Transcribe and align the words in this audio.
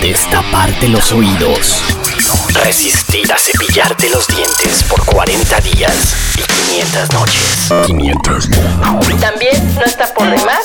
de 0.00 0.08
destaparte 0.08 0.88
los 0.88 1.12
oídos, 1.12 1.82
resistir 2.64 3.30
a 3.32 3.38
cepillarte 3.38 4.08
los 4.10 4.26
dientes 4.28 4.84
por 4.84 5.04
40 5.04 5.60
días 5.60 5.92
y 6.36 6.42
500 6.42 7.12
noches. 7.12 7.68
500 7.86 8.48
También 9.20 9.74
no 9.76 9.84
está 9.84 10.12
por 10.14 10.28
demás 10.30 10.60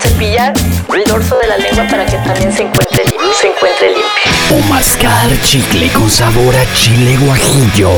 cepillar 0.00 0.52
el 0.94 1.04
dorso 1.04 1.36
de 1.38 1.48
la 1.48 1.56
lengua 1.58 1.86
para 1.88 2.06
que 2.06 2.16
también 2.18 2.52
se 2.52 2.62
encuentre, 2.62 3.04
lim- 3.06 3.34
se 3.40 3.48
encuentre 3.48 3.88
limpio. 3.88 4.56
O 4.56 4.60
mascar 4.72 5.28
chicle 5.42 5.88
con 5.92 6.10
sabor 6.10 6.54
a 6.56 6.74
chile 6.74 7.16
guajillo. 7.18 7.90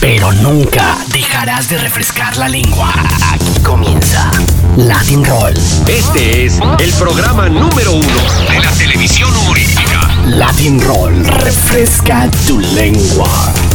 Pero 0.00 0.32
nunca 0.32 0.96
dejarás 1.08 1.68
de 1.68 1.78
refrescar 1.78 2.36
la 2.36 2.48
lengua. 2.48 2.92
Aquí 3.32 3.60
comienza 3.62 4.30
Latin 4.76 5.24
Roll. 5.24 5.54
Este 5.86 6.46
es 6.46 6.58
el 6.80 6.92
programa 6.94 7.48
número 7.48 7.92
uno 7.92 8.06
de 8.50 8.60
la 8.60 8.72
televisión 8.72 9.30
humorística. 9.36 10.08
Latin 10.26 10.80
Roll, 10.80 11.24
refresca 11.24 12.28
tu 12.46 12.58
lengua. 12.58 13.73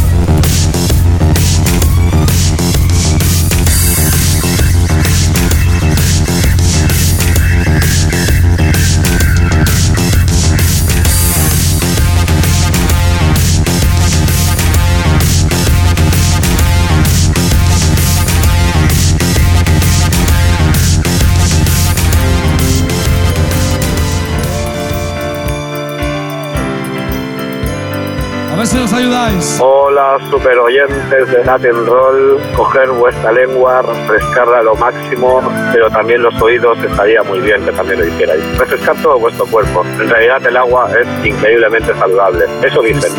Ver 28.60 28.66
si 28.66 28.76
nos 28.76 28.92
ayudáis. 28.92 29.58
Hola, 29.58 30.18
super 30.30 30.58
oyentes 30.58 31.30
de 31.30 31.44
Latin 31.44 31.86
Roll, 31.86 32.38
coger 32.54 32.90
vuestra 32.90 33.32
lengua, 33.32 33.80
refrescarla 33.80 34.58
a 34.58 34.62
lo 34.62 34.74
máximo, 34.74 35.42
pero 35.72 35.88
también 35.90 36.22
los 36.22 36.40
oídos 36.42 36.76
estaría 36.84 37.22
muy 37.22 37.40
bien 37.40 37.64
que 37.64 37.72
también 37.72 38.00
lo 38.00 38.06
hicierais. 38.06 38.58
Refrescar 38.58 38.96
todo 39.02 39.18
vuestro 39.18 39.46
cuerpo. 39.46 39.82
En 39.98 40.10
realidad 40.10 40.46
el 40.46 40.56
agua 40.58 40.90
es 40.92 41.26
increíblemente 41.26 41.94
saludable. 41.94 42.44
Eso 42.62 42.82
dicen. 42.82 43.12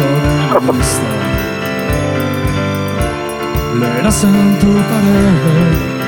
Leerás 3.79 4.23
en 4.23 4.59
tu 4.59 4.67
pared. 4.67 6.01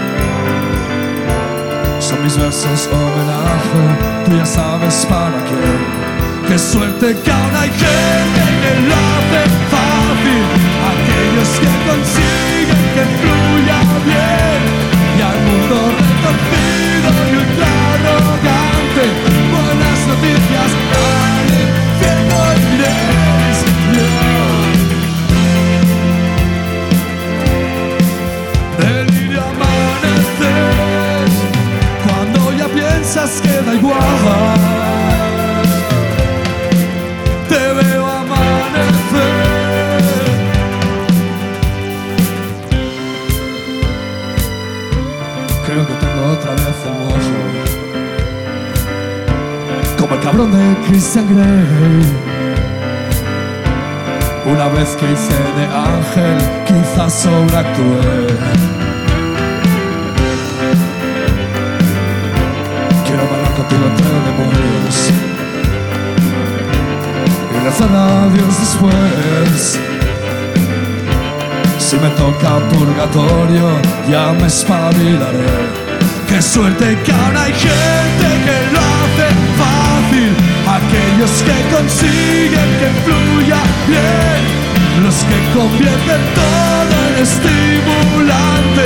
Son 2.00 2.24
mis 2.24 2.38
versos 2.38 2.88
homenaje, 2.92 4.26
tú 4.26 4.38
ya 4.38 4.46
sabes 4.46 5.08
para 5.08 5.44
qué. 5.46 5.93
Qué 6.48 6.60
suerte 6.60 7.16
que 7.24 7.32
aún 7.32 7.56
hay 7.56 7.70
gente 7.70 8.42
que 8.62 8.72
lo 8.88 8.94
hace 8.94 9.42
fácil. 9.74 10.44
Aquellos 10.92 11.50
que 11.62 11.72
consiguen 11.90 12.84
que 12.96 13.04
fluya 13.20 13.80
bien. 14.06 14.62
Y 15.18 15.22
al 15.22 15.40
mundo 15.48 15.76
retorcido 15.98 17.10
y 17.32 17.34
ultra 17.42 17.70
arrogante. 17.94 19.04
Buenas 19.52 20.00
noticias, 20.12 20.70
al 21.02 21.50
infierno 21.64 22.38
iréis. 22.74 23.58
Delirio 28.80 29.42
amanecer 29.42 31.26
cuando 32.06 32.40
ya 32.58 32.68
piensas 32.68 33.32
que 33.42 33.54
da 33.62 33.74
igual. 33.76 34.73
Cabrón 50.24 50.52
de 50.52 50.88
Christian 50.88 51.28
Grey. 51.28 52.02
Una 54.46 54.68
vez 54.70 54.96
que 54.96 55.12
hice 55.12 55.34
de 55.58 55.66
ángel, 55.66 56.38
quizás 56.66 57.14
sobreactué. 57.14 58.28
Quiero 63.06 63.24
bailar 63.30 63.54
contigo 63.58 63.86
entre 63.92 64.08
demonios 64.28 65.12
y 67.52 67.66
rezar 67.66 67.90
a 67.92 68.28
Dios 68.34 68.60
después. 68.60 69.80
Si 71.80 71.96
me 71.98 72.10
toca 72.12 72.60
purgatorio, 72.70 73.70
ya 74.10 74.34
me 74.34 74.48
espabilaré. 74.48 75.84
Qué 76.28 76.42
suerte 76.42 76.98
que 77.06 77.12
ahora 77.12 77.44
hay 77.44 77.54
Aquellos 81.14 81.44
que 81.44 81.58
consiguen 81.76 82.70
que 82.80 82.90
fluya 83.06 83.62
bien. 83.88 84.42
Los 85.04 85.16
que 85.16 85.38
convierten 85.54 86.22
todo 86.34 86.94
en 87.08 87.14
estimulante. 87.22 88.84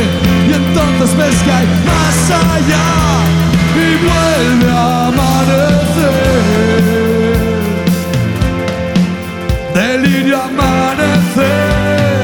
Y 0.50 0.52
entonces 0.54 1.10
ves 1.16 1.38
que 1.44 1.52
hay 1.52 1.68
más 1.86 2.18
allá. 2.32 2.90
Y 3.76 3.88
vuelve 4.04 4.70
a 4.72 5.08
amanecer. 5.08 6.18
Delirio 9.74 10.38
amanecer. 10.42 12.24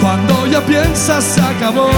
Cuando 0.00 0.46
ya 0.46 0.60
piensas 0.62 1.22
se 1.22 1.40
acabó. 1.40 1.90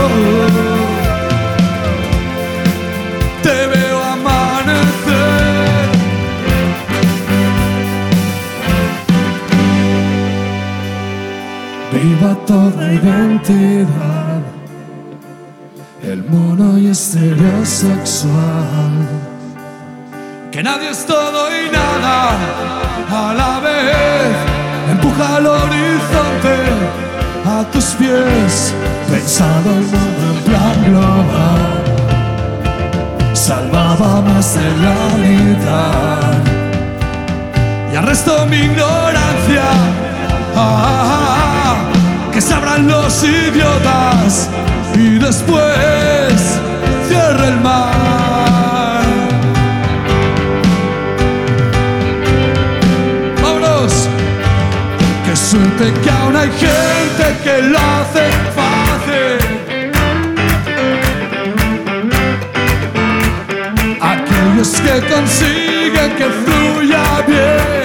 Toda 12.47 12.93
identidad. 12.93 14.43
El 16.03 16.25
mono 16.25 16.77
y 16.77 16.89
estereosexual. 16.89 19.09
Que 20.51 20.63
nadie 20.63 20.91
es 20.91 21.07
todo 21.07 21.49
y 21.49 21.71
nada 21.71 22.37
a 23.11 23.33
la 23.35 23.61
vez. 23.61 24.37
Empuja 24.91 25.37
al 25.37 25.47
horizonte 25.47 26.57
a 27.47 27.65
tus 27.73 27.95
pies. 27.95 28.75
Pensado 29.11 29.71
el 29.71 29.85
mundo 29.85 30.35
en 30.35 30.43
plan 30.45 30.85
global. 30.85 31.83
Salvaba 33.33 34.21
más 34.21 34.55
de 34.55 34.71
la 34.85 34.97
mitad. 35.25 36.43
Y 37.91 37.97
arresto 37.97 38.45
mi 38.47 38.59
ignorancia. 38.59 39.65
Ah, 40.57 40.59
ah, 40.59 41.39
ah, 41.39 41.44
que 42.35 42.41
sabrán 42.41 42.89
los 42.89 43.23
idiotas. 43.23 44.51
Y 44.97 45.19
después 45.19 46.59
cierra 47.09 47.49
el 47.49 47.61
mar. 47.61 49.05
Vámonos. 53.41 54.09
Qué 55.25 55.37
suerte 55.37 55.93
que 56.03 56.11
aún 56.11 56.37
hay 56.37 56.51
gente 56.51 57.25
que 57.45 57.63
lo 57.63 57.79
hace 57.79 58.25
fácil. 58.59 59.39
Aquellos 64.01 64.71
que 64.81 65.15
consiguen 65.15 66.11
que 66.17 66.27
fluya 66.45 67.23
bien. 67.29 67.84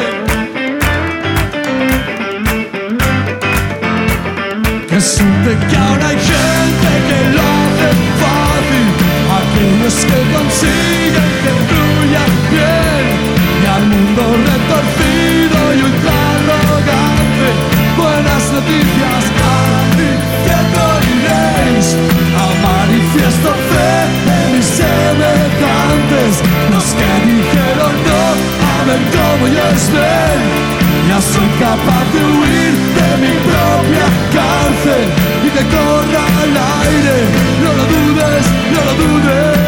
Que 5.09 5.15
suerte 5.15 5.57
que 5.67 5.75
ahora 5.75 6.07
hay 6.09 6.17
gente 6.17 6.89
que 7.09 7.19
lo 7.33 7.41
hace 7.41 7.89
fácil. 8.21 8.87
Aquellos 9.39 9.97
que 10.05 10.19
consiguen 10.37 11.31
que 11.43 11.51
fluya 11.67 12.23
bien. 12.53 13.05
Y 13.61 13.65
al 13.75 13.85
mundo 13.87 14.21
retorcido 14.51 15.57
y 15.73 15.81
ultra 15.89 16.13
arrogante. 16.35 17.47
Buenas 17.97 18.43
noticias, 18.53 19.23
al 19.49 19.97
infierno 20.13 20.85
iréis. 21.15 21.87
A 22.37 22.47
manifiesto 22.67 23.49
fe 23.69 23.93
de 24.27 24.39
mis 24.53 24.65
semejantes. 24.65 26.33
Los 26.69 26.87
que 26.97 27.09
dijeron 27.25 27.59
no, 27.59 27.68
saben 28.89 29.03
cómo 29.11 29.47
yo 29.47 29.63
estoy. 29.75 30.39
Ya 31.07 31.21
soy 31.21 31.47
capaz 31.59 32.05
de 32.13 32.19
huir 32.23 32.73
de 32.97 33.09
mi 33.21 33.33
propia 33.47 34.05
cárcel 34.33 35.09
y 35.45 35.49
que 35.49 35.63
corra 35.75 36.23
al 36.41 36.53
aire. 36.87 37.17
No 37.63 37.73
lo 37.73 37.85
dudes, 37.85 38.45
no 38.73 38.85
lo 38.85 38.93
dudes. 39.03 39.59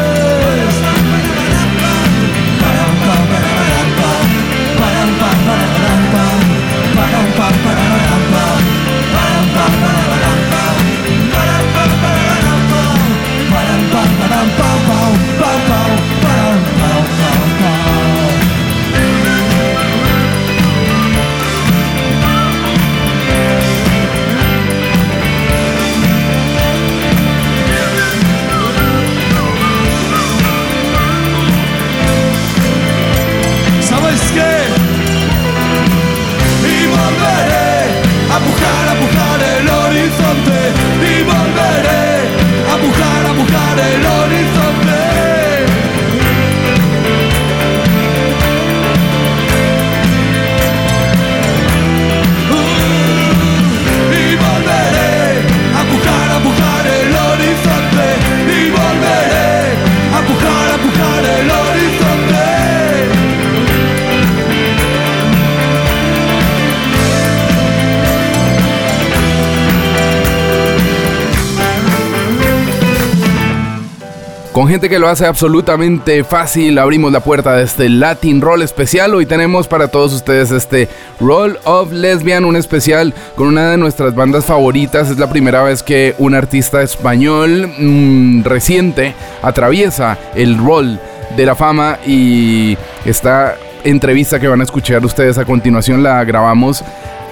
Gente 74.71 74.87
que 74.87 74.99
lo 74.99 75.09
hace 75.09 75.25
absolutamente 75.25 76.23
fácil. 76.23 76.79
Abrimos 76.79 77.11
la 77.11 77.19
puerta 77.19 77.57
de 77.57 77.63
este 77.63 77.89
Latin 77.89 78.39
Roll 78.39 78.61
especial. 78.61 79.13
Hoy 79.13 79.25
tenemos 79.25 79.67
para 79.67 79.89
todos 79.89 80.13
ustedes 80.13 80.49
este 80.49 80.87
Roll 81.19 81.59
of 81.65 81.91
Lesbian, 81.91 82.45
un 82.45 82.55
especial 82.55 83.13
con 83.35 83.47
una 83.47 83.71
de 83.71 83.77
nuestras 83.77 84.15
bandas 84.15 84.45
favoritas. 84.45 85.09
Es 85.09 85.17
la 85.17 85.29
primera 85.29 85.61
vez 85.61 85.83
que 85.83 86.15
un 86.19 86.35
artista 86.35 86.81
español 86.81 87.69
mm, 87.77 88.45
reciente 88.45 89.13
atraviesa 89.41 90.17
el 90.35 90.57
rol 90.57 91.01
de 91.35 91.45
la 91.45 91.55
fama 91.55 91.99
y 92.07 92.77
esta 93.03 93.57
entrevista 93.83 94.39
que 94.39 94.47
van 94.47 94.61
a 94.61 94.63
escuchar 94.63 95.03
ustedes 95.03 95.37
a 95.37 95.43
continuación 95.43 96.01
la 96.01 96.23
grabamos 96.23 96.81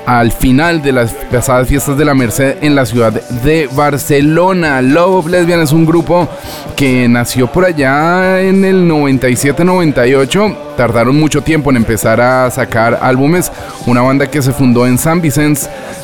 al 0.09 0.31
final 0.31 0.81
de 0.81 0.91
las 0.91 1.13
pasadas 1.13 1.67
fiestas 1.67 1.95
de 1.95 2.03
la 2.03 2.15
Merced 2.15 2.63
en 2.63 2.73
la 2.73 2.87
ciudad 2.87 3.13
de 3.13 3.69
Barcelona. 3.71 4.81
Love 4.81 5.17
of 5.17 5.27
Lesbian 5.27 5.61
es 5.61 5.71
un 5.71 5.85
grupo 5.85 6.27
que 6.75 7.07
nació 7.07 7.45
por 7.45 7.63
allá 7.63 8.41
en 8.41 8.65
el 8.65 8.89
97-98. 8.89 10.57
Tardaron 10.75 11.15
mucho 11.15 11.43
tiempo 11.43 11.69
en 11.69 11.77
empezar 11.77 12.19
a 12.21 12.49
sacar 12.49 12.97
álbumes. 13.03 13.51
Una 13.85 14.01
banda 14.01 14.25
que 14.25 14.41
se 14.41 14.51
fundó 14.51 14.87
en 14.87 14.97
San 14.97 15.21
Vicente 15.21 15.61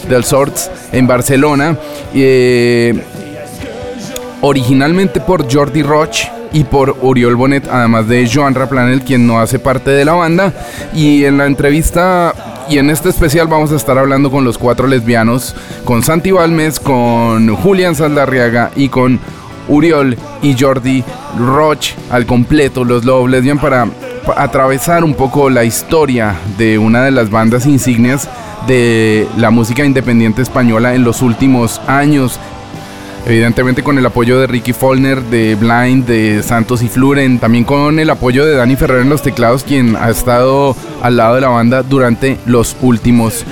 del 0.08 0.24
Sorts 0.24 0.70
en 0.92 1.08
Barcelona. 1.08 1.76
Eh, 2.14 2.94
originalmente 4.42 5.20
por 5.20 5.52
Jordi 5.52 5.82
Roch 5.82 6.28
y 6.54 6.64
por 6.64 6.96
Oriol 7.02 7.36
Bonet, 7.36 7.68
además 7.68 8.08
de 8.08 8.30
Joan 8.32 8.54
Raplanel, 8.54 9.02
quien 9.02 9.26
no 9.26 9.40
hace 9.40 9.58
parte 9.58 9.90
de 9.90 10.06
la 10.06 10.14
banda. 10.14 10.54
Y 10.94 11.26
en 11.26 11.40
la 11.40 11.48
entrevista 11.48 12.55
y 12.70 12.78
en 12.78 12.90
este 12.90 13.10
especial 13.10 13.48
vamos 13.48 13.72
a 13.72 13.76
estar 13.76 13.98
hablando 13.98 14.32
con 14.32 14.44
los 14.44 14.58
cuatro 14.58 14.88
lesbianos, 14.88 15.56
con 15.84 16.04
Santi 16.04 16.32
Balmes, 16.32 16.80
con 16.80 17.56
Julián 17.56 17.96
Saldarriaga 17.96 18.72
y 18.76 18.90
con 18.90 19.20
Uriol 19.68 20.18
y 20.42 20.56
Jordi 20.60 21.04
Roch 21.38 21.94
al 22.10 22.26
completo, 22.26 22.84
los 22.84 23.06
Love 23.06 23.30
Lesbian, 23.30 23.60
para 23.60 23.88
atravesar 24.36 25.04
un 25.04 25.14
poco 25.14 25.50
la 25.50 25.64
historia 25.64 26.36
de 26.58 26.78
una 26.78 27.04
de 27.04 27.12
las 27.12 27.30
bandas 27.30 27.66
insignias 27.66 28.28
de 28.68 29.28
la 29.38 29.52
música 29.52 29.86
independiente 29.86 30.42
española 30.42 30.96
en 30.96 31.04
los 31.04 31.22
últimos 31.22 31.80
años 31.88 32.40
evidentemente 33.26 33.84
con 33.84 33.98
el 33.98 34.06
apoyo 34.06 34.40
de 34.40 34.48
Ricky 34.48 34.74
Follner, 34.74 35.22
de 35.24 35.56
Blind, 35.56 36.06
de 36.06 36.44
Santos 36.44 36.82
y 36.84 36.88
Fluren, 36.88 37.40
también 37.40 37.64
con 37.64 38.00
el 38.00 38.10
apoyo 38.10 38.46
de 38.46 38.56
Dani 38.56 38.76
Ferrer 38.76 39.02
en 39.02 39.10
los 39.10 39.22
teclados, 39.22 39.64
quien 39.64 39.96
ha 39.96 40.10
estado 40.10 40.76
al 41.02 41.18
lado 41.18 41.36
de 41.36 41.42
la 41.42 41.50
banda 41.50 41.84
durante 41.84 42.38
los 42.46 42.76
últimos 42.82 43.46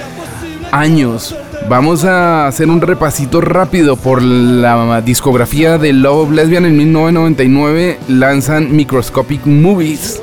años. 0.71 1.35
Vamos 1.69 2.03
a 2.03 2.47
hacer 2.47 2.69
un 2.69 2.81
repasito 2.81 3.39
rápido 3.39 3.95
por 3.95 4.21
la 4.21 5.01
discografía 5.01 5.77
de 5.77 5.93
Love 5.93 6.31
Lesbian 6.31 6.65
en 6.65 6.77
1999. 6.77 7.99
Lanzan 8.09 8.75
Microscopic 8.75 9.45
Movies 9.45 10.21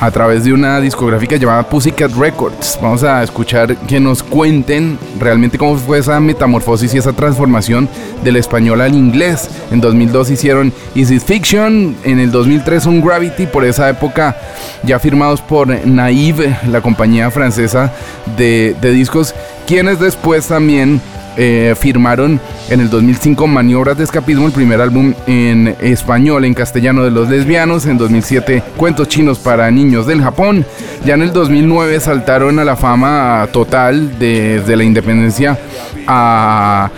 a 0.00 0.10
través 0.10 0.44
de 0.44 0.52
una 0.52 0.80
discográfica 0.80 1.36
llamada 1.36 1.68
Pussycat 1.68 2.12
Records. 2.12 2.78
Vamos 2.80 3.02
a 3.02 3.22
escuchar 3.22 3.76
que 3.76 4.00
nos 4.00 4.22
cuenten 4.22 4.98
realmente 5.18 5.58
cómo 5.58 5.76
fue 5.76 5.98
esa 5.98 6.20
metamorfosis 6.20 6.94
y 6.94 6.98
esa 6.98 7.12
transformación 7.12 7.88
del 8.22 8.36
español 8.36 8.80
al 8.80 8.94
inglés. 8.94 9.48
En 9.70 9.80
2002 9.80 10.30
hicieron 10.30 10.72
Is 10.94 11.10
It 11.10 11.22
Fiction, 11.22 11.96
en 12.04 12.18
el 12.18 12.30
2003 12.30 12.86
un 12.86 13.00
Gravity, 13.00 13.46
por 13.46 13.64
esa 13.64 13.88
época 13.88 14.36
ya 14.84 14.98
firmados 14.98 15.40
por 15.40 15.68
Naive, 15.86 16.56
la 16.70 16.80
compañía 16.80 17.30
francesa 17.30 17.92
de, 18.36 18.76
de 18.80 18.92
discos, 18.92 19.34
quienes 19.66 19.98
después 19.98 20.46
también 20.46 21.00
eh, 21.38 21.74
firmaron 21.78 22.40
en 22.68 22.80
el 22.80 22.90
2005 22.90 23.46
Maniobras 23.46 23.96
de 23.96 24.04
Escapismo, 24.04 24.46
el 24.46 24.52
primer 24.52 24.80
álbum 24.80 25.14
en 25.26 25.76
español, 25.80 26.44
en 26.44 26.52
castellano 26.52 27.04
de 27.04 27.12
los 27.12 27.28
lesbianos. 27.28 27.86
En 27.86 27.96
2007 27.96 28.62
Cuentos 28.76 29.08
chinos 29.08 29.38
para 29.38 29.70
niños 29.70 30.06
del 30.06 30.20
Japón. 30.20 30.66
Ya 31.04 31.14
en 31.14 31.22
el 31.22 31.32
2009 31.32 32.00
saltaron 32.00 32.58
a 32.58 32.64
la 32.64 32.76
fama 32.76 33.48
total 33.52 34.18
desde 34.18 34.76
la 34.76 34.84
independencia 34.84 35.58
a 36.06 36.90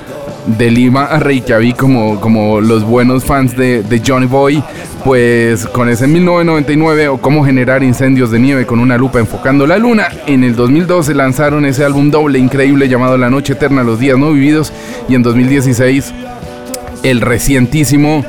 de 0.46 0.70
Lima 0.70 1.04
a 1.04 1.19
Reykjavik 1.19 1.76
como, 1.76 2.20
como 2.20 2.60
los 2.60 2.84
buenos 2.84 3.25
fans 3.25 3.56
de, 3.56 3.82
de, 3.82 4.02
Johnny 4.04 4.26
Boy, 4.26 4.62
pues 5.04 5.66
con 5.66 5.88
ese 5.88 6.06
1999 6.06 7.08
o 7.08 7.19
cómo 7.19 7.44
generar 7.44 7.82
incendios 7.82 8.30
de 8.30 8.38
nieve 8.38 8.66
con 8.66 8.80
una 8.80 8.97
lupa 8.97 9.18
enfocando 9.18 9.66
la 9.66 9.78
luna, 9.78 10.09
en 10.26 10.44
el 10.44 10.56
2012 10.56 11.14
lanzaron 11.14 11.64
ese 11.64 11.85
álbum 11.85 12.11
doble 12.11 12.38
increíble 12.38 12.88
llamado 12.88 13.16
La 13.16 13.30
Noche 13.30 13.52
Eterna, 13.52 13.82
Los 13.82 14.00
Días 14.00 14.18
No 14.18 14.32
Vividos 14.32 14.73
y 15.09 15.14
en 15.14 15.23
2016 15.23 16.12
el 17.02 17.20
recientísimo 17.20 18.25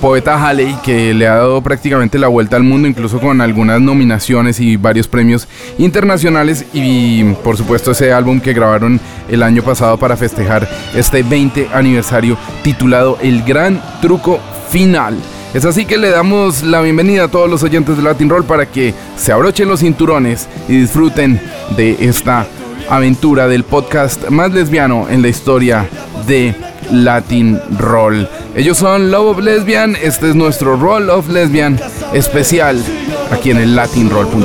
poeta 0.00 0.42
Halley, 0.42 0.76
que 0.82 1.12
le 1.12 1.26
ha 1.26 1.36
dado 1.36 1.62
prácticamente 1.62 2.18
la 2.18 2.28
vuelta 2.28 2.56
al 2.56 2.62
mundo, 2.62 2.88
incluso 2.88 3.20
con 3.20 3.40
algunas 3.40 3.80
nominaciones 3.80 4.60
y 4.60 4.76
varios 4.76 5.08
premios 5.08 5.48
internacionales. 5.78 6.64
Y 6.72 7.24
por 7.44 7.56
supuesto 7.56 7.90
ese 7.90 8.12
álbum 8.12 8.40
que 8.40 8.52
grabaron 8.52 9.00
el 9.28 9.42
año 9.42 9.62
pasado 9.62 9.96
para 9.98 10.16
festejar 10.16 10.68
este 10.94 11.22
20 11.22 11.68
aniversario 11.72 12.36
titulado 12.62 13.18
El 13.20 13.42
Gran 13.42 13.80
Truco 14.00 14.40
Final. 14.70 15.16
Es 15.54 15.64
así 15.64 15.86
que 15.86 15.96
le 15.96 16.10
damos 16.10 16.62
la 16.62 16.82
bienvenida 16.82 17.24
a 17.24 17.28
todos 17.28 17.48
los 17.48 17.62
oyentes 17.62 17.96
de 17.96 18.02
Latin 18.02 18.28
Roll 18.28 18.44
para 18.44 18.66
que 18.66 18.92
se 19.16 19.32
abrochen 19.32 19.68
los 19.68 19.80
cinturones 19.80 20.46
y 20.68 20.76
disfruten 20.76 21.40
de 21.76 21.96
esta 22.00 22.46
aventura 22.90 23.48
del 23.48 23.64
podcast 23.64 24.28
más 24.28 24.52
lesbiano 24.52 25.08
en 25.08 25.22
la 25.22 25.28
historia 25.28 25.88
de 26.26 26.54
Latin 26.92 27.60
Roll. 27.78 28.28
Ellos 28.54 28.78
son 28.78 29.10
Love 29.10 29.38
of 29.38 29.38
Lesbian, 29.38 29.96
este 29.96 30.30
es 30.30 30.34
nuestro 30.34 30.76
Roll 30.76 31.10
of 31.10 31.28
Lesbian 31.28 31.78
especial 32.12 32.82
aquí 33.30 33.50
en 33.50 33.58
el 33.58 33.76
latinroll.com. 33.76 34.44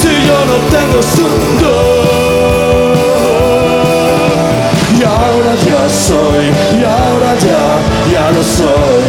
Si 0.00 0.08
yo 0.08 0.44
no 0.46 0.56
tengo 0.70 1.00
y 4.98 5.02
ahora 5.04 5.54
ya 5.66 5.88
soy, 5.88 6.46
y 6.78 6.84
ahora 6.84 7.34
ya, 7.38 7.78
ya 8.12 8.30
lo 8.30 8.42
soy. 8.42 9.04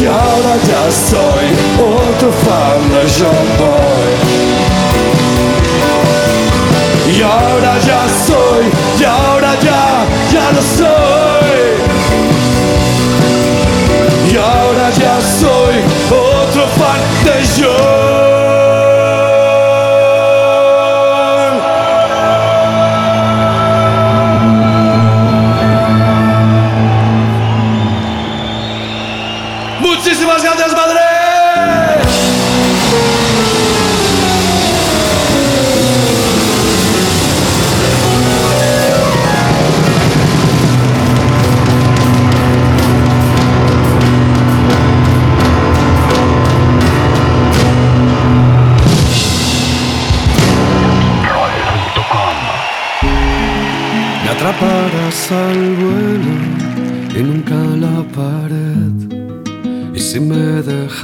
Y 0.00 0.06
ahora 0.06 0.56
ya 0.66 0.90
soy 0.90 1.46
otro 1.78 2.32
fan 2.32 2.80
de 2.90 3.02
John 3.16 3.46
Boy. 3.58 4.21
Y 7.22 7.24
ahora 7.24 7.78
ya 7.78 8.08
soy, 8.26 8.64
y 8.98 9.04
ahora 9.04 9.54
ya, 9.60 10.04
ya 10.32 10.50
lo 10.50 10.60
soy. 10.60 10.91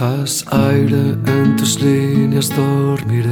Aire 0.00 1.16
en 1.26 1.56
tus 1.56 1.80
líneas 1.80 2.54
dormiré. 2.54 3.28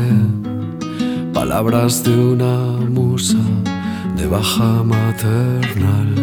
Palabras 1.33 2.03
de 2.03 2.11
una 2.11 2.81
musa 2.89 3.39
de 4.17 4.27
baja 4.27 4.83
maternal. 4.83 6.15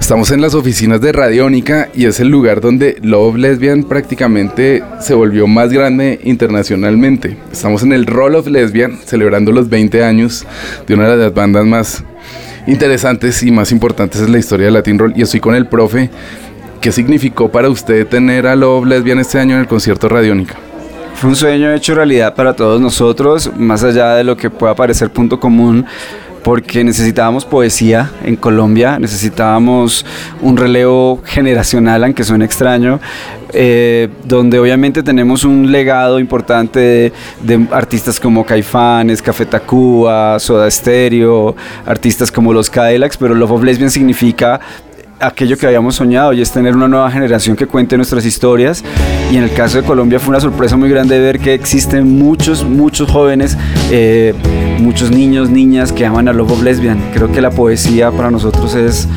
Estamos 0.00 0.32
en 0.32 0.40
las 0.40 0.54
oficinas 0.54 1.00
de 1.00 1.12
Radiónica 1.12 1.90
y 1.94 2.06
es 2.06 2.18
el 2.18 2.28
lugar 2.28 2.60
donde 2.60 2.98
Love 3.02 3.36
Lesbian 3.36 3.84
prácticamente 3.84 4.82
se 5.00 5.14
volvió 5.14 5.46
más 5.46 5.72
grande 5.72 6.20
internacionalmente. 6.24 7.36
Estamos 7.52 7.84
en 7.84 7.92
el 7.92 8.04
Roll 8.06 8.34
of 8.34 8.48
Lesbian 8.48 8.98
celebrando 9.04 9.52
los 9.52 9.68
20 9.68 10.02
años 10.02 10.44
de 10.88 10.94
una 10.94 11.08
de 11.08 11.16
las 11.16 11.34
bandas 11.34 11.64
más 11.66 12.04
interesantes 12.66 13.42
y 13.42 13.50
más 13.50 13.72
importantes 13.72 14.20
en 14.20 14.32
la 14.32 14.38
historia 14.38 14.66
de 14.66 14.72
Latin 14.72 14.98
Roll 14.98 15.12
y 15.16 15.22
estoy 15.22 15.40
con 15.40 15.54
el 15.54 15.66
profe. 15.66 16.10
¿Qué 16.80 16.92
significó 16.92 17.50
para 17.50 17.68
usted 17.68 18.06
tener 18.06 18.46
a 18.46 18.54
Love 18.54 18.86
Lesbian 18.86 19.18
este 19.18 19.38
año 19.38 19.54
en 19.54 19.62
el 19.62 19.66
concierto 19.66 20.08
Radiónica? 20.08 20.54
Fue 21.14 21.30
un 21.30 21.36
sueño 21.36 21.72
hecho 21.72 21.94
realidad 21.94 22.34
para 22.34 22.54
todos 22.54 22.80
nosotros, 22.80 23.50
más 23.56 23.82
allá 23.82 24.14
de 24.14 24.24
lo 24.24 24.36
que 24.36 24.50
pueda 24.50 24.74
parecer 24.74 25.10
punto 25.10 25.40
común 25.40 25.86
porque 26.46 26.84
necesitábamos 26.84 27.44
poesía 27.44 28.12
en 28.22 28.36
Colombia, 28.36 29.00
necesitábamos 29.00 30.06
un 30.40 30.56
relevo 30.56 31.20
generacional, 31.24 32.04
aunque 32.04 32.22
suene 32.22 32.44
extraño, 32.44 33.00
eh, 33.52 34.08
donde 34.22 34.60
obviamente 34.60 35.02
tenemos 35.02 35.42
un 35.42 35.72
legado 35.72 36.20
importante 36.20 37.12
de, 37.40 37.66
artistas 37.72 38.20
como 38.20 38.46
Caifanes, 38.46 39.20
Café 39.20 39.44
Tacuba, 39.44 40.38
Soda 40.38 40.70
Stereo, 40.70 41.56
artistas 41.84 42.30
como 42.30 42.52
los 42.52 42.70
Cadillacs, 42.70 43.16
pero 43.16 43.34
Love 43.34 43.50
of 43.50 43.64
Lesbian 43.64 43.90
significa 43.90 44.60
aquello 45.20 45.56
que 45.56 45.66
habíamos 45.66 45.94
soñado 45.94 46.32
y 46.32 46.42
es 46.42 46.50
tener 46.52 46.74
una 46.74 46.88
nueva 46.88 47.10
generación 47.10 47.56
que 47.56 47.66
cuente 47.66 47.96
nuestras 47.96 48.24
historias 48.26 48.84
y 49.30 49.36
en 49.36 49.44
el 49.44 49.52
caso 49.52 49.80
de 49.80 49.84
Colombia 49.84 50.20
fue 50.20 50.30
una 50.30 50.40
sorpresa 50.40 50.76
muy 50.76 50.88
grande 50.88 51.18
ver 51.18 51.38
que 51.38 51.54
existen 51.54 52.18
muchos, 52.18 52.64
muchos 52.64 53.10
jóvenes, 53.10 53.56
eh, 53.90 54.34
muchos 54.78 55.10
niños, 55.10 55.50
niñas 55.50 55.92
que 55.92 56.04
aman 56.04 56.28
a 56.28 56.32
Love 56.32 56.62
Lesbian. 56.62 57.00
Creo 57.12 57.30
que 57.32 57.40
la 57.40 57.50
poesía 57.50 58.10
para 58.10 58.30
nosotros 58.30 58.74
es, 58.74 59.08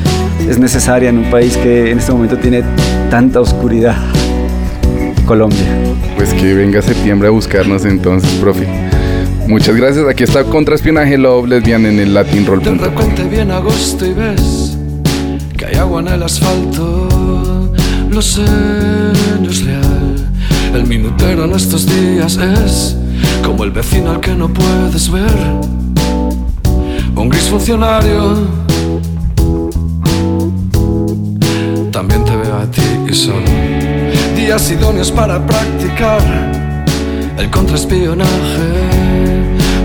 es 0.48 0.58
necesaria 0.58 1.10
en 1.10 1.18
un 1.18 1.30
país 1.30 1.56
que 1.56 1.90
en 1.90 1.98
este 1.98 2.12
momento 2.12 2.36
tiene 2.38 2.64
tanta 3.10 3.40
oscuridad. 3.40 3.96
Colombia. 5.26 5.64
Pues 6.16 6.34
que 6.34 6.54
venga 6.54 6.82
septiembre 6.82 7.28
a 7.28 7.30
buscarnos 7.30 7.84
entonces, 7.84 8.28
profe. 8.40 8.66
Muchas 9.46 9.76
gracias. 9.76 10.04
Aquí 10.08 10.24
está 10.24 10.42
Contraespionaje 10.42 11.16
Love 11.18 11.46
Lesbian 11.46 11.86
en 11.86 12.00
el 12.00 12.14
Latin 12.14 12.46
Roll. 12.46 12.62
De 12.62 12.74
repente 12.74 13.22
viene 13.30 13.52
agosto 13.52 14.06
y 14.06 14.12
ves 14.12 14.69
que 15.60 15.66
hay 15.66 15.74
agua 15.74 16.00
en 16.00 16.08
el 16.08 16.22
asfalto. 16.22 17.06
Lo 18.10 18.22
sé, 18.22 18.46
no 19.42 19.50
es 19.50 19.62
real. 19.62 20.16
El 20.74 20.86
minutero 20.86 21.44
en 21.44 21.52
estos 21.52 21.84
días 21.84 22.38
es 22.38 22.96
como 23.44 23.64
el 23.64 23.70
vecino 23.70 24.12
al 24.12 24.20
que 24.20 24.34
no 24.34 24.48
puedes 24.48 25.10
ver. 25.10 25.36
Un 27.14 27.28
gris 27.28 27.50
funcionario. 27.50 28.38
También 31.92 32.24
te 32.24 32.34
veo 32.36 32.56
a 32.56 32.64
ti 32.70 32.80
y 33.06 33.14
son 33.14 33.44
días 34.34 34.70
idóneos 34.70 35.12
para 35.12 35.44
practicar 35.46 36.22
el 37.36 37.50
contraespionaje 37.50 38.70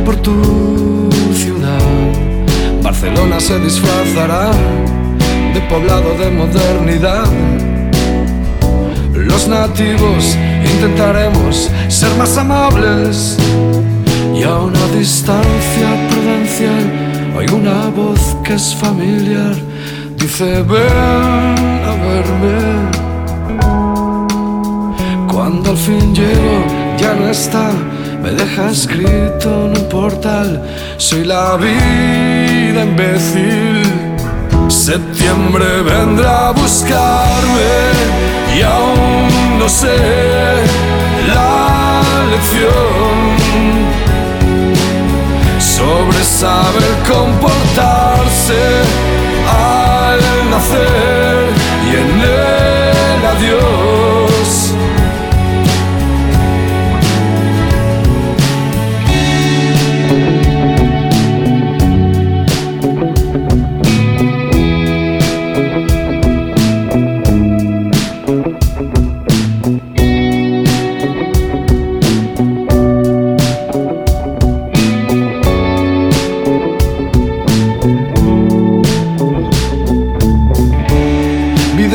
por 0.06 0.16
tu 0.16 1.10
ciudad. 1.34 1.82
Barcelona 2.82 3.42
se 3.42 3.60
disfrazará 3.60 4.52
poblado 5.62 6.18
de 6.18 6.30
modernidad. 6.32 7.26
Los 9.14 9.48
nativos 9.48 10.38
intentaremos 10.64 11.72
ser 11.88 12.14
más 12.16 12.38
amables 12.38 13.38
y 14.36 14.44
a 14.44 14.56
una 14.58 14.86
distancia 14.88 15.88
prudencial 16.10 17.06
oigo 17.38 17.58
una 17.58 17.90
voz 17.90 18.38
que 18.44 18.54
es 18.54 18.76
familiar. 18.76 19.56
Dice, 20.18 20.62
ven 20.64 21.82
a 21.90 21.94
verme. 22.08 22.58
Cuando 25.32 25.72
al 25.72 25.78
fin 25.78 26.14
llego, 26.16 26.66
ya 26.98 27.14
no 27.14 27.30
está. 27.30 27.72
Me 28.22 28.32
deja 28.32 28.72
escrito 28.72 29.66
en 29.66 29.78
un 29.78 29.90
portal. 29.90 30.64
Soy 30.98 31.26
la 31.26 31.58
vida 31.58 32.84
imbécil. 32.84 33.85
Septiembre 34.86 35.82
vendrá 35.82 36.50
a 36.50 36.52
buscarme 36.52 37.74
y 38.56 38.62
aún 38.62 39.58
no 39.58 39.68
sé 39.68 39.98
la 41.28 42.04
lección 42.30 43.18
sobre 45.58 46.24
saber 46.24 46.84
comportarse 47.12 48.64
al 49.50 50.20
nacer 50.52 51.50
y 51.88 51.96
en 51.96 52.22
el 52.22 53.26
adiós. 53.26 54.05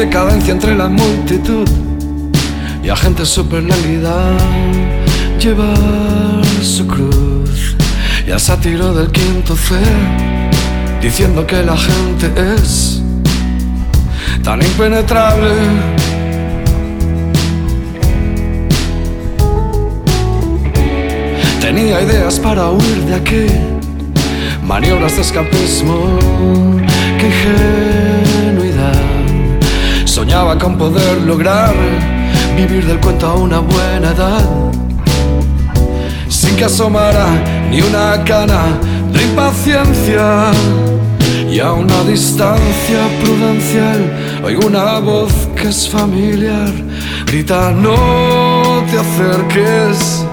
Decadencia 0.01 0.53
entre 0.55 0.75
la 0.75 0.89
multitud 0.89 1.69
y 2.83 2.89
a 2.89 2.97
gente 2.97 3.27
super 3.27 3.63
lánguida 3.63 4.15
llevar 5.39 6.43
su 6.63 6.87
cruz 6.87 7.77
y 8.27 8.31
al 8.31 8.41
sátiro 8.41 8.95
del 8.95 9.13
quinto 9.13 9.55
C 9.55 9.75
diciendo 11.03 11.47
que 11.47 11.63
la 11.63 11.77
gente 11.77 12.33
es 12.55 13.03
tan 14.43 14.63
impenetrable. 14.63 15.51
Tenía 21.61 22.01
ideas 22.01 22.41
para 22.41 22.71
huir 22.71 23.05
de 23.05 23.15
aquí 23.15 23.47
maniobras 24.67 25.17
de 25.17 25.21
escapismo 25.21 26.19
que 27.19 27.27
ingenuidad 27.27 28.60
Soñaba 30.11 30.59
con 30.59 30.77
poder 30.77 31.23
lograr 31.23 31.73
vivir 32.57 32.85
del 32.85 32.99
cuento 32.99 33.29
a 33.29 33.35
una 33.37 33.61
buena 33.61 34.09
edad. 34.09 34.45
Sin 36.29 36.57
que 36.57 36.65
asomara 36.65 37.29
ni 37.71 37.81
una 37.81 38.25
cana 38.25 38.77
de 39.13 39.23
impaciencia. 39.23 40.51
Y 41.49 41.61
a 41.61 41.73
una 41.73 42.03
distancia 42.03 42.99
prudencial 43.23 44.41
oigo 44.43 44.67
una 44.67 44.99
voz 44.99 45.33
que 45.55 45.69
es 45.69 45.89
familiar. 45.89 46.73
Grita, 47.27 47.71
no 47.71 48.83
te 48.91 48.99
acerques. 48.99 50.27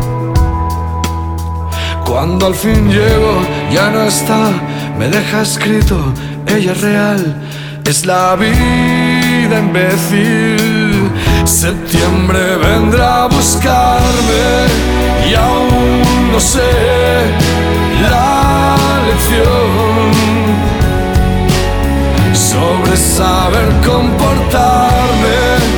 Cuando 2.04 2.48
al 2.48 2.56
fin 2.56 2.90
llego, 2.90 3.44
ya 3.72 3.92
no 3.92 4.02
está. 4.06 4.50
Me 4.98 5.08
deja 5.08 5.44
escrito, 5.44 5.98
ella 6.48 6.72
es 6.72 6.82
real. 6.82 7.36
Es 7.86 8.08
la 8.08 8.36
vida 8.36 8.97
imbécil. 9.54 11.12
Septiembre 11.46 12.58
vendrá 12.58 13.24
a 13.24 13.28
buscarme 13.28 14.68
y 15.30 15.34
aún 15.36 16.32
no 16.32 16.40
sé 16.40 16.72
la 18.10 18.76
lección 19.08 20.08
sobre 22.34 22.96
saber 22.96 23.68
comportarme 23.86 25.77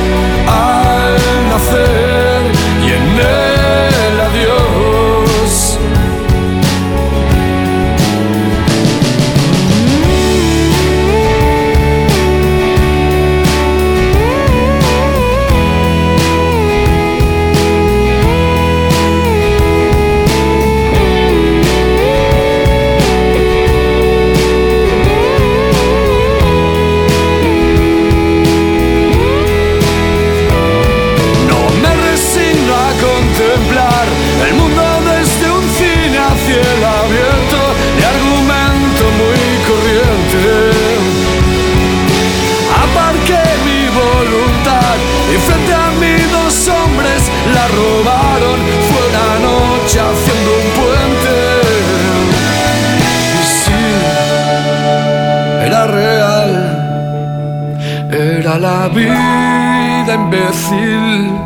vida 58.94 60.14
imbécil. 60.14 61.38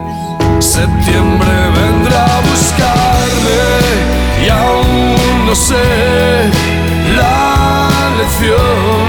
Septiembre 0.61 1.55
vendrá 1.79 2.25
a 2.25 2.41
buscarme 2.41 3.65
y 4.45 4.49
aún 4.49 5.47
no 5.47 5.55
sé 5.55 5.85
la 7.17 7.89
lección 8.19 9.05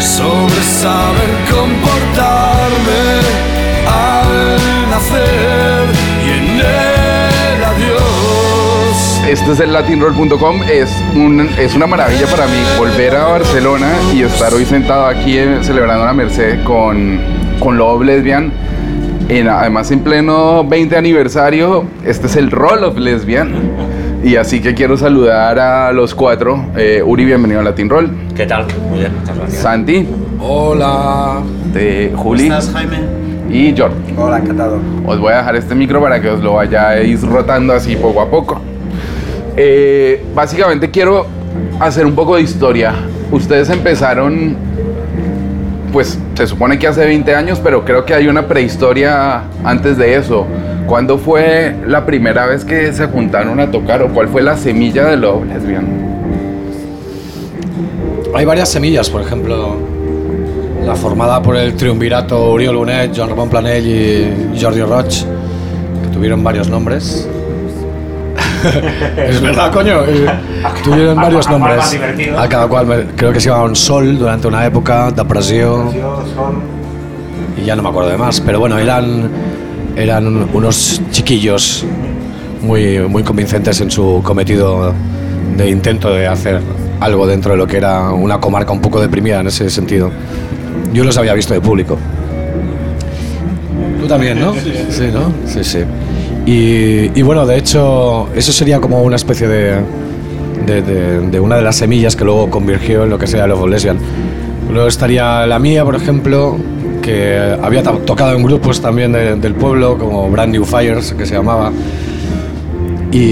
sobre 0.00 0.62
saber 0.82 1.30
comportarme 1.50 3.03
Este 9.34 9.50
es 9.50 9.58
el 9.58 9.72
latinroll.com. 9.72 10.62
Es, 10.70 10.94
un, 11.16 11.40
es 11.58 11.74
una 11.74 11.88
maravilla 11.88 12.24
para 12.28 12.46
mí 12.46 12.52
volver 12.78 13.16
a 13.16 13.24
Barcelona 13.24 13.88
y 14.14 14.22
estar 14.22 14.54
hoy 14.54 14.64
sentado 14.64 15.06
aquí 15.06 15.36
eh, 15.36 15.58
celebrando 15.62 16.04
la 16.04 16.12
Merced 16.12 16.62
con, 16.62 17.18
con 17.58 17.76
Love 17.76 18.04
Lesbian. 18.04 18.52
En, 19.28 19.48
además, 19.48 19.90
en 19.90 20.04
pleno 20.04 20.62
20 20.62 20.96
aniversario, 20.96 21.84
este 22.04 22.28
es 22.28 22.36
el 22.36 22.52
Roll 22.52 22.84
of 22.84 22.96
Lesbian. 22.96 23.52
Y 24.22 24.36
así 24.36 24.60
que 24.60 24.72
quiero 24.72 24.96
saludar 24.96 25.58
a 25.58 25.90
los 25.92 26.14
cuatro. 26.14 26.66
Eh, 26.76 27.02
Uri, 27.04 27.24
bienvenido 27.24 27.58
a 27.58 27.64
Latin 27.64 27.90
Roll. 27.90 28.10
¿Qué 28.36 28.46
tal? 28.46 28.66
Muy 28.88 29.00
bien, 29.00 29.16
muchas 29.18 29.36
gracias. 29.36 29.62
Santi, 29.62 30.08
Hola. 30.38 31.42
de 31.72 32.12
Juli 32.14 32.44
¿Estás, 32.44 32.70
Jaime? 32.72 32.98
y 33.50 33.76
Jordi. 33.76 34.14
Hola, 34.16 34.38
encantado. 34.38 34.78
Os 35.04 35.18
voy 35.18 35.32
a 35.32 35.38
dejar 35.38 35.56
este 35.56 35.74
micro 35.74 36.00
para 36.00 36.20
que 36.20 36.28
os 36.28 36.40
lo 36.40 36.52
vayáis 36.54 37.20
rotando 37.22 37.72
así 37.72 37.96
poco 37.96 38.20
a 38.20 38.30
poco. 38.30 38.60
Eh, 39.56 40.24
básicamente 40.34 40.90
quiero 40.90 41.26
hacer 41.80 42.06
un 42.06 42.14
poco 42.14 42.36
de 42.36 42.42
historia. 42.42 42.94
Ustedes 43.30 43.70
empezaron, 43.70 44.56
pues 45.92 46.18
se 46.34 46.46
supone 46.46 46.78
que 46.78 46.86
hace 46.86 47.04
20 47.04 47.34
años, 47.34 47.60
pero 47.62 47.84
creo 47.84 48.04
que 48.04 48.14
hay 48.14 48.26
una 48.26 48.46
prehistoria 48.46 49.42
antes 49.64 49.96
de 49.96 50.16
eso. 50.16 50.46
¿Cuándo 50.86 51.18
fue 51.18 51.74
la 51.86 52.04
primera 52.04 52.46
vez 52.46 52.64
que 52.64 52.92
se 52.92 53.06
juntaron 53.06 53.58
a 53.60 53.70
tocar 53.70 54.02
o 54.02 54.08
cuál 54.08 54.28
fue 54.28 54.42
la 54.42 54.56
semilla 54.56 55.06
de 55.06 55.16
Love 55.16 55.46
Lesbian? 55.46 55.86
Hay 58.34 58.44
varias 58.44 58.68
semillas, 58.68 59.08
por 59.08 59.22
ejemplo, 59.22 59.76
la 60.84 60.96
formada 60.96 61.40
por 61.40 61.56
el 61.56 61.74
triunvirato 61.74 62.50
Oriol 62.50 62.76
Bonet, 62.76 63.16
Joan 63.16 63.30
Ramon 63.30 63.48
Planell 63.48 63.86
y 63.86 64.60
Jordi 64.60 64.82
Roig, 64.82 65.06
que 65.06 66.08
tuvieron 66.12 66.42
varios 66.42 66.68
nombres. 66.68 67.28
es 69.28 69.40
verdad, 69.40 69.72
coño. 69.72 70.00
tuvieron 70.84 71.16
varios 71.16 71.46
a 71.46 71.50
nombres. 71.52 71.98
A 72.36 72.48
cada 72.48 72.66
cual, 72.66 72.86
me- 72.86 73.04
creo 73.16 73.32
que 73.32 73.40
se 73.40 73.48
llamaban 73.50 73.74
Sol 73.76 74.18
durante 74.18 74.46
una 74.48 74.64
época, 74.66 75.10
Depressió, 75.10 75.92
y 77.60 77.64
ya 77.64 77.76
no 77.76 77.82
me 77.82 77.88
acuerdo 77.88 78.10
de 78.10 78.16
más. 78.18 78.40
Pero 78.40 78.60
bueno, 78.60 78.78
eran, 78.78 79.28
eran 79.96 80.26
un- 80.26 80.48
unos 80.52 81.00
chiquillos 81.10 81.84
muy, 82.62 82.98
muy 83.08 83.22
convincentes 83.22 83.80
en 83.80 83.90
su 83.90 84.20
cometido 84.24 84.94
de 85.56 85.70
intento 85.70 86.10
de 86.12 86.26
hacer 86.26 86.60
algo 87.00 87.26
dentro 87.26 87.52
de 87.52 87.58
lo 87.58 87.66
que 87.66 87.76
era 87.76 88.10
una 88.10 88.40
comarca 88.40 88.72
un 88.72 88.80
poco 88.80 89.00
deprimida 89.00 89.40
en 89.40 89.48
ese 89.48 89.68
sentido. 89.70 90.10
Yo 90.92 91.04
los 91.04 91.18
había 91.18 91.34
visto 91.34 91.52
de 91.52 91.60
público. 91.60 91.98
Tú 94.00 94.06
también, 94.06 94.40
¿no? 94.40 94.54
Sí, 94.54 95.10
¿no? 95.12 95.32
Sí, 95.46 95.64
sí. 95.64 95.80
Y, 96.46 97.18
y 97.18 97.22
bueno, 97.22 97.46
de 97.46 97.56
hecho, 97.56 98.28
eso 98.34 98.52
sería 98.52 98.80
como 98.80 99.02
una 99.02 99.16
especie 99.16 99.48
de, 99.48 99.76
de, 100.66 100.82
de- 100.82 101.20
de 101.30 101.40
una 101.40 101.56
de 101.56 101.62
las 101.62 101.76
semillas 101.76 102.16
que 102.16 102.24
luego 102.24 102.50
convirtió 102.50 103.04
en 103.04 103.10
lo 103.10 103.18
que 103.18 103.26
sería 103.26 103.46
Love 103.46 103.62
of 103.62 103.70
Lesbian. 103.70 103.98
Luego 104.70 104.88
estaría 104.88 105.46
la 105.46 105.58
mía, 105.58 105.84
por 105.84 105.94
ejemplo, 105.94 106.56
que 107.00 107.56
había 107.62 107.82
to- 107.82 107.98
tocado 108.04 108.34
en 108.36 108.42
grupos 108.42 108.80
también 108.80 109.12
de- 109.12 109.36
del 109.36 109.54
pueblo, 109.54 109.96
como 109.98 110.28
Brand 110.30 110.52
New 110.52 110.64
Fires, 110.64 111.14
que 111.16 111.24
se 111.24 111.34
llamaba. 111.34 111.72
Y 113.10 113.30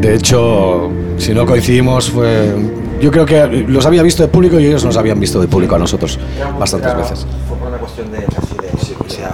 de 0.00 0.14
hecho, 0.14 0.90
si 1.16 1.34
no 1.34 1.46
coincidimos, 1.46 2.10
fue. 2.10 2.54
Yo 3.00 3.10
creo 3.12 3.24
que 3.26 3.46
los 3.68 3.86
había 3.86 4.02
visto 4.02 4.22
de 4.24 4.28
público 4.28 4.58
y 4.58 4.66
ellos 4.66 4.84
nos 4.84 4.96
habían 4.96 5.18
visto 5.20 5.40
de 5.40 5.46
público 5.46 5.76
a 5.76 5.78
nosotros 5.78 6.18
bastantes 6.58 6.96
veces. 6.96 7.26
Fue 7.48 7.56
por 7.56 7.68
una 7.68 7.78
cuestión 7.78 8.10
de, 8.12 8.18
casi 8.24 8.54
de- 8.56 8.96
o 8.98 9.08
sea, 9.08 9.30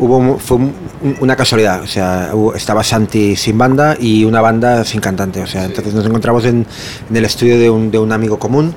hubo 0.00 0.38
fue 0.38 0.56
un- 0.56 0.72
una 1.20 1.36
casualidad, 1.36 1.82
o 1.82 1.86
sea, 1.86 2.30
hubo- 2.32 2.54
estaba 2.54 2.82
Santi 2.82 3.36
sin 3.36 3.56
banda 3.58 3.96
y 4.00 4.24
una 4.24 4.40
banda 4.40 4.84
sin 4.84 5.00
cantante, 5.00 5.40
o 5.42 5.46
sea, 5.46 5.64
entonces 5.66 5.94
nos 5.94 6.04
encontramos 6.06 6.44
en, 6.46 6.66
en 7.08 7.16
el 7.16 7.24
estudio 7.24 7.58
de 7.58 7.70
un, 7.70 7.90
de 7.90 7.98
un 7.98 8.10
amigo 8.12 8.38
común 8.38 8.74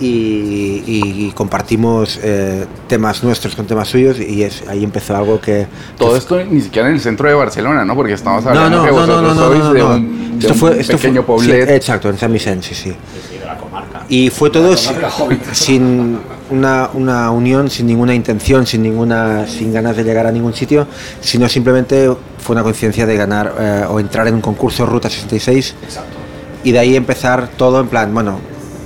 y, 0.00 0.82
y- 0.86 1.32
compartimos 1.34 2.18
eh, 2.22 2.66
temas 2.88 3.22
nuestros 3.22 3.54
con 3.54 3.66
temas 3.66 3.88
suyos 3.88 4.18
y 4.18 4.42
es, 4.42 4.62
ahí 4.68 4.82
empezó 4.84 5.16
algo 5.16 5.40
que... 5.40 5.66
Todo 5.96 6.16
esto 6.16 6.42
ni 6.44 6.60
siquiera 6.60 6.88
en 6.88 6.94
el 6.94 7.00
centro 7.00 7.28
de 7.28 7.34
Barcelona, 7.34 7.84
¿no? 7.84 7.94
Porque 7.94 8.12
estamos 8.14 8.44
hablando 8.44 8.78
no, 8.78 8.84
que 8.84 8.90
no, 8.90 8.96
vosotros 8.96 9.36
no, 9.36 9.46
sois 9.46 9.72
de 9.74 9.82
un, 9.84 10.32
de 10.32 10.38
Esto 10.40 10.52
un 10.54 10.58
fue, 10.58 10.80
esto 10.80 10.96
pequeño 10.96 11.22
fue, 11.22 11.36
poblet. 11.36 11.68
sí, 11.68 11.74
exacto, 11.74 12.08
en 12.10 12.18
San 12.18 12.32
Vicente, 12.32 12.66
sí, 12.68 12.74
sí. 12.74 12.92
Y 14.12 14.28
fue 14.28 14.50
todo 14.50 14.76
sin, 14.76 14.96
sin 15.52 16.18
una, 16.50 16.90
una 16.92 17.30
unión, 17.30 17.70
sin 17.70 17.86
ninguna 17.86 18.14
intención, 18.14 18.66
sin 18.66 18.82
ninguna, 18.82 19.46
sin 19.46 19.72
ganas 19.72 19.96
de 19.96 20.04
llegar 20.04 20.26
a 20.26 20.30
ningún 20.32 20.52
sitio, 20.52 20.86
sino 21.22 21.48
simplemente 21.48 22.10
fue 22.38 22.54
una 22.54 22.62
coincidencia 22.62 23.06
de 23.06 23.16
ganar 23.16 23.54
eh, 23.58 23.84
o 23.88 23.98
entrar 23.98 24.28
en 24.28 24.34
un 24.34 24.42
concurso 24.42 24.84
Ruta 24.84 25.08
66 25.08 25.74
y 26.64 26.72
de 26.72 26.78
ahí 26.78 26.94
empezar 26.94 27.48
todo 27.56 27.80
en 27.80 27.88
plan, 27.88 28.12
bueno, 28.12 28.38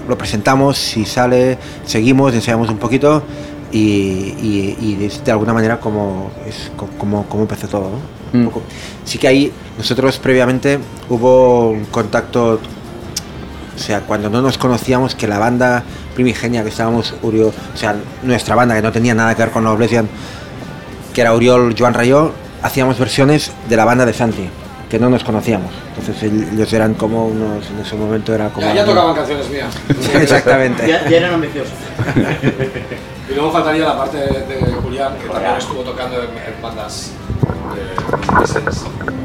lo 0.09 0.17
presentamos, 0.17 0.79
si 0.79 1.05
sale, 1.05 1.59
seguimos, 1.85 2.33
ensayamos 2.33 2.69
un 2.71 2.79
poquito 2.79 3.25
y, 3.73 3.79
y- 3.81 4.77
y 4.81 5.09
de, 5.25 5.33
alguna 5.33 5.53
manera 5.53 5.81
como, 5.81 6.31
es, 6.49 6.71
co- 6.77 6.89
como, 6.99 7.25
como 7.27 7.43
empezó 7.43 7.67
todo. 7.67 7.91
¿no? 8.33 8.39
Mm. 8.45 8.49
Sí 9.05 9.19
que 9.19 9.27
ahí 9.27 9.53
nosotros 9.77 10.19
previamente 10.19 10.79
hubo 11.09 11.71
un 11.71 11.87
contacto 11.87 12.61
o 13.77 13.79
sea, 13.79 14.01
cuando 14.01 14.31
no 14.31 14.43
nos 14.43 14.59
conocíamos, 14.59 15.15
que 15.15 15.27
la 15.29 15.39
banda 15.39 15.83
primigenia 16.15 16.63
que 16.63 16.71
estábamos, 16.71 17.15
Uriol, 17.23 17.53
o 17.75 17.77
sea, 17.77 17.95
nuestra 18.23 18.55
banda 18.55 18.75
que 18.75 18.83
no 18.83 18.91
tenía 18.91 19.15
nada 19.15 19.35
que 19.35 19.43
ver 19.43 19.53
con 19.53 19.65
los 19.65 19.77
Blesian, 19.77 20.09
que 21.15 21.21
era 21.21 21.35
Uriol, 21.35 21.75
Joan 21.79 21.95
Rayó, 21.95 22.33
hacíamos 22.63 22.99
versiones 22.99 23.53
de 23.69 23.77
la 23.77 23.85
banda 23.85 24.07
de 24.07 24.13
Santi, 24.13 24.49
que 24.89 24.99
no 24.99 25.11
nos 25.11 25.25
conocíamos. 25.25 25.71
Entonces 25.97 26.33
ellos 26.33 26.73
eran 26.73 26.95
como 26.95 27.27
unos, 27.27 27.69
en 27.71 27.81
ese 27.85 27.97
momento 27.97 28.35
era 28.35 28.49
como... 28.49 28.67
canciones 29.15 29.49
mías. 29.51 29.75
Exactamente. 30.15 30.89
Ya, 30.89 31.09
ya 31.09 31.17
eran 31.19 31.35
ambiciosos. 31.35 31.73
Y 33.29 33.35
luego 33.35 33.51
faltaría 33.51 33.85
la 33.85 33.99
parte 33.99 34.19
de, 34.19 34.47
de 34.47 34.73
Julián, 34.75 35.15
que 35.21 35.29
también 35.29 35.57
estuvo 35.57 35.83
tocando 35.83 36.23
en, 36.23 36.29
en 36.31 36.63
bandas 36.63 37.11
de, 37.75 38.61
de. 38.71 39.16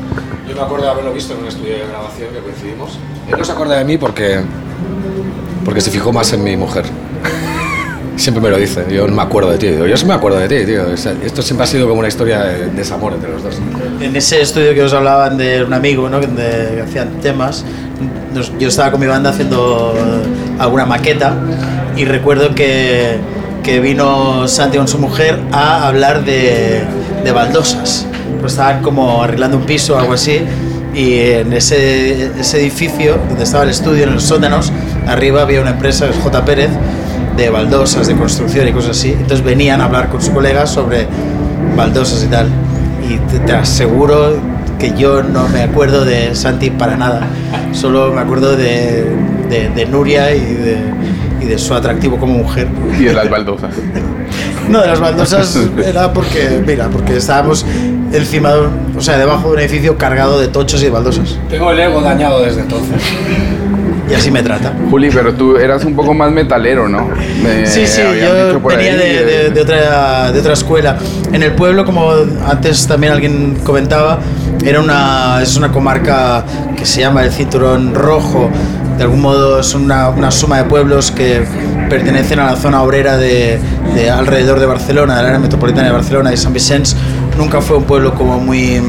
Yo 0.51 0.57
me 0.57 0.63
acuerdo 0.63 0.85
de 0.85 0.91
haberlo 0.91 1.13
visto 1.13 1.33
en 1.33 1.39
un 1.39 1.47
estudio 1.47 1.73
de 1.77 1.87
grabación 1.87 2.29
que 2.33 2.39
coincidimos. 2.39 2.99
Él 3.29 3.35
no 3.37 3.45
se 3.45 3.51
acuerda 3.53 3.77
de 3.77 3.85
mí 3.85 3.97
porque, 3.97 4.41
porque 5.63 5.79
se 5.79 5.91
fijó 5.91 6.11
más 6.11 6.33
en 6.33 6.43
mi 6.43 6.57
mujer. 6.57 6.83
Siempre 8.17 8.43
me 8.43 8.49
lo 8.49 8.57
dice, 8.57 8.85
yo 8.91 9.07
no 9.07 9.15
me 9.15 9.21
acuerdo 9.21 9.49
de 9.51 9.57
ti. 9.57 9.67
Digo, 9.67 9.87
Yo 9.87 9.95
sí 9.95 10.05
me 10.05 10.13
acuerdo 10.13 10.39
de 10.39 10.49
ti, 10.49 10.65
tío. 10.65 10.83
O 10.93 10.97
sea, 10.97 11.13
esto 11.23 11.41
siempre 11.41 11.63
ha 11.63 11.67
sido 11.67 11.87
como 11.87 11.99
una 11.99 12.09
historia 12.09 12.43
de 12.43 12.67
desamor 12.71 13.13
entre 13.13 13.31
los 13.31 13.41
dos. 13.43 13.55
En 14.01 14.13
ese 14.15 14.41
estudio 14.41 14.73
que 14.73 14.83
os 14.83 14.93
hablaban 14.93 15.37
de 15.37 15.63
un 15.63 15.73
amigo, 15.73 16.09
¿no? 16.09 16.19
Que, 16.19 16.27
de- 16.27 16.75
que 16.75 16.81
hacían 16.81 17.21
temas, 17.21 17.63
nos- 18.33 18.51
yo 18.59 18.67
estaba 18.67 18.91
con 18.91 18.99
mi 18.99 19.07
banda 19.07 19.29
haciendo 19.29 19.93
alguna 20.59 20.85
maqueta 20.85 21.33
y 21.95 22.03
recuerdo 22.03 22.53
que, 22.53 23.15
que 23.63 23.79
vino 23.79 24.47
Santi 24.49 24.77
con 24.77 24.87
su 24.89 24.99
mujer 24.99 25.39
a 25.53 25.87
hablar 25.87 26.23
de, 26.25 26.81
de 27.23 27.31
baldosas. 27.31 28.05
Pues 28.39 28.53
estaban 28.53 28.81
como 28.81 29.21
arreglando 29.23 29.57
un 29.57 29.63
piso 29.65 29.95
o 29.95 29.99
algo 29.99 30.13
así 30.13 30.39
y 30.93 31.13
en 31.19 31.53
ese, 31.53 32.31
ese 32.39 32.59
edificio 32.59 33.17
donde 33.29 33.43
estaba 33.43 33.63
el 33.63 33.69
estudio, 33.69 34.03
en 34.03 34.13
los 34.15 34.23
sótanos, 34.23 34.71
arriba 35.07 35.41
había 35.43 35.61
una 35.61 35.71
empresa, 35.71 36.07
es 36.09 36.15
J. 36.17 36.43
Pérez, 36.43 36.69
de 37.37 37.49
baldosas, 37.49 38.07
de 38.07 38.15
construcción 38.15 38.67
y 38.67 38.71
cosas 38.73 38.97
así. 38.97 39.11
Entonces 39.11 39.43
venían 39.43 39.79
a 39.81 39.85
hablar 39.85 40.09
con 40.09 40.21
su 40.21 40.31
colega 40.33 40.65
sobre 40.65 41.07
baldosas 41.77 42.23
y 42.23 42.27
tal. 42.27 42.47
Y 43.09 43.17
te, 43.31 43.39
te 43.39 43.53
aseguro 43.53 44.37
que 44.79 44.93
yo 44.97 45.21
no 45.23 45.47
me 45.49 45.61
acuerdo 45.61 46.03
de 46.03 46.33
Santi 46.35 46.71
para 46.71 46.97
nada. 46.97 47.21
Solo 47.71 48.11
me 48.13 48.19
acuerdo 48.21 48.55
de, 48.57 49.05
de- 49.49 49.69
de 49.73 49.85
Nuria 49.85 50.33
y 50.35 50.39
de, 50.39 50.77
y 51.41 51.45
de 51.45 51.57
su 51.57 51.73
atractivo 51.73 52.17
como 52.17 52.33
mujer. 52.33 52.67
Y 52.99 53.03
de 53.03 53.13
las 53.13 53.29
baldosas. 53.29 53.73
No, 54.69 54.81
de 54.81 54.87
las 54.87 54.99
baldosas 54.99 55.57
era 55.85 56.13
porque, 56.13 56.63
mira, 56.65 56.87
porque 56.89 57.17
estábamos 57.17 57.65
encima, 58.13 58.51
de 58.53 58.61
un- 58.61 58.93
o 58.97 59.01
sea, 59.01 59.17
debajo 59.17 59.49
de 59.49 59.53
un 59.55 59.59
edificio 59.59 59.97
cargado 59.97 60.39
de 60.39 60.47
tochos 60.47 60.81
y 60.81 60.85
de 60.85 60.91
baldosas. 60.91 61.37
Tengo 61.49 61.71
el 61.71 61.79
ego 61.79 62.01
dañado 62.01 62.41
desde 62.41 62.61
entonces. 62.61 62.95
Y 64.09 64.13
así 64.13 64.29
me 64.29 64.43
trata. 64.43 64.73
Juli, 64.89 65.09
pero 65.09 65.33
tú 65.33 65.55
eras 65.55 65.85
un 65.85 65.95
poco 65.95 66.13
más 66.13 66.29
metalero, 66.33 66.89
¿no? 66.89 67.07
Me 67.41 67.65
Sí, 67.65 67.87
sí, 67.87 68.01
yo 68.21 68.59
venía 68.61 68.91
ahí, 68.91 68.97
de, 68.97 69.17
eh, 69.19 69.23
de- 69.23 69.49
de 69.51 69.61
otra, 69.61 70.31
de 70.33 70.39
otra 70.41 70.51
escuela. 70.53 70.97
En 71.31 71.41
el 71.43 71.53
pueblo, 71.53 71.85
como 71.85 72.11
antes 72.45 72.85
también 72.87 73.13
alguien 73.13 73.57
comentaba, 73.63 74.19
era 74.65 74.81
una, 74.81 75.39
es 75.41 75.55
una 75.55 75.71
comarca 75.71 76.43
que 76.77 76.85
se 76.85 76.99
llama 76.99 77.23
el 77.23 77.31
Cinturón 77.31 77.95
Rojo. 77.95 78.49
De 79.01 79.05
algún 79.05 79.21
modo 79.21 79.59
es 79.59 79.73
una, 79.73 80.09
una 80.09 80.29
suma 80.29 80.59
de 80.59 80.65
pueblos 80.65 81.09
que 81.09 81.41
pertenecen 81.89 82.39
a 82.39 82.45
la 82.45 82.55
zona 82.55 82.83
obrera 82.83 83.17
de, 83.17 83.59
de 83.95 84.11
alrededor 84.11 84.59
de 84.59 84.67
Barcelona, 84.67 85.17
del 85.17 85.25
área 85.25 85.39
metropolitana 85.39 85.87
de 85.87 85.93
Barcelona 85.93 86.31
y 86.31 86.37
San 86.37 86.53
Vicente. 86.53 86.91
Nunca 87.35 87.61
fue 87.61 87.77
un 87.77 87.85
pueblo 87.85 88.13
como 88.13 88.37
muy 88.37 88.79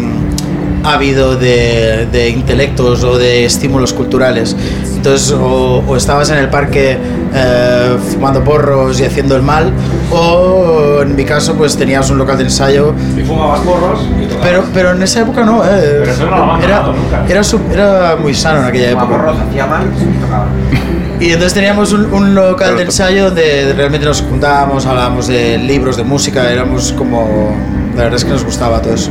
ávido 0.84 1.36
de, 1.36 2.06
de 2.12 2.28
intelectos 2.28 3.02
o 3.04 3.16
de 3.16 3.46
estímulos 3.46 3.94
culturales. 3.94 4.54
Entonces, 5.02 5.32
o, 5.32 5.82
o 5.84 5.96
estabas 5.96 6.30
en 6.30 6.38
el 6.38 6.48
parque 6.48 6.96
eh, 7.34 7.96
fumando 8.12 8.44
porros 8.44 9.00
y 9.00 9.04
haciendo 9.04 9.34
el 9.34 9.42
mal, 9.42 9.72
o 10.12 11.00
en 11.02 11.16
mi 11.16 11.24
caso, 11.24 11.54
pues 11.54 11.76
tenías 11.76 12.08
un 12.10 12.18
local 12.18 12.38
de 12.38 12.44
ensayo. 12.44 12.94
Y 13.18 13.22
fumabas 13.22 13.58
porros 13.62 14.06
y 14.16 14.26
tocabas. 14.26 14.46
Pero, 14.48 14.64
pero 14.72 14.90
en 14.92 15.02
esa 15.02 15.22
época 15.22 15.42
no, 15.44 15.64
eh, 15.64 15.68
Pero 16.02 16.12
eso 16.12 16.26
no 16.30 16.46
lo 16.56 16.62
era, 16.62 16.82
nunca. 16.82 17.24
era, 17.28 17.42
su- 17.42 17.60
era 17.72 18.14
muy 18.14 18.32
sano 18.32 18.60
en 18.60 18.66
aquella 18.66 18.90
época. 18.92 19.34
hacía 19.48 19.66
mal. 19.66 19.82
Y 21.18 21.26
entonces 21.26 21.54
teníamos 21.54 21.92
un, 21.92 22.06
un 22.14 22.34
local 22.36 22.76
de 22.76 22.84
ensayo 22.84 23.24
donde 23.26 23.72
realmente 23.76 24.06
nos 24.06 24.22
juntábamos, 24.22 24.86
hablábamos 24.86 25.26
de 25.26 25.58
libros, 25.58 25.96
de 25.96 26.04
música, 26.04 26.48
éramos 26.48 26.92
como... 26.92 27.56
La 27.96 28.04
verdad 28.04 28.18
es 28.18 28.24
que 28.24 28.30
nos 28.30 28.44
gustaba 28.44 28.80
todo 28.80 28.94
eso. 28.94 29.10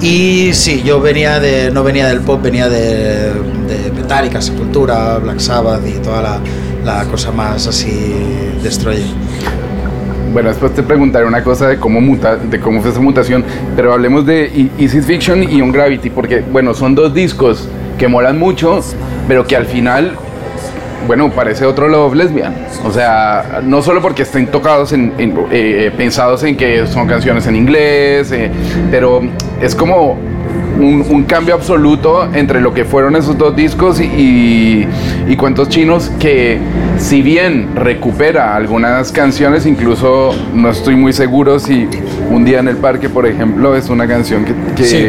Y 0.00 0.52
sí, 0.54 0.82
yo 0.84 1.00
venía 1.00 1.40
de, 1.40 1.70
no 1.72 1.82
venía 1.82 2.06
del 2.06 2.20
pop, 2.20 2.40
venía 2.40 2.68
de, 2.68 3.32
de 3.32 3.92
Metallica, 3.94 4.40
Sepultura, 4.40 5.18
Black 5.18 5.40
Sabbath 5.40 5.82
y 5.86 5.98
toda 5.98 6.22
la, 6.22 6.40
la 6.84 7.04
cosa 7.04 7.32
más 7.32 7.66
así 7.66 8.14
destroyer. 8.62 9.06
Bueno, 10.32 10.50
después 10.50 10.72
te 10.74 10.82
preguntaré 10.82 11.26
una 11.26 11.42
cosa 11.42 11.68
de 11.68 11.78
cómo, 11.78 12.00
muta, 12.00 12.36
de 12.36 12.60
cómo 12.60 12.80
fue 12.80 12.90
esa 12.90 13.00
mutación, 13.00 13.44
pero 13.74 13.92
hablemos 13.92 14.24
de 14.24 14.70
Easy 14.78 15.00
Fiction 15.00 15.42
y 15.42 15.60
On 15.62 15.72
Gravity, 15.72 16.10
porque, 16.10 16.40
bueno, 16.40 16.74
son 16.74 16.94
dos 16.94 17.12
discos 17.12 17.66
que 17.98 18.06
molan 18.06 18.38
mucho, 18.38 18.80
pero 19.26 19.46
que 19.46 19.56
al 19.56 19.66
final, 19.66 20.12
bueno, 21.06 21.30
parece 21.30 21.64
otro 21.64 21.88
Love 21.88 22.14
Lesbian. 22.14 22.54
O 22.84 22.92
sea, 22.92 23.60
no 23.62 23.82
solo 23.82 24.02
porque 24.02 24.22
estén 24.22 24.46
tocados 24.46 24.92
en, 24.92 25.12
eh, 25.50 25.90
pensados 25.96 26.42
en 26.44 26.56
que 26.56 26.86
son 26.86 27.06
canciones 27.06 27.46
en 27.46 27.56
inglés, 27.56 28.32
eh, 28.32 28.50
pero 28.90 29.22
es 29.60 29.74
como 29.74 30.18
un, 30.78 31.04
un 31.08 31.24
cambio 31.24 31.54
absoluto 31.54 32.28
entre 32.32 32.60
lo 32.60 32.72
que 32.72 32.84
fueron 32.84 33.16
esos 33.16 33.36
dos 33.36 33.54
discos 33.56 34.00
y, 34.00 34.04
y- 35.28 35.36
Cuentos 35.36 35.68
Chinos 35.68 36.10
que 36.18 36.58
si 36.98 37.22
bien 37.22 37.68
recupera 37.76 38.56
algunas 38.56 39.12
canciones, 39.12 39.66
incluso 39.66 40.34
no 40.54 40.70
estoy 40.70 40.96
muy 40.96 41.12
seguro 41.12 41.58
si 41.60 41.86
Un 42.30 42.44
día 42.44 42.58
en 42.58 42.68
el 42.68 42.76
parque, 42.76 43.08
por 43.08 43.26
ejemplo, 43.26 43.76
es 43.76 43.88
una 43.88 44.06
canción 44.08 44.44
que... 44.44 44.84
Sí, 44.84 45.06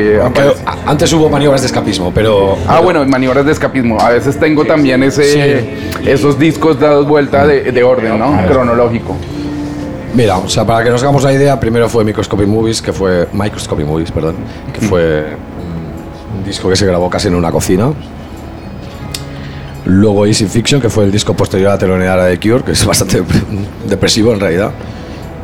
antes 0.86 1.12
hubo 1.14 1.30
maniobras 1.30 1.62
de 1.62 1.68
escapismo, 1.68 2.12
pero... 2.14 2.58
Ah, 2.68 2.80
bueno, 2.80 3.06
maniobras 3.06 3.46
de 3.46 3.52
escapismo. 3.52 4.00
A 4.00 4.10
veces 4.10 4.40
tengo 4.40 4.66
también 4.66 5.02
ese, 5.04 5.70
esos 6.06 6.38
discos 6.38 6.80
dados 6.80 7.08
vuelta 7.08 7.46
de, 7.48 7.72
de 7.72 7.84
orden, 7.84 8.18
¿no? 8.20 8.40
Cronológico. 8.48 9.16
Mira, 10.14 10.38
o 10.38 10.48
sea, 10.50 10.66
para 10.66 10.84
que 10.84 10.90
nos 10.90 11.02
hagamos 11.04 11.24
la 11.24 11.34
idea, 11.34 11.60
primero 11.60 11.88
fue 11.90 12.04
Microscopy 12.04 12.46
Movies, 12.46 12.82
que 12.82 12.92
fue 12.94 13.28
Microscopy 13.32 13.84
Movies, 13.84 14.12
perdón, 14.12 14.36
que 14.74 14.82
fue 14.82 15.26
un 16.40 16.46
disco 16.46 16.70
que 16.70 16.76
se 16.76 16.86
grabó 16.86 17.10
casi 17.10 17.28
en 17.28 17.36
una 17.36 17.52
cocina. 17.52 17.92
Luego 19.86 20.26
Easy 20.26 20.46
Fiction, 20.46 20.82
que 20.82 20.90
fue 20.90 21.04
el 21.04 21.12
disco 21.12 21.34
posterior 21.34 21.70
a 21.70 21.74
la 21.74 21.78
telonera 21.78 22.26
de 22.26 22.40
Cure, 22.40 22.64
que 22.64 22.72
es 22.72 22.86
bastante 22.86 23.24
depresivo 23.88 24.34
en 24.34 24.40
realidad. 24.40 24.72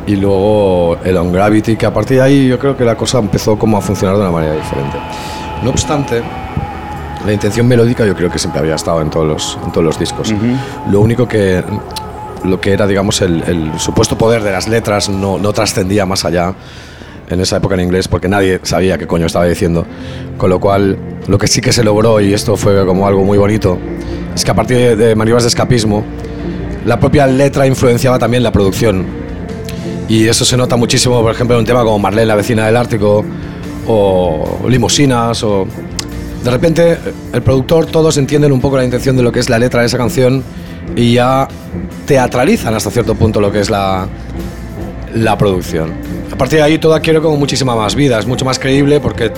Y 0.06 0.16
luego 0.16 0.98
el 1.04 1.16
On 1.16 1.32
Gravity, 1.32 1.76
que 1.76 1.86
a 1.86 1.92
partir 1.92 2.18
de 2.18 2.22
ahí 2.22 2.48
yo 2.48 2.58
creo 2.58 2.76
que 2.76 2.84
la 2.84 2.96
cosa 2.96 3.18
empezó 3.18 3.58
como 3.58 3.76
a 3.76 3.80
funcionar 3.80 4.16
de 4.16 4.22
una 4.22 4.30
manera 4.30 4.54
diferente. 4.54 4.98
No 5.62 5.70
obstante, 5.70 6.22
la 7.24 7.32
intención 7.32 7.66
melódica 7.66 8.06
yo 8.06 8.14
creo 8.14 8.30
que 8.30 8.38
siempre 8.38 8.60
había 8.60 8.76
estado 8.76 9.02
en 9.02 9.10
todos 9.10 9.26
los, 9.26 9.58
en 9.64 9.72
todos 9.72 9.84
los 9.84 9.98
discos. 9.98 10.32
Lo 10.90 11.00
único 11.00 11.26
que 11.26 11.62
lo 12.44 12.60
que 12.60 12.72
era, 12.72 12.86
digamos, 12.86 13.20
el, 13.22 13.42
el 13.42 13.80
supuesto 13.80 14.16
poder 14.16 14.42
de 14.42 14.52
las 14.52 14.68
letras 14.68 15.08
no, 15.08 15.38
no 15.38 15.52
trascendía 15.52 16.06
más 16.06 16.24
allá 16.24 16.54
en 17.28 17.40
esa 17.40 17.56
época 17.56 17.74
en 17.74 17.82
inglés 17.82 18.08
porque 18.08 18.28
nadie 18.28 18.60
sabía 18.62 18.98
qué 18.98 19.06
coño 19.06 19.26
estaba 19.26 19.46
diciendo. 19.46 19.86
Con 20.36 20.50
lo 20.50 20.60
cual, 20.60 20.98
lo 21.26 21.38
que 21.38 21.46
sí 21.46 21.60
que 21.60 21.72
se 21.72 21.82
logró, 21.82 22.20
y 22.20 22.32
esto 22.32 22.56
fue 22.56 22.84
como 22.86 23.06
algo 23.06 23.24
muy 23.24 23.38
bonito, 23.38 23.78
es 24.34 24.44
que 24.44 24.50
a 24.50 24.54
partir 24.54 24.96
de, 24.96 25.14
maniobras 25.14 25.44
de 25.44 25.48
escapismo, 25.48 26.04
la 26.84 27.00
propia 27.00 27.26
letra 27.26 27.66
influenciaba 27.66 28.18
también 28.18 28.42
la 28.42 28.52
producción. 28.52 29.06
Y 30.08 30.26
eso 30.26 30.44
se 30.44 30.56
nota 30.56 30.76
muchísimo, 30.76 31.20
por 31.20 31.32
ejemplo, 31.32 31.56
en 31.56 31.60
un 31.60 31.66
tema 31.66 31.82
como 31.82 31.98
Marlene, 31.98 32.26
la 32.26 32.36
vecina 32.36 32.66
del 32.66 32.76
Ártico, 32.76 33.24
o 33.86 34.60
Limosinas, 34.68 35.42
o... 35.42 35.66
De 36.44 36.50
repente, 36.50 36.96
el 37.32 37.42
productor, 37.42 37.86
todos 37.86 38.16
entienden 38.18 38.52
un 38.52 38.60
poco 38.60 38.76
la 38.76 38.84
intención 38.84 39.16
de 39.16 39.22
lo 39.24 39.32
que 39.32 39.40
es 39.40 39.50
la 39.50 39.58
letra 39.58 39.80
de 39.80 39.86
esa 39.86 39.98
canción 39.98 40.44
y 40.94 41.14
ya 41.14 41.48
teatralizan 42.06 42.72
hasta 42.72 42.90
cierto 42.90 43.16
punto 43.16 43.40
lo 43.40 43.50
que 43.50 43.58
es 43.58 43.68
la, 43.68 44.06
la 45.16 45.36
producción. 45.38 45.92
A 46.32 46.36
partir 46.36 46.58
de 46.58 46.64
ahí 46.64 46.78
todo 46.78 46.94
adquiere 46.94 47.20
como 47.20 47.36
muchísima 47.36 47.74
más 47.74 47.94
vida, 47.94 48.18
es 48.18 48.26
mucho 48.26 48.44
más 48.44 48.58
creíble 48.58 49.00
porque 49.00 49.32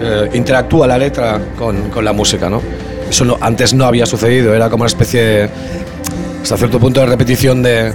eh, 0.00 0.28
interactúa 0.34 0.86
la 0.86 0.98
letra 0.98 1.40
con, 1.58 1.90
con 1.90 2.04
la 2.04 2.12
música, 2.12 2.48
¿no? 2.50 2.60
Eso 3.08 3.24
no- 3.24 3.38
antes 3.40 3.72
no 3.74 3.84
había 3.86 4.06
sucedido, 4.06 4.54
era 4.54 4.68
como 4.70 4.82
una 4.82 4.88
especie 4.88 5.22
de, 5.22 5.48
hasta 6.42 6.56
cierto 6.56 6.78
punto 6.78 7.00
de 7.00 7.06
repetición 7.06 7.62
de, 7.62 7.92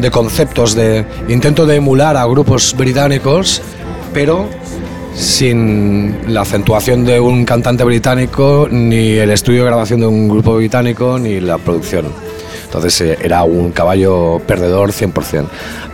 de 0.00 0.10
conceptos, 0.10 0.74
de 0.74 1.04
intento 1.28 1.64
de 1.66 1.76
emular 1.76 2.16
a 2.16 2.24
grupos 2.26 2.74
británicos, 2.76 3.62
pero 4.12 4.48
sin 5.14 6.16
la 6.32 6.42
acentuación 6.42 7.04
de 7.04 7.18
un 7.20 7.44
cantante 7.44 7.82
británico, 7.84 8.68
ni 8.70 9.12
el 9.12 9.30
estudio 9.30 9.60
de 9.60 9.66
grabación 9.66 10.00
de 10.00 10.06
un 10.06 10.28
grupo 10.28 10.56
británico, 10.56 11.18
ni 11.18 11.40
la 11.40 11.58
producción. 11.58 12.06
Entonces 12.68 13.00
eh, 13.00 13.18
era 13.22 13.44
un 13.44 13.72
caballo 13.72 14.40
perdedor 14.46 14.90
100%. 14.90 15.46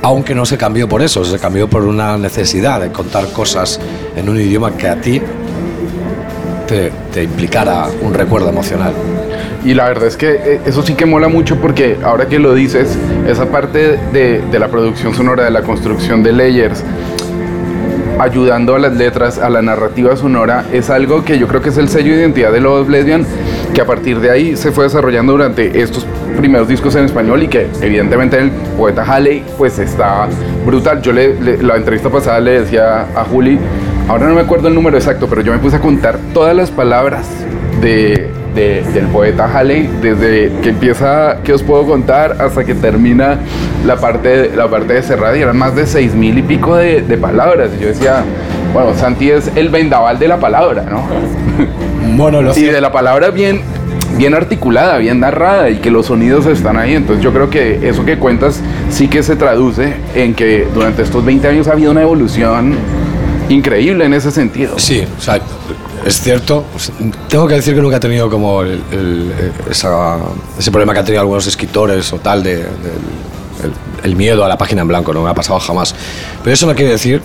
Aunque 0.03 0.35
no 0.35 0.45
se 0.45 0.59
cambió 0.59 0.89
por 0.89 1.03
eso, 1.03 1.25
se 1.25 1.39
cambió 1.39 1.69
por 1.69 1.85
una 1.85 2.19
necesidad 2.19 2.81
de 2.81 2.91
contar 2.91 3.29
cosas 3.29 3.79
en 4.17 4.29
un 4.29 4.41
idioma 4.41 4.77
que 4.77 4.89
a 4.89 5.01
ti 5.01 5.23
te, 6.67 6.91
te 7.13 7.23
implicara 7.23 7.87
un 8.03 8.13
recuerdo 8.13 8.49
emocional. 8.49 8.93
Y 9.65 9.73
la 9.75 9.85
verdad 9.89 10.09
es 10.09 10.17
que 10.17 10.33
eh, 10.33 10.61
eso 10.67 10.83
sí 10.83 10.95
que 10.95 11.07
mola 11.07 11.29
mucho 11.29 11.57
porque 11.61 11.97
ahora 12.03 12.27
que 12.27 12.41
lo 12.41 12.55
dices, 12.55 12.99
esa 13.29 13.47
parte 13.47 13.97
de, 14.13 14.43
de 14.43 14.59
la 14.59 14.69
producción 14.69 15.15
sonora, 15.15 15.45
de 15.45 15.53
la 15.53 15.63
construcción 15.63 16.25
de 16.25 16.33
layers, 16.33 16.83
ayudando 18.19 18.75
a 18.75 18.79
las 18.79 18.93
letras, 18.95 19.39
a 19.39 19.51
la 19.51 19.63
narrativa 19.63 20.17
sonora, 20.17 20.65
es 20.73 20.91
algo 20.91 21.25
que 21.25 21.39
yo 21.39 21.49
creo 21.49 21.61
que 21.63 21.69
es 21.71 21.79
el 21.79 21.89
sello 21.89 22.13
de 22.15 22.21
identidad 22.21 22.53
de 22.53 22.61
los 22.61 22.89
Lesbian, 22.89 23.25
que 23.75 23.81
a 23.81 23.87
partir 23.87 24.21
de 24.21 24.31
ahí 24.31 24.57
se 24.57 24.71
fue 24.73 24.85
desarrollando 24.85 25.33
durante 25.33 25.81
estos 25.81 26.07
primeros 26.39 26.69
discos 26.69 26.95
en 26.97 27.05
español 27.05 27.43
y 27.43 27.49
que 27.49 27.67
evidentemente 27.81 28.39
el 28.39 28.51
poeta 28.79 29.05
Halley 29.05 29.45
pues 29.59 29.79
está 29.79 30.29
brutal. 30.65 31.03
Yo 31.03 31.13
le, 31.13 31.39
le- 31.41 31.63
la 31.63 31.77
entrevista 31.77 32.09
pasada 32.11 32.41
le 32.41 32.61
decía 32.63 33.03
a 33.15 33.25
Juli, 33.25 33.59
ahora 34.09 34.29
no 34.29 34.35
me 34.35 34.41
acuerdo 34.43 34.69
el 34.69 34.75
número 34.75 34.97
exacto, 34.97 35.27
pero 35.29 35.41
yo 35.43 35.53
me 35.53 35.59
puse 35.59 35.77
a 35.77 35.81
contar 35.81 36.19
todas 36.33 36.55
las 36.57 36.71
palabras 36.71 37.27
de, 37.81 38.31
de- 38.55 38.83
del 38.95 39.07
poeta 39.09 39.51
Halley, 39.53 39.89
desde 40.01 40.53
que 40.63 40.71
empieza, 40.71 41.39
que 41.43 41.53
os 41.53 41.63
puedo 41.63 41.85
contar, 41.87 42.37
hasta 42.41 42.65
que 42.65 42.75
termina 42.75 43.39
la 43.87 43.97
parte, 43.97 44.51
la 44.57 44.69
parte 44.69 44.95
de 44.95 45.03
cerrada, 45.03 45.37
y 45.37 45.43
eran 45.43 45.57
más 45.57 45.75
de 45.75 45.87
seis 45.87 46.15
mil 46.15 46.39
y 46.39 46.43
pico 46.43 46.77
de, 46.77 47.03
de 47.03 47.17
palabras. 47.17 47.71
Y 47.79 47.83
yo 47.83 47.89
decía, 47.89 48.23
bueno, 48.73 48.95
Santi 48.95 49.31
es 49.31 49.51
el 49.57 49.69
vendaval 49.69 50.19
de 50.19 50.29
la 50.29 50.39
palabra, 50.39 50.85
¿no? 50.91 51.03
Bueno, 52.17 52.43
lo 52.43 52.57
y 52.57 52.63
de 52.63 52.81
la 52.81 52.93
palabra 52.93 53.31
bien, 53.31 53.61
bien 54.17 54.35
articulada, 54.35 54.99
bien 54.99 55.19
narrada, 55.21 55.71
y 55.71 55.77
que 55.79 55.91
los 55.91 56.07
sonidos 56.07 56.47
están 56.47 56.77
ahí. 56.77 56.95
Entonces 56.95 57.25
yo 57.25 57.33
creo 57.33 57.51
que 57.51 57.89
eso 57.89 58.05
que 58.05 58.19
cuentas 58.19 58.61
sí 58.91 59.09
que 59.09 59.23
se 59.25 59.35
traduce 59.37 59.95
en 60.15 60.35
que 60.35 60.69
durante 60.73 61.03
estos 61.03 61.25
20 61.25 61.49
años 61.49 61.67
ha 61.67 61.73
habido 61.73 61.91
una 61.91 62.03
evolución 62.03 62.75
increíble 63.49 64.05
en 64.05 64.15
ese 64.15 64.31
sentido. 64.31 64.79
Sí, 64.79 65.05
o 65.19 65.21
sea, 65.21 65.41
es 66.05 66.21
cierto. 66.21 66.65
sea, 66.79 66.95
Tengo 67.29 67.47
que 67.47 67.55
decir 67.55 67.75
que 67.75 67.81
nunca 67.81 67.97
he 67.97 68.01
tenido 68.01 68.29
como 68.31 68.63
esa- 69.71 70.19
ese 70.59 70.71
problema 70.71 70.93
que 70.93 70.99
han 71.01 71.05
tenido 71.05 71.21
algunos 71.23 71.47
escritores 71.47 72.13
o 72.13 72.19
tal 72.19 72.43
de, 72.43 72.65
el, 74.03 74.17
miedo 74.17 74.45
a 74.45 74.49
la 74.49 74.59
página 74.59 74.83
en 74.83 74.89
blanco, 74.89 75.13
no 75.15 75.23
me 75.23 75.31
ha 75.31 75.35
pasado 75.35 75.59
jamás. 75.61 75.95
Pero 76.43 76.55
eso 76.55 76.67
no 76.67 76.75
quiere 76.75 76.93
decir 76.93 77.23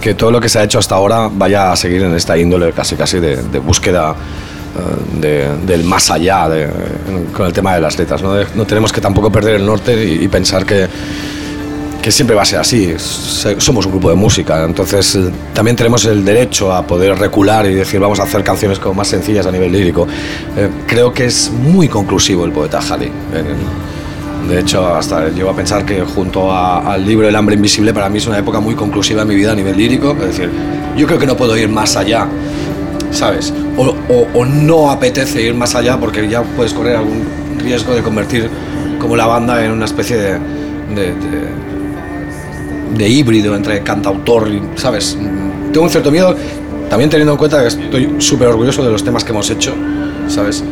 que 0.00 0.14
todo 0.14 0.30
lo 0.30 0.40
que 0.40 0.48
se 0.48 0.58
ha 0.58 0.64
hecho 0.64 0.78
hasta 0.78 0.94
ahora 0.94 1.28
vaya 1.32 1.72
a 1.72 1.76
seguir 1.76 2.02
en 2.02 2.14
esta 2.14 2.36
índole 2.38 2.72
casi 2.72 2.96
casi 2.96 3.18
de, 3.20 3.36
búsqueda 3.58 4.14
eh, 4.14 5.20
de- 5.20 5.56
del 5.66 5.84
más 5.84 6.10
allá 6.10 6.48
con 7.36 7.46
el 7.46 7.52
tema 7.52 7.74
de 7.74 7.80
las 7.80 7.98
letras. 7.98 8.22
¿no? 8.22 8.64
Tenemos 8.66 8.92
que 8.92 9.00
tampoco 9.00 9.30
perder 9.30 9.56
el 9.56 9.66
norte 9.66 10.04
y 10.04 10.26
pensar 10.28 10.64
que, 10.66 10.88
que 12.02 12.12
siempre 12.12 12.34
va 12.36 12.42
a 12.42 12.44
ser 12.44 12.60
así. 12.60 12.94
Somos 12.98 13.84
un 13.86 13.92
grupo 13.92 14.08
de 14.10 14.14
música, 14.16 14.64
entonces 14.64 15.14
eh, 15.16 15.30
también 15.52 15.76
tenemos 15.76 16.04
el 16.04 16.24
derecho 16.24 16.72
a 16.72 16.86
poder 16.86 17.18
recular 17.18 17.66
y 17.66 17.74
decir 17.74 18.00
vamos 18.00 18.20
a 18.20 18.22
hacer 18.22 18.42
canciones 18.44 18.78
como 18.78 18.94
más 18.94 19.08
sencillas 19.08 19.46
a 19.46 19.50
nivel 19.52 19.72
lírico. 19.72 20.06
Eh, 20.56 20.68
creo 20.86 21.12
que 21.12 21.26
es 21.26 21.50
muy 21.50 21.88
conclusivo 21.88 22.44
el 22.44 22.52
poeta 22.52 22.80
Halley. 22.80 23.10
el- 23.34 23.88
de 24.48 24.60
hecho, 24.60 24.86
hasta 24.94 25.28
llego 25.28 25.50
a 25.50 25.56
pensar 25.56 25.84
que 25.84 26.00
junto 26.02 26.50
a- 26.50 26.94
al 26.94 27.04
libro 27.04 27.28
El 27.28 27.36
hambre 27.36 27.56
invisible 27.56 27.92
para 27.92 28.08
mí 28.08 28.16
es 28.18 28.26
una 28.28 28.38
época 28.38 28.60
muy 28.60 28.74
conclusiva 28.74 29.22
en 29.22 29.28
mi 29.28 29.34
vida 29.34 29.52
a 29.52 29.54
nivel 29.54 29.76
lírico. 29.76 30.12
Es 30.12 30.28
decir, 30.28 30.48
yo 30.96 31.06
creo 31.06 31.18
que 31.18 31.26
no 31.26 31.36
puedo 31.36 31.54
ir 31.58 31.68
más 31.68 31.96
allá, 31.96 32.26
¿sabes? 33.10 33.52
O, 33.76 33.94
o- 34.08 34.26
o 34.32 34.44
no 34.46 34.90
apetece 34.90 35.42
ir 35.42 35.54
más 35.54 35.74
allá 35.74 35.98
porque 35.98 36.26
ya 36.28 36.42
puedes 36.42 36.72
correr 36.72 36.96
algún 36.96 37.24
riesgo 37.62 37.92
de 37.94 38.00
convertir 38.02 38.48
como 39.00 39.16
la 39.16 39.26
banda 39.26 39.62
en 39.62 39.72
una 39.72 39.84
especie 39.84 40.16
de, 40.16 40.32
de- 40.94 41.12
de- 41.14 41.67
de 42.96 43.08
híbrido 43.08 43.54
entre 43.54 43.82
cantautor 43.82 44.48
y, 44.48 44.62
¿sabes? 44.76 45.16
Tengo 45.72 45.84
un 45.84 45.90
cierto 45.90 46.10
miedo 46.10 46.34
también 46.88 47.10
teniendo 47.10 47.32
en 47.32 47.38
cuenta 47.38 47.60
que 47.60 47.68
estoy 47.68 48.14
súper 48.18 48.48
orgulloso 48.48 48.82
de 48.82 48.90
los 48.90 49.04
temas 49.04 49.24
que 49.24 49.30
hemos 49.30 49.50
hecho, 49.50 49.74
¿sabes? 50.28 50.64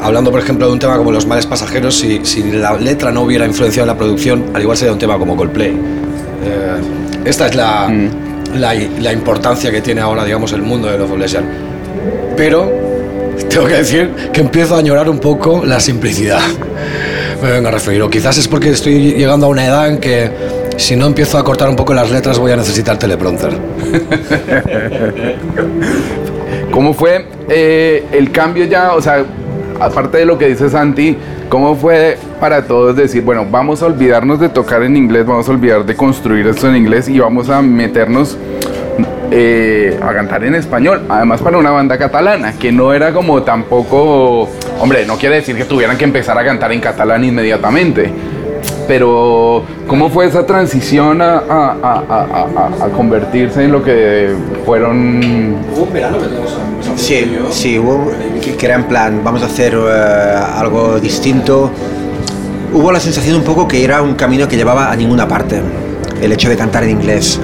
Hablando, 0.00 0.32
por 0.32 0.40
ejemplo, 0.40 0.66
de 0.66 0.72
un 0.72 0.78
tema 0.80 0.96
como 0.96 1.12
Los 1.12 1.26
males 1.26 1.46
pasajeros, 1.46 1.96
si, 1.96 2.24
si 2.24 2.50
la 2.50 2.76
letra 2.76 3.12
no 3.12 3.22
hubiera 3.22 3.46
influenciado 3.46 3.88
en 3.88 3.94
la 3.94 3.96
producción, 3.96 4.46
al 4.52 4.62
igual 4.62 4.76
sería 4.76 4.92
un 4.92 4.98
tema 4.98 5.16
como 5.16 5.36
Coldplay. 5.36 5.70
Eh, 5.70 6.80
esta 7.24 7.46
es 7.46 7.54
la, 7.54 7.88
la, 8.56 8.74
la 8.74 9.12
importancia 9.12 9.70
que 9.70 9.80
tiene 9.80 10.00
ahora, 10.00 10.24
digamos, 10.24 10.52
el 10.52 10.62
mundo 10.62 10.88
de 10.88 10.98
los 10.98 11.16
Lesbian. 11.16 11.44
Pero 12.36 12.68
tengo 13.48 13.66
que 13.66 13.74
decir 13.74 14.10
que 14.32 14.40
empiezo 14.40 14.74
a 14.74 14.78
añorar 14.78 15.08
un 15.08 15.20
poco 15.20 15.64
la 15.64 15.78
simplicidad. 15.78 16.40
Me 17.42 17.52
vengo 17.52 17.68
a 17.68 17.70
referir. 17.70 18.02
O 18.02 18.10
quizás 18.10 18.38
es 18.38 18.48
porque 18.48 18.70
estoy 18.70 19.12
llegando 19.14 19.46
a 19.46 19.48
una 19.50 19.64
edad 19.64 19.88
en 19.88 19.98
que 19.98 20.30
si 20.76 20.96
no 20.96 21.06
empiezo 21.06 21.38
a 21.38 21.44
cortar 21.44 21.68
un 21.68 21.76
poco 21.76 21.94
las 21.94 22.10
letras 22.10 22.38
voy 22.38 22.52
a 22.52 22.56
necesitar 22.56 22.98
teleprompter. 22.98 23.52
¿Cómo 26.70 26.94
fue 26.94 27.26
eh, 27.48 28.06
el 28.12 28.32
cambio 28.32 28.64
ya? 28.64 28.94
O 28.94 29.02
sea, 29.02 29.24
aparte 29.78 30.18
de 30.18 30.26
lo 30.26 30.38
que 30.38 30.48
dice 30.48 30.70
Santi, 30.70 31.16
¿cómo 31.48 31.76
fue 31.76 32.18
para 32.40 32.66
todos 32.66 32.96
decir, 32.96 33.22
bueno, 33.22 33.46
vamos 33.50 33.82
a 33.82 33.86
olvidarnos 33.86 34.40
de 34.40 34.48
tocar 34.48 34.82
en 34.82 34.96
inglés, 34.96 35.26
vamos 35.26 35.48
a 35.48 35.52
olvidar 35.52 35.84
de 35.84 35.94
construir 35.94 36.46
esto 36.46 36.68
en 36.68 36.76
inglés 36.76 37.08
y 37.08 37.18
vamos 37.18 37.50
a 37.50 37.60
meternos 37.60 38.38
eh, 39.30 39.98
a 40.02 40.14
cantar 40.14 40.44
en 40.44 40.54
español? 40.54 41.02
Además 41.08 41.42
para 41.42 41.58
una 41.58 41.70
banda 41.70 41.98
catalana, 41.98 42.54
que 42.58 42.72
no 42.72 42.92
era 42.92 43.12
como 43.12 43.42
tampoco, 43.42 44.48
hombre, 44.80 45.04
no 45.04 45.18
quiere 45.18 45.36
decir 45.36 45.56
que 45.56 45.64
tuvieran 45.64 45.98
que 45.98 46.04
empezar 46.04 46.38
a 46.38 46.44
cantar 46.44 46.72
en 46.72 46.80
catalán 46.80 47.24
inmediatamente. 47.24 48.10
Pero, 48.92 49.62
¿cómo 49.86 50.10
fue 50.10 50.26
esa 50.26 50.44
transición 50.44 51.22
a, 51.22 51.38
a- 51.38 51.76
a- 51.82 52.04
a- 52.10 52.46
a- 52.82 52.84
a 52.84 52.88
convertirse 52.90 53.64
en 53.64 53.72
lo 53.72 53.82
que 53.82 54.34
fueron 54.66 55.56
Hubo 55.74 55.84
un 55.84 55.92
verano 55.94 56.18
que 56.18 56.26
tenemos 56.26 56.58
Sí, 56.96 57.38
sí, 57.48 57.78
hubo 57.78 58.10
que, 58.42 58.54
que 58.54 58.66
era 58.66 58.74
en 58.74 58.84
plan, 58.84 59.22
vamos 59.24 59.42
a 59.42 59.46
hacer 59.46 59.72
eh, 59.74 60.34
algo 60.58 61.00
distinto. 61.00 61.70
Hubo 62.74 62.92
la 62.92 63.00
sensación 63.00 63.36
un 63.36 63.44
poco 63.44 63.66
que 63.66 63.82
era 63.82 64.02
un 64.02 64.12
camino 64.12 64.46
que 64.46 64.56
llevaba 64.58 64.92
a 64.92 64.94
ninguna 64.96 65.26
parte, 65.26 65.62
el 66.20 66.30
hecho 66.30 66.50
de 66.50 66.56
cantar 66.58 66.84
en 66.84 66.90
inglés. 66.90 67.40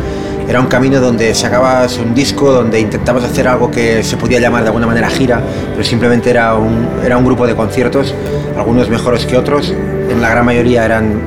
Era 0.46 0.60
un 0.60 0.66
camino 0.66 1.00
donde 1.00 1.34
sacabas 1.34 1.96
un 1.96 2.14
disco, 2.14 2.52
donde 2.52 2.78
intentabas 2.78 3.24
hacer 3.24 3.48
algo 3.48 3.70
que 3.70 4.02
se 4.02 4.18
podía 4.18 4.38
llamar 4.38 4.64
de 4.64 4.68
alguna 4.68 4.86
manera 4.86 5.08
gira, 5.08 5.40
pero 5.72 5.82
simplemente 5.82 6.28
era 6.28 6.54
un, 6.56 6.86
era 7.02 7.16
un 7.16 7.24
grupo 7.24 7.46
de 7.46 7.54
conciertos, 7.54 8.14
algunos 8.54 8.90
mejores 8.90 9.24
que 9.24 9.34
otros, 9.38 9.72
en 10.08 10.20
la 10.20 10.30
gran 10.30 10.44
mayoría 10.44 10.84
eran 10.84 11.20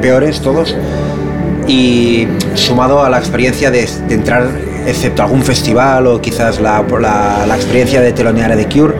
peores 0.00 0.40
todos, 0.40 0.76
y 1.68 2.26
sumado 2.54 3.02
a 3.04 3.08
la 3.10 3.18
experiencia 3.18 3.70
de, 3.70 3.88
de 4.08 4.14
entrar, 4.14 4.48
excepto 4.86 5.22
algún 5.22 5.42
festival 5.42 6.06
o 6.08 6.20
quizás 6.20 6.60
la, 6.60 6.82
la- 7.00 7.44
la 7.46 7.56
experiencia 7.56 8.00
de 8.00 8.12
telonear 8.12 8.50
a 8.52 8.56
The 8.56 8.66
Cure, 8.68 8.94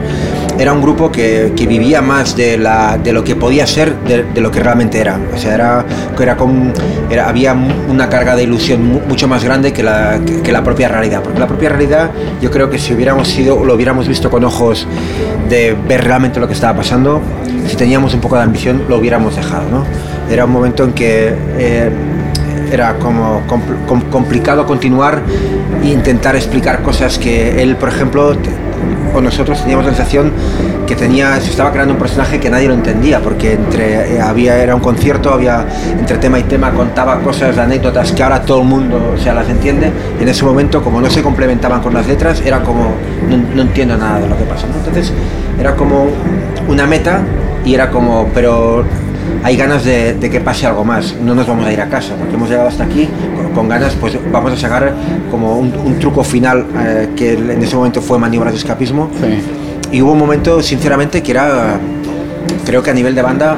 era 0.57 0.71
un 0.71 0.81
grupo 0.81 1.11
que, 1.11 1.51
que 1.57 1.65
vivía 1.67 2.01
más 2.01 2.35
de, 2.37 2.57
la, 2.59 2.97
de 3.03 3.11
lo 3.11 3.23
que 3.23 3.35
podía 3.35 3.65
ser 3.67 3.95
de, 4.07 4.23
de 4.23 4.39
lo 4.39 4.51
que 4.51 4.59
realmente 4.61 4.99
era. 4.99 5.19
O 5.33 5.37
sea, 5.37 5.55
era, 5.55 5.83
era 6.21 6.37
con, 6.37 6.71
era, 7.09 7.27
había 7.27 7.53
una 7.89 8.07
carga 8.07 8.35
de 8.35 8.43
ilusión 8.43 8.85
mu- 8.87 8.99
mucho 9.09 9.27
más 9.27 9.43
grande 9.43 9.73
que 9.73 9.81
la, 9.81 10.19
que, 10.25 10.41
que 10.41 10.51
la 10.51 10.63
propia 10.63 10.87
realidad. 10.89 11.21
Porque 11.23 11.39
la 11.39 11.47
propia 11.47 11.69
realidad, 11.69 12.11
yo 12.39 12.51
creo 12.51 12.69
que 12.69 12.77
si 12.77 12.93
hubiéramos 12.93 13.27
sido, 13.29 13.65
lo 13.65 13.73
hubiéramos 13.73 14.07
visto 14.07 14.29
con 14.29 14.43
ojos 14.43 14.87
de 15.49 15.75
ver 15.87 16.03
realmente 16.03 16.39
lo 16.39 16.47
que 16.47 16.53
estaba 16.53 16.77
pasando, 16.77 17.21
si 17.67 17.75
teníamos 17.75 18.13
un 18.13 18.21
poco 18.21 18.35
de 18.37 18.43
ambición, 18.43 18.83
lo 18.87 18.97
hubiéramos 18.97 19.35
dejado. 19.35 19.63
¿no? 19.69 19.85
Era 20.31 20.45
un 20.45 20.51
momento 20.51 20.83
en 20.83 20.93
que 20.93 21.33
eh, 21.57 21.91
era 22.71 22.95
como 22.95 23.41
compl- 23.47 23.85
com- 23.87 24.01
complicado 24.09 24.65
continuar 24.65 25.21
e 25.83 25.87
intentar 25.87 26.35
explicar 26.35 26.81
cosas 26.81 27.17
que 27.19 27.61
él, 27.61 27.75
por 27.75 27.89
ejemplo, 27.89 28.35
o 29.13 29.21
nosotros 29.21 29.61
teníamos 29.61 29.85
la 29.85 29.93
sensación 29.93 30.31
que 30.87 30.95
tenía, 30.95 31.39
se 31.39 31.49
estaba 31.49 31.71
creando 31.71 31.93
un 31.93 31.99
personaje 31.99 32.39
que 32.39 32.49
nadie 32.49 32.67
lo 32.67 32.73
entendía, 32.73 33.19
porque 33.19 33.53
entre 33.53 34.15
eh, 34.15 34.21
había 34.21 34.57
era 34.61 34.75
un 34.75 34.81
concierto, 34.81 35.33
había 35.33 35.65
entre 35.97 36.17
tema 36.17 36.39
y 36.39 36.43
tema 36.43 36.71
contaba 36.71 37.19
cosas, 37.19 37.57
anécdotas 37.57 38.11
que 38.11 38.23
ahora 38.23 38.41
todo 38.41 38.61
el 38.61 38.67
mundo 38.67 39.13
o 39.15 39.17
sea, 39.17 39.33
las 39.33 39.49
entiende. 39.49 39.91
En 40.19 40.27
ese 40.27 40.43
momento, 40.43 40.83
como 40.83 41.01
no 41.01 41.09
se 41.09 41.21
complementaban 41.21 41.81
con 41.81 41.93
las 41.93 42.07
letras, 42.07 42.41
era 42.45 42.61
como 42.61 42.93
no, 43.29 43.61
entiendo 43.61 43.97
nada 43.97 44.19
de 44.19 44.27
lo 44.27 44.37
que 44.37 44.43
pasa. 44.43 44.67
Entonces 44.67 45.11
era 45.59 45.75
como 45.75 46.07
una 46.67 46.85
meta 46.85 47.21
y 47.65 47.73
era 47.73 47.89
como, 47.89 48.27
pero 48.33 48.83
hay 49.43 49.55
ganas 49.55 49.83
de 49.83 50.29
que 50.31 50.39
pase 50.41 50.65
algo 50.65 50.83
más. 50.83 51.15
No 51.21 51.35
nos 51.35 51.47
vamos 51.47 51.65
a 51.65 51.71
ir 51.71 51.81
a 51.81 51.89
casa, 51.89 52.15
porque 52.17 52.35
hemos 52.35 52.49
llegado 52.49 52.67
hasta 52.67 52.83
aquí 52.83 53.09
con, 53.53 53.69
ganas, 53.69 53.95
pues 53.95 54.17
vamos 54.31 54.53
a 54.53 54.57
sacar 54.57 54.93
como 55.31 55.57
un, 55.57 55.73
un 55.85 55.99
truco 55.99 56.23
final 56.23 56.65
eh, 56.77 57.09
que 57.15 57.33
en 57.33 57.61
ese 57.61 57.75
momento 57.75 58.01
fue 58.01 58.17
maniobras 58.19 58.53
de 58.53 58.59
escapismo. 58.59 59.09
Y 59.91 60.01
hubo 60.01 60.13
un 60.13 60.19
momento, 60.19 60.61
sinceramente, 60.61 61.21
que 61.21 61.31
era, 61.31 61.79
creo 62.65 62.81
que 62.81 62.89
a 62.89 62.93
nivel 62.93 63.13
de 63.13 63.21
banda 63.21 63.57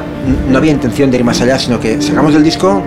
no 0.50 0.58
había 0.58 0.72
intención 0.72 1.10
de 1.10 1.18
ir 1.18 1.24
más 1.24 1.40
allá, 1.40 1.58
sino 1.58 1.80
que 1.80 2.00
sacamos 2.02 2.34
el 2.34 2.42
disco 2.42 2.82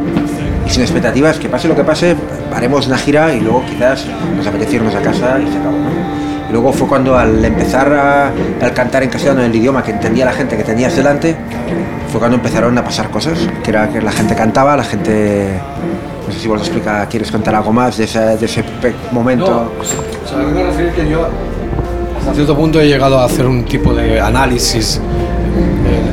y 0.68 0.70
sin 0.70 0.84
expectativas, 0.84 1.40
que 1.40 1.50
pase 1.50 1.68
lo 1.68 1.76
que 1.76 1.84
pase, 1.84 2.16
haremos 2.54 2.86
una 2.88 2.98
gira 2.98 3.34
y 3.34 3.40
luego 3.40 3.64
quizás 3.66 4.06
nos 4.38 4.46
apetece 4.46 4.76
irnos 4.76 4.94
a 4.94 5.02
casa 5.02 5.40
y 5.40 5.52
se 5.52 5.58
acabó. 5.58 5.78
¿no? 5.78 6.20
Y 6.50 6.52
luego 6.52 6.74
fue 6.74 6.88
cuando 6.88 7.18
al 7.18 7.44
empezar 7.46 7.92
a, 7.94 8.32
al 8.62 8.74
cantar 8.74 9.04
en 9.04 9.10
castellano 9.10 9.42
en 9.42 9.52
el 9.52 9.56
idioma 9.56 9.84
que 9.84 9.92
entendía 9.92 10.26
la 10.26 10.34
gente 10.34 10.58
que 10.58 10.64
tenías 10.64 10.96
delante, 10.96 11.36
fue 12.12 12.20
cuando 12.20 12.38
empezaron 12.38 12.76
a 12.78 12.84
pasar 12.84 13.10
cosas, 13.10 13.38
que 13.64 13.70
era 13.70 13.88
que 13.90 14.02
la 14.02 14.12
gente 14.12 14.36
cantaba, 14.36 14.76
la 14.76 14.84
gente... 14.84 15.48
No 16.30 16.36
sé 16.36 16.40
si 16.42 16.48
vos 16.48 16.60
explica, 16.62 17.08
¿quieres 17.08 17.32
contar 17.32 17.56
algo 17.56 17.74
más 17.74 17.98
de 17.98 18.04
ese, 18.04 18.20
de 18.20 18.46
ese 18.46 18.64
momento? 19.12 19.50
No, 19.50 19.72
o 19.82 19.84
sea, 20.28 20.40
a 20.40 20.68
referir 20.68 20.92
que 20.92 21.10
yo 21.10 21.28
hasta 22.20 22.34
cierto 22.36 22.56
punto 22.56 22.80
he 22.80 22.88
llegado 22.88 23.18
a 23.20 23.26
hacer 23.26 23.48
un 23.48 23.66
tipo 23.66 23.96
de 23.96 24.22
análisis 24.22 25.02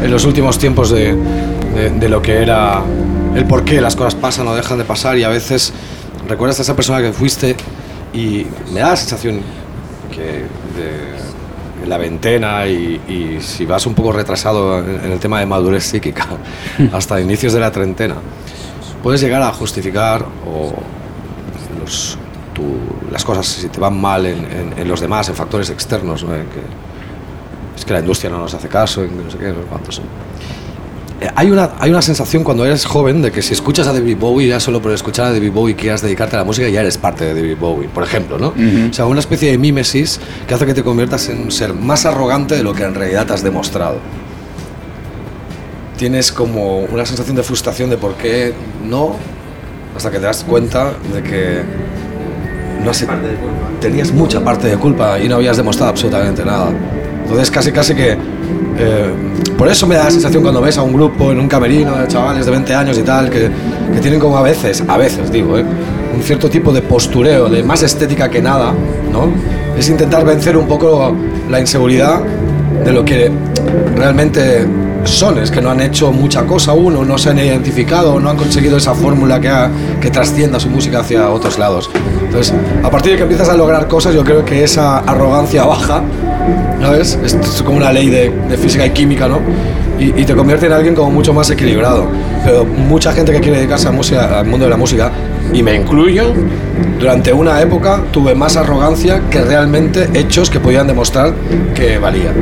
en, 0.00 0.04
en 0.06 0.10
los 0.10 0.24
últimos 0.24 0.58
tiempos 0.58 0.88
de, 0.90 1.14
de- 1.14 1.90
de 1.90 2.08
lo 2.08 2.22
que 2.22 2.40
era 2.40 2.80
el 3.34 3.44
por 3.44 3.62
qué 3.64 3.82
las 3.82 3.94
cosas 3.94 4.14
pasan 4.14 4.48
o 4.48 4.54
dejan 4.54 4.78
de 4.78 4.84
pasar 4.84 5.18
y 5.18 5.24
a 5.24 5.28
veces 5.28 5.72
recuerdas 6.26 6.58
a 6.60 6.62
esa 6.62 6.74
persona 6.74 7.02
que 7.02 7.12
fuiste 7.12 7.54
y 8.14 8.46
me 8.72 8.80
da 8.80 8.90
la 8.90 8.96
sensación 8.96 9.40
que 10.10 10.22
de, 10.22 11.82
en 11.82 11.90
la 11.90 11.98
veintena 11.98 12.66
y, 12.66 13.00
y 13.06 13.38
si 13.42 13.66
vas 13.66 13.84
un 13.86 13.92
poco 13.94 14.12
retrasado 14.12 14.78
en, 14.78 15.04
en 15.04 15.12
el 15.12 15.18
tema 15.18 15.40
de 15.40 15.44
madurez 15.46 15.84
psíquica 15.84 16.26
hasta 16.94 17.20
inicios 17.20 17.52
de 17.52 17.60
la 17.60 17.70
treintena 17.70 18.14
puedes 19.06 19.20
llegar 19.20 19.40
a 19.40 19.52
justificar 19.52 20.24
o 20.44 20.72
los, 21.80 22.18
tu- 22.52 23.12
las 23.12 23.24
cosas 23.24 23.46
si 23.46 23.68
te 23.68 23.78
van 23.78 23.96
mal 24.00 24.26
en, 24.26 24.38
en- 24.44 24.74
en 24.76 24.88
los 24.88 25.00
demás, 25.00 25.28
en 25.28 25.36
factores 25.36 25.70
externos, 25.70 26.24
¿no? 26.24 26.34
En 26.34 26.42
que 26.46 26.58
es 27.76 27.84
que 27.84 27.92
la 27.92 28.00
industria 28.00 28.30
no 28.32 28.38
nos 28.40 28.52
hace 28.52 28.66
caso, 28.66 29.04
en 29.04 29.16
no 29.24 29.30
sé 29.30 29.38
qué, 29.38 29.46
no 29.50 29.54
sé 29.54 29.60
cuántos. 29.70 29.98
Eh, 31.20 31.30
Hay 31.36 31.52
una, 31.52 31.70
hay 31.78 31.90
una 31.90 32.02
sensación 32.02 32.42
cuando 32.42 32.64
eres 32.66 32.84
joven 32.84 33.22
de 33.22 33.30
que 33.30 33.42
si 33.42 33.52
escuchas 33.54 33.86
a 33.86 33.92
David 33.92 34.16
Bowie, 34.18 34.48
ya 34.48 34.58
solo 34.58 34.82
por 34.82 34.90
escuchar 34.90 35.26
a 35.26 35.32
David 35.32 35.52
Bowie 35.52 35.76
quieras 35.76 36.02
dedicarte 36.02 36.34
a 36.34 36.40
la 36.40 36.44
música, 36.44 36.68
ya 36.68 36.80
eres 36.80 36.98
parte 36.98 37.26
de 37.26 37.34
David 37.40 37.58
Bowie, 37.60 37.86
por 37.88 38.02
ejemplo, 38.02 38.38
¿no? 38.38 38.54
O 38.90 38.92
sea, 38.92 39.06
una 39.06 39.20
especie 39.20 39.52
de 39.52 39.56
mímesis 39.58 40.18
que 40.48 40.54
hace 40.54 40.66
que 40.66 40.74
te 40.74 40.82
conviertas 40.82 41.28
en 41.28 41.42
un 41.42 41.52
ser 41.52 41.72
más 41.74 42.06
arrogante 42.06 42.56
de 42.56 42.64
lo 42.64 42.74
que 42.74 42.82
en 42.82 42.94
realidad 42.96 43.24
te 43.24 43.34
has 43.34 43.44
demostrado. 43.44 43.98
Tienes 45.96 46.30
como 46.30 46.80
una 46.80 47.06
sensación 47.06 47.36
de 47.36 47.42
frustración 47.42 47.88
de 47.88 47.96
por 47.96 48.14
qué 48.14 48.52
no, 48.86 49.16
hasta 49.96 50.10
que 50.10 50.18
te 50.18 50.24
das 50.26 50.44
cuenta 50.44 50.92
de 51.12 51.22
que 51.22 51.62
no 52.84 52.90
has, 52.90 53.04
tenías 53.80 54.12
mucha 54.12 54.44
parte 54.44 54.68
de 54.68 54.76
culpa 54.76 55.18
y 55.18 55.28
no 55.28 55.36
habías 55.36 55.56
demostrado 55.56 55.90
absolutamente 55.90 56.44
nada. 56.44 56.68
Entonces 57.22 57.50
casi 57.50 57.72
casi 57.72 57.94
que... 57.94 58.12
eh, 58.12 59.10
por 59.56 59.68
eso 59.68 59.86
me 59.86 59.94
da 59.94 60.04
la 60.04 60.10
sensación 60.10 60.42
cuando 60.42 60.60
ves 60.60 60.76
a 60.76 60.82
un 60.82 60.92
grupo 60.92 61.32
en 61.32 61.40
un 61.40 61.48
camerino 61.48 61.96
de 61.96 62.06
chavales 62.08 62.44
de 62.44 62.50
20 62.50 62.74
años 62.74 62.98
y 62.98 63.02
tal, 63.02 63.30
que, 63.30 63.50
que 63.94 64.00
tienen 64.00 64.20
como 64.20 64.36
a 64.36 64.42
veces, 64.42 64.84
a 64.86 64.98
veces 64.98 65.32
digo, 65.32 65.56
eh, 65.58 65.64
un 66.14 66.22
cierto 66.22 66.50
tipo 66.50 66.72
de 66.72 66.82
postureo, 66.82 67.48
de 67.48 67.62
más 67.62 67.82
estética 67.82 68.28
que 68.30 68.42
nada, 68.42 68.74
¿no? 69.10 69.30
Es 69.78 69.88
intentar 69.88 70.26
vencer 70.26 70.58
un 70.58 70.68
poco 70.68 71.14
la 71.50 71.58
inseguridad 71.58 72.20
de 72.84 72.92
lo 72.92 73.02
que 73.02 73.30
realmente 73.96 74.66
son, 75.10 75.38
es 75.38 75.50
que 75.50 75.60
no 75.60 75.70
han 75.70 75.80
hecho 75.80 76.12
mucha 76.12 76.42
cosa 76.44 76.72
aún, 76.72 76.96
o 76.96 77.04
no 77.04 77.18
se 77.18 77.30
han 77.30 77.38
identificado, 77.38 78.18
no 78.20 78.30
han 78.30 78.36
conseguido 78.36 78.76
esa 78.76 78.94
fórmula 78.94 79.40
que, 79.40 79.48
ha- 79.48 79.70
que 80.00 80.10
trascienda 80.10 80.58
su 80.60 80.68
música 80.68 81.00
hacia 81.00 81.30
otros 81.30 81.58
lados. 81.58 81.90
Entonces, 82.24 82.52
a 82.82 82.90
partir 82.90 83.12
de 83.12 83.16
que 83.18 83.22
empiezas 83.24 83.48
a 83.48 83.54
lograr 83.56 83.88
cosas, 83.88 84.14
yo 84.14 84.24
creo 84.24 84.44
que 84.44 84.62
esa 84.64 84.98
arrogancia 84.98 85.64
baja, 85.64 86.02
¿sabes? 86.80 87.18
Es, 87.24 87.34
es 87.34 87.62
como 87.62 87.76
una 87.78 87.92
ley 87.92 88.08
de, 88.08 88.30
de 88.48 88.56
física 88.56 88.86
y 88.86 88.90
química, 88.90 89.28
¿no? 89.28 89.40
Y, 89.98 90.20
y 90.20 90.24
te 90.24 90.34
convierte 90.34 90.66
en 90.66 90.72
alguien 90.72 90.94
como 90.94 91.10
mucho 91.10 91.32
más 91.32 91.48
equilibrado. 91.50 92.06
Pero 92.44 92.64
mucha 92.64 93.12
gente 93.12 93.32
que 93.32 93.40
quiere 93.40 93.58
dedicarse 93.58 93.88
a 93.88 93.92
música, 93.92 94.38
al 94.40 94.46
mundo 94.46 94.66
de 94.66 94.70
la 94.70 94.76
música, 94.76 95.10
y 95.52 95.62
me 95.62 95.74
incluyo, 95.74 96.32
durante 96.98 97.32
una 97.32 97.60
época 97.60 98.02
tuve 98.10 98.34
más 98.34 98.56
arrogancia 98.56 99.22
que 99.30 99.40
realmente 99.40 100.08
hechos 100.14 100.50
que 100.50 100.60
podían 100.60 100.86
demostrar 100.86 101.32
que 101.74 101.98
valían. 101.98 102.34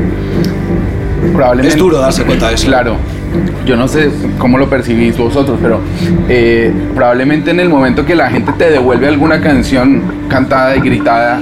Probablemente, 1.35 1.75
Es 1.75 1.79
duro 1.79 1.99
darse 1.99 2.23
cuenta 2.25 2.49
de 2.49 2.55
eso. 2.55 2.67
Claro. 2.67 2.97
Yo 3.67 3.77
no 3.77 3.89
sé 3.89 4.11
cómo 4.39 4.59
lo 4.59 4.69
percibís 4.71 5.17
vosotros, 5.19 5.59
pero 5.61 5.81
eh, 6.29 6.73
probablemente 6.95 7.51
en 7.51 7.59
el 7.61 7.69
momento 7.69 8.05
que 8.07 8.15
la 8.15 8.31
gente 8.31 8.53
te 8.57 8.71
devuelve 8.71 9.09
alguna 9.09 9.41
canción 9.41 10.03
cantada 10.29 10.77
y 10.77 10.81
gritada, 10.81 11.41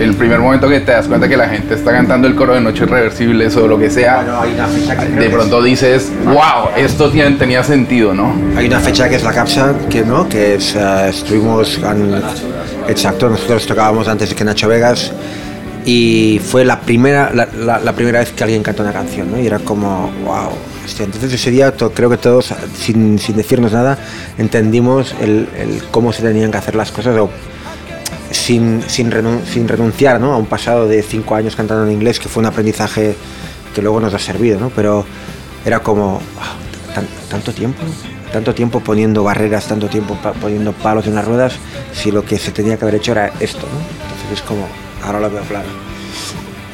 el 0.00 0.14
primer 0.14 0.40
momento 0.40 0.68
que 0.68 0.80
te 0.80 0.90
das 0.90 1.06
cuenta 1.06 1.28
que 1.28 1.36
la 1.36 1.48
gente 1.48 1.74
está 1.74 1.92
cantando 1.92 2.26
el 2.26 2.34
coro 2.34 2.54
de 2.54 2.60
Noches 2.60 2.88
Reversibles 2.90 3.54
o 3.56 3.68
lo 3.68 3.78
que 3.78 3.88
sea, 3.90 4.24
de 5.16 5.28
pronto 5.30 5.62
dices, 5.62 6.10
wow, 6.24 6.70
esto 6.76 7.10
tiene- 7.10 7.36
tenía 7.36 7.62
sentido, 7.62 8.12
¿no? 8.14 8.34
Hay 8.56 8.66
una 8.66 8.80
fecha 8.80 9.08
que 9.08 9.16
es 9.16 9.22
la 9.22 9.32
capsa, 9.32 9.74
que 9.88 10.02
no, 10.02 10.28
que 10.28 10.54
es, 10.56 10.74
eh, 10.74 11.08
estuvimos, 11.10 11.78
en- 11.78 12.20
exacto, 12.88 13.28
nosotros 13.28 13.64
tocábamos 13.66 14.08
antes 14.08 14.30
de 14.30 14.34
que 14.34 14.44
Nacho 14.44 14.66
Vegas 14.66 15.12
y 15.84 16.40
fue 16.44 16.64
la 16.64 16.80
primera, 16.80 17.32
la, 17.32 17.92
primera 17.92 18.20
vez 18.20 18.30
que 18.32 18.44
alguien 18.44 18.62
cantó 18.62 18.82
una 18.82 18.92
canción, 18.92 19.30
¿no? 19.30 19.40
Y 19.40 19.46
era 19.46 19.58
como, 19.58 20.10
wow. 20.24 20.50
Entonces 20.98 21.32
ese 21.32 21.50
día 21.50 21.72
creo 21.72 22.10
que 22.10 22.16
todos, 22.16 22.52
sin, 22.78 23.18
sin 23.18 23.36
decirnos 23.36 23.72
nada, 23.72 23.98
entendimos 24.38 25.14
el, 25.20 25.48
cómo 25.90 26.12
se 26.12 26.22
tenían 26.22 26.50
que 26.50 26.58
hacer 26.58 26.74
las 26.74 26.90
cosas 26.92 27.14
sin, 28.30 28.82
sin, 28.86 29.10
renun- 29.10 29.44
sin 29.44 29.68
renunciar 29.68 30.20
¿no? 30.20 30.32
a 30.32 30.36
un 30.36 30.46
pasado 30.46 30.88
de 30.88 31.02
cinco 31.02 31.34
años 31.34 31.56
cantando 31.56 31.86
en 31.86 31.92
inglés, 31.92 32.18
que 32.18 32.28
fue 32.28 32.40
un 32.42 32.46
aprendizaje 32.46 33.14
que 33.74 33.82
luego 33.82 34.00
nos 34.00 34.12
ha 34.14 34.18
servido, 34.18 34.58
¿no? 34.60 34.70
pero 34.70 35.04
era 35.64 35.80
como, 35.80 36.12
"Wow, 36.14 36.94
tan- 36.94 37.08
tanto 37.28 37.52
tiempo, 37.52 37.82
tanto 38.32 38.54
tiempo 38.54 38.80
poniendo 38.80 39.22
barreras, 39.24 39.66
tanto 39.66 39.88
tiempo 39.88 40.16
poniendo 40.40 40.72
palos 40.72 41.06
en 41.06 41.14
las 41.14 41.24
ruedas, 41.24 41.54
si 41.92 42.10
lo 42.10 42.24
que 42.24 42.38
se 42.38 42.50
tenía 42.52 42.76
que 42.76 42.84
haber 42.84 42.96
hecho 42.96 43.12
era 43.12 43.28
esto. 43.40 43.60
¿no? 43.60 43.78
Entonces 44.12 44.32
es 44.34 44.42
como, 44.42 44.66
ahora 45.04 45.20
lo 45.20 45.30
veo 45.30 45.42
claro. 45.42 45.68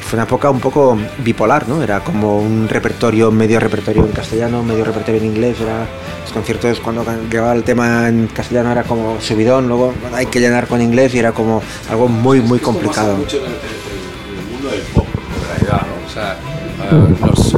Fue 0.01 0.17
una 0.17 0.23
época 0.23 0.49
un 0.49 0.59
poco 0.59 0.97
bipolar, 1.19 1.67
¿no? 1.69 1.83
Era 1.83 1.99
como 1.99 2.39
un 2.39 2.67
repertorio, 2.67 3.29
medio 3.31 3.59
repertorio 3.59 4.03
en 4.05 4.11
castellano, 4.11 4.63
medio 4.63 4.83
repertorio 4.83 5.21
en 5.21 5.27
inglés. 5.27 5.57
Era 5.61 5.85
los 6.23 6.31
conciertos 6.33 6.79
cuando 6.79 7.05
llegaba 7.29 7.53
el 7.53 7.63
tema 7.63 8.07
en 8.07 8.25
castellano 8.27 8.71
era 8.71 8.83
como 8.83 9.21
subidón, 9.21 9.67
luego 9.67 9.93
hay 10.13 10.25
que 10.25 10.39
llenar 10.39 10.65
con 10.67 10.81
inglés 10.81 11.13
y 11.13 11.19
era 11.19 11.31
como 11.31 11.61
algo 11.91 12.07
muy, 12.07 12.41
muy 12.41 12.57
complicado. 12.57 13.17
mucho 13.17 13.37
en 13.37 13.43
el, 13.43 13.49
en 13.51 14.39
el 14.39 14.51
mundo 14.51 14.69
del 14.69 14.81
pop, 14.81 15.05
en 15.13 15.47
realidad, 15.47 15.81
¿no? 15.87 16.07
O 16.07 16.11
sea, 16.11 16.33
eh, 16.33 17.15
los, 17.27 17.55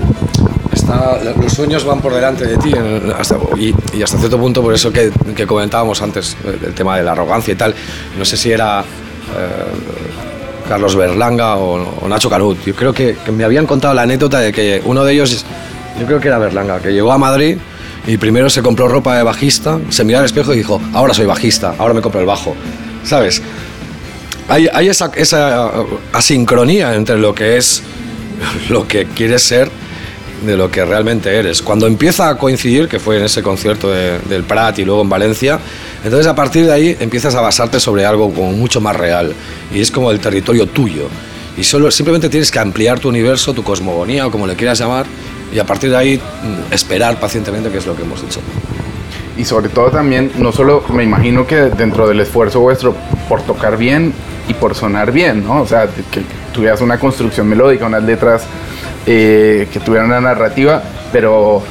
está- 0.74 1.20
los 1.42 1.54
sueños 1.54 1.86
van 1.86 2.02
por 2.02 2.14
delante 2.14 2.46
de 2.46 2.58
ti 2.58 2.74
hasta- 3.18 3.38
y, 3.58 3.74
y 3.94 4.04
hasta 4.04 4.18
cierto 4.18 4.38
punto, 4.38 4.62
por 4.62 4.74
eso 4.74 4.92
que, 4.92 5.10
que 5.36 5.48
comentábamos 5.48 6.02
antes, 6.02 6.36
eh, 6.44 6.58
el 6.68 6.74
tema 6.74 6.98
de 6.98 7.04
la 7.04 7.14
arrogancia 7.14 7.54
y 7.54 7.56
tal. 7.58 7.74
No 8.18 8.26
sé 8.26 8.36
si 8.36 8.52
era 8.52 8.82
eh, 8.82 8.84
Carlos 10.72 10.96
Berlanga 10.96 11.58
o, 11.58 12.08
Nacho 12.08 12.30
Canut. 12.30 12.64
Yo 12.66 12.74
creo 12.74 12.94
que, 12.94 13.18
me 13.30 13.44
habían 13.44 13.68
contado 13.68 13.94
la 13.94 14.04
anécdota 14.04 14.40
de 14.40 14.54
que 14.54 14.82
uno 14.86 15.04
de 15.04 15.12
ellos, 15.12 15.46
yo 16.00 16.06
creo 16.06 16.22
que 16.22 16.30
era 16.30 16.38
Berlanga, 16.38 16.80
que 16.80 16.94
llegó 16.94 17.12
a 17.12 17.18
Madrid 17.18 17.58
y 18.08 18.16
primero 18.16 18.50
se 18.50 18.62
compró 18.62 18.88
ropa 18.88 19.18
de 19.18 19.24
bajista, 19.24 19.80
se 19.90 20.06
miró 20.06 20.20
al 20.20 20.26
espejo 20.26 20.54
y 20.54 20.60
dijo, 20.60 20.82
ahora 20.94 21.14
soy 21.14 21.26
bajista, 21.26 21.76
ahora 21.78 21.94
me 21.94 22.00
compro 22.00 22.22
el 22.22 22.26
bajo. 22.26 22.56
¿Sabes? 23.04 23.42
hay, 24.48 24.88
esa, 24.88 25.12
esa 25.14 25.74
asincronía 26.14 26.96
entre 26.96 27.18
lo 27.18 27.36
que 27.36 27.58
es 27.58 27.84
lo 28.70 28.88
que 28.88 29.08
quieres 29.08 29.44
ser 29.44 29.70
de 30.42 30.58
lo 30.58 30.70
que 30.72 30.84
realmente 30.84 31.34
eres. 31.36 31.62
Cuando 31.62 31.88
empieza 31.88 32.30
a 32.30 32.38
coincidir, 32.38 32.88
que 32.88 33.00
fue 33.00 33.18
en 33.18 33.24
ese 33.26 33.42
concierto 33.44 33.90
de- 33.92 34.20
del 34.30 34.44
Prat 34.44 34.80
y 34.80 34.86
luego 34.86 35.02
en 35.02 35.10
Valencia, 35.10 35.60
entonces 36.04 36.28
a 36.28 36.36
partir 36.36 36.66
de 36.66 36.74
ahí 36.74 36.98
empiezas 37.00 37.36
a 37.36 37.42
basarte 37.42 37.80
sobre 37.80 38.06
algo 38.06 38.34
como 38.34 38.52
mucho 38.52 38.82
más 38.82 38.96
real 38.96 39.34
y 39.74 39.80
es 39.82 39.92
como 39.92 40.12
el 40.12 40.20
territorio 40.20 40.66
tuyo. 40.68 41.08
Y 41.58 41.64
solo 41.64 41.92
simplemente 41.92 42.30
tienes 42.30 42.50
que 42.50 42.60
ampliar 42.60 43.00
tu 43.00 43.10
universo, 43.10 43.54
tu 43.54 43.64
cosmogonía 43.64 44.26
o 44.28 44.32
como 44.32 44.48
le 44.48 44.56
quieras 44.56 44.80
llamar 44.80 45.06
y 45.54 45.60
a 45.60 45.66
partir 45.66 45.90
de 45.92 45.98
ahí 45.98 46.18
mm, 46.18 46.74
esperar 46.74 47.20
pacientemente 47.20 47.70
que 47.70 47.78
es 47.78 47.86
lo 47.86 47.96
que 47.96 48.02
hemos 48.04 48.24
hecho. 48.24 48.40
Y 49.38 49.46
sobre 49.46 49.70
todo 49.70 49.90
también, 49.92 50.32
no 50.38 50.52
solo 50.52 50.84
me 50.94 51.04
imagino 51.04 51.46
que 51.48 51.56
dentro 51.56 52.08
del 52.08 52.20
esfuerzo 52.20 52.60
vuestro 52.60 52.96
por 53.30 53.42
tocar 53.44 53.78
bien 53.78 54.14
y 54.48 54.54
por 54.54 54.76
sonar 54.76 55.12
bien, 55.12 55.44
¿no? 55.46 55.62
O 55.62 55.68
sea, 55.68 55.88
que 56.12 56.22
tuvieras 56.54 56.82
una 56.82 57.00
construcción 57.00 57.48
melódica, 57.48 57.86
unas 57.86 58.04
letras 58.04 58.44
eh, 59.06 59.68
que 59.72 59.80
tuvieran 59.80 60.08
una 60.08 60.22
narrativa, 60.22 60.82
pero 61.12 61.64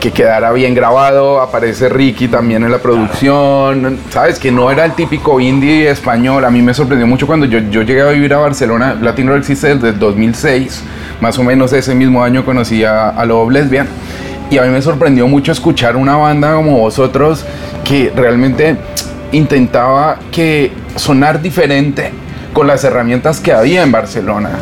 que 0.00 0.10
quedara 0.10 0.50
bien 0.50 0.74
grabado, 0.74 1.40
aparece 1.40 1.88
Ricky 1.88 2.26
también 2.26 2.64
en 2.64 2.72
la 2.72 2.78
producción, 2.78 3.98
¿sabes? 4.10 4.40
Que 4.40 4.50
no 4.50 4.68
era 4.68 4.84
el 4.84 4.94
típico 4.94 5.38
indie 5.38 5.88
español. 5.88 6.44
A 6.44 6.50
mí 6.50 6.60
me 6.60 6.74
sorprendió 6.74 7.06
mucho 7.06 7.28
cuando 7.28 7.46
yo, 7.46 7.60
yo 7.70 7.82
llegué 7.82 8.02
a 8.02 8.08
vivir 8.08 8.34
a 8.34 8.38
Barcelona. 8.38 8.98
Latin 9.00 9.28
Rock 9.28 9.38
existe 9.38 9.76
desde 9.76 9.90
el 9.90 10.00
2006, 10.00 10.82
más 11.20 11.38
o 11.38 11.44
menos 11.44 11.72
ese 11.72 11.94
mismo 11.94 12.24
año 12.24 12.44
conocí 12.44 12.82
a, 12.82 13.10
a 13.10 13.24
Love 13.24 13.52
Lesbian. 13.52 13.86
Y 14.50 14.58
a 14.58 14.62
mí 14.62 14.70
me 14.70 14.82
sorprendió 14.82 15.28
mucho 15.28 15.52
escuchar 15.52 15.94
una 15.94 16.16
banda 16.16 16.56
como 16.56 16.80
vosotros 16.80 17.44
que 17.84 18.12
realmente 18.14 18.76
intentaba 19.30 20.18
que 20.30 20.72
sonar 20.96 21.40
diferente 21.40 22.10
con 22.52 22.66
las 22.66 22.84
herramientas 22.84 23.40
que 23.40 23.52
había 23.52 23.82
en 23.82 23.92
Barcelona. 23.92 24.58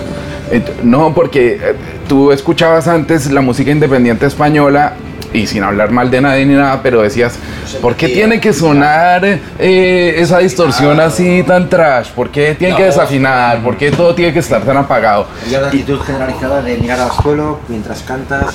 No, 0.82 1.14
porque 1.14 1.54
eh, 1.54 1.74
tú 2.10 2.32
escuchabas 2.32 2.88
antes 2.88 3.30
la 3.30 3.40
música 3.40 3.70
independiente 3.70 4.26
española 4.26 4.94
y 5.32 5.46
sin 5.46 5.62
hablar 5.62 5.90
mal 5.92 6.10
de 6.10 6.20
nadie 6.20 6.44
ni 6.46 6.54
nada, 6.54 6.80
pero 6.82 7.02
decías, 7.02 7.34
¿por 7.80 7.94
qué 7.94 8.08
tiene 8.08 8.40
que 8.40 8.52
sonar 8.52 9.24
eh, 9.58 10.14
esa 10.18 10.38
distorsión 10.38 10.98
así 11.00 11.42
tan 11.44 11.68
trash? 11.68 12.10
¿Por 12.10 12.30
qué 12.30 12.54
tiene 12.54 12.76
que 12.76 12.84
desafinar? 12.84 13.62
¿Por 13.62 13.76
qué 13.76 13.90
todo 13.90 14.14
tiene 14.14 14.32
que 14.32 14.40
estar 14.40 14.62
tan 14.62 14.76
apagado? 14.76 15.26
Y 15.46 15.50
la 15.50 15.66
actitud 15.66 16.00
generalizada 16.00 16.62
de 16.62 16.76
mirar 16.78 17.00
al 17.00 17.12
suelo 17.12 17.60
mientras 17.68 18.02
cantas, 18.02 18.46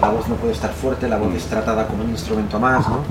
la 0.00 0.08
voz 0.08 0.28
no 0.28 0.36
puede 0.36 0.52
estar 0.54 0.72
fuerte, 0.72 1.08
la 1.08 1.16
voz 1.18 1.34
es 1.34 1.44
tratada 1.44 1.86
como 1.86 2.04
un 2.04 2.10
instrumento 2.10 2.58
más, 2.58 2.88
¿no? 2.88 3.04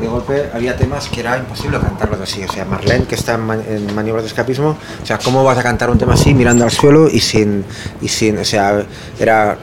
De 0.00 0.06
golpe 0.06 0.48
había 0.54 0.76
temas 0.76 1.08
que 1.08 1.20
era 1.20 1.36
imposible 1.36 1.78
cantarlos 1.78 2.20
así, 2.22 2.42
o 2.42 2.50
sea, 2.50 2.64
Marlene, 2.64 3.04
que 3.04 3.16
está 3.16 3.34
en, 3.34 3.40
ma- 3.42 3.56
en 3.56 3.94
maniobras 3.94 4.22
de 4.24 4.28
escapismo, 4.28 4.70
o 5.02 5.06
sea, 5.06 5.18
¿cómo 5.18 5.44
vas 5.44 5.58
a 5.58 5.62
cantar 5.62 5.90
un 5.90 5.98
tema 5.98 6.14
así 6.14 6.32
mirando 6.32 6.64
al 6.64 6.70
suelo 6.70 7.06
y 7.10 7.20
sin, 7.20 7.64
y 8.00 8.08
sin, 8.08 8.38
o 8.38 8.44
sea, 8.44 8.82
era... 9.18 9.58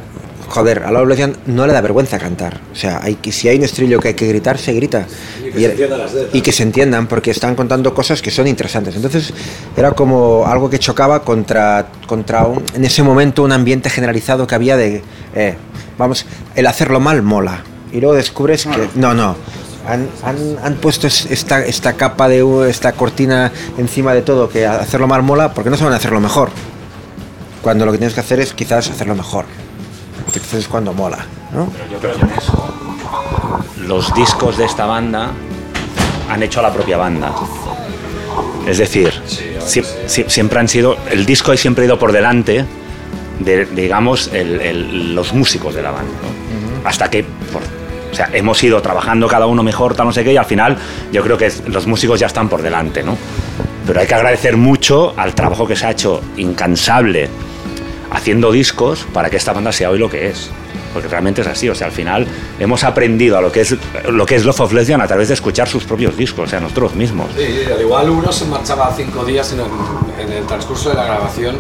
Joder, 0.50 0.84
a 0.84 0.92
la 0.92 1.04
Lesbian 1.04 1.36
no 1.46 1.68
le 1.68 1.74
da 1.74 1.82
vergüenza 1.82 2.18
cantar. 2.18 2.62
O 2.72 2.76
sea, 2.76 3.00
hay 3.04 3.16
que, 3.16 3.32
si 3.32 3.50
hay 3.50 3.58
un 3.58 3.64
estrello 3.66 4.00
que 4.00 4.10
hay 4.10 4.14
que 4.14 4.28
gritar, 4.28 4.58
se 4.58 4.72
grita. 4.74 5.06
que 5.44 5.78
se 5.78 5.88
las 5.98 6.12
y 6.34 6.42
que 6.42 6.52
se 6.52 6.64
entiendan 6.64 7.08
porque 7.08 7.32
están 7.32 7.56
contando 7.56 7.94
cosas 7.94 8.22
que 8.22 8.32
son 8.32 8.48
interesantes. 8.48 8.96
Entonces 8.96 9.34
era 9.76 9.92
como 9.92 10.46
algo 10.48 10.70
que 10.70 10.80
chocaba 10.80 11.24
contra, 11.24 11.88
contra 12.08 12.46
un- 12.46 12.64
en 12.76 12.86
ese 12.86 13.04
momento 13.04 13.44
un 13.44 13.52
ambiente 13.52 13.90
generalizado 13.90 14.48
que 14.48 14.56
había 14.56 14.78
de, 14.78 15.02
eh, 15.36 15.56
vamos, 15.98 16.26
el 16.56 16.66
hacerlo 16.68 17.00
mal 17.00 17.22
mola. 17.24 17.64
Y 17.92 18.00
luego 18.00 18.16
descubres 18.16 18.66
que 18.66 18.88
no, 18.96 19.14
no. 19.14 19.36
Han, 19.88 20.08
han- 20.24 20.58
han 20.64 20.76
puesto 20.76 21.08
es- 21.08 21.28
esta, 21.30 21.64
esta 21.66 21.94
capa 21.94 22.28
de 22.30 22.44
u- 22.44 22.64
esta 22.64 22.94
cortina 22.94 23.52
encima 23.78 24.14
de 24.14 24.22
todo 24.22 24.50
que 24.50 24.66
hacerlo 24.66 25.08
mal 25.08 25.24
mola 25.24 25.54
porque 25.54 25.70
no 25.70 25.78
saben 25.78 25.94
hacerlo 25.94 26.20
mejor. 26.20 26.50
Cuando 27.62 27.86
lo 27.86 27.92
que 27.92 27.98
tienes 27.98 28.14
que 28.14 28.20
hacer 28.22 28.40
es 28.40 28.54
quizás 28.54 28.90
hacerlo 28.90 29.16
mejor. 29.16 29.46
Entonces 30.38 30.60
es 30.62 30.68
cuando 30.68 30.94
mola, 30.94 31.20
¿no? 31.54 31.68
Yo 31.92 31.98
creo 32.00 32.14
que 32.16 32.22
en 32.22 32.32
eso 32.38 32.74
los 33.86 34.14
discos 34.14 34.58
de 34.58 34.66
esta 34.66 34.86
banda 34.86 35.32
han 36.30 36.44
hecho 36.44 36.60
a 36.60 36.64
la 36.64 36.74
propia 36.74 36.98
banda. 36.98 37.34
Es 38.68 38.78
decir, 38.78 39.12
sie- 39.66 39.86
sie- 40.08 40.30
siempre 40.30 40.60
han 40.60 40.68
sido. 40.68 40.98
El 41.10 41.26
disco 41.26 41.56
siempre 41.56 41.84
ha 41.84 41.88
ido 41.88 41.98
por 42.00 42.12
delante 42.12 42.66
de, 43.40 43.66
digamos, 43.66 44.28
el- 44.34 44.60
el- 44.62 45.16
los 45.16 45.34
músicos 45.34 45.74
de 45.74 45.82
la 45.82 45.92
banda. 45.92 46.12
¿no? 46.82 46.88
Hasta 46.90 47.10
que. 47.10 47.24
por- 47.24 47.62
o 48.12 48.16
sea, 48.18 48.30
hemos 48.34 48.64
ido 48.64 48.82
trabajando 48.82 49.28
cada 49.28 49.46
uno 49.46 49.64
mejor, 49.64 49.94
tal 49.94 50.08
no 50.08 50.12
sé 50.14 50.24
qué, 50.24 50.34
y 50.34 50.38
al 50.38 50.46
final 50.46 50.76
yo 51.12 51.22
creo 51.24 51.38
que 51.38 51.52
los 51.68 51.86
músicos 51.88 52.20
ya 52.20 52.28
están 52.28 52.50
por 52.50 52.62
delante, 52.62 53.04
¿no? 53.04 53.16
Pero 53.86 54.00
hay 54.00 54.08
que 54.08 54.16
agradecer 54.16 54.58
mucho 54.58 55.14
al 55.16 55.36
trabajo 55.36 55.68
que 55.68 55.76
se 55.76 55.86
ha 55.86 55.92
hecho 55.92 56.22
incansable 56.38 57.30
haciendo 58.18 58.52
discos 58.52 59.06
para 59.14 59.30
que 59.30 59.38
esta 59.38 59.54
banda 59.54 59.72
sea 59.72 59.90
hoy 59.90 60.00
lo 60.00 60.10
que 60.10 60.28
es. 60.28 60.50
Porque 60.94 61.08
realmente 61.08 61.42
es 61.42 61.48
así, 61.48 61.70
o 61.70 61.76
sea, 61.76 61.88
al 61.88 61.94
final 61.94 62.28
hemos 62.60 62.84
aprendido 62.84 63.38
a 63.38 63.42
lo 63.42 63.52
que 63.52 63.62
es 63.62 63.76
lo 64.10 64.26
que 64.26 64.36
es 64.36 64.46
Love 64.46 64.62
of 64.62 64.74
Lesbian 64.74 65.02
a 65.02 65.08
través 65.08 65.28
de 65.28 65.36
escuchar 65.36 65.68
sus 65.68 65.84
propios 65.84 66.18
discos, 66.18 66.48
o 66.48 66.50
sea, 66.50 66.60
nosotros 66.60 66.96
mismos. 66.96 67.28
Sí, 67.38 67.72
al 67.72 67.82
igual 67.82 68.10
uno 68.10 68.32
se 68.32 68.46
marchaba 68.46 68.92
cinco 68.96 69.24
días 69.24 69.54
en 69.54 69.60
el, 69.60 70.26
en 70.26 70.34
el 70.34 70.46
transcurso 70.46 70.90
de 70.90 70.96
la 70.96 71.06
grabación 71.06 71.58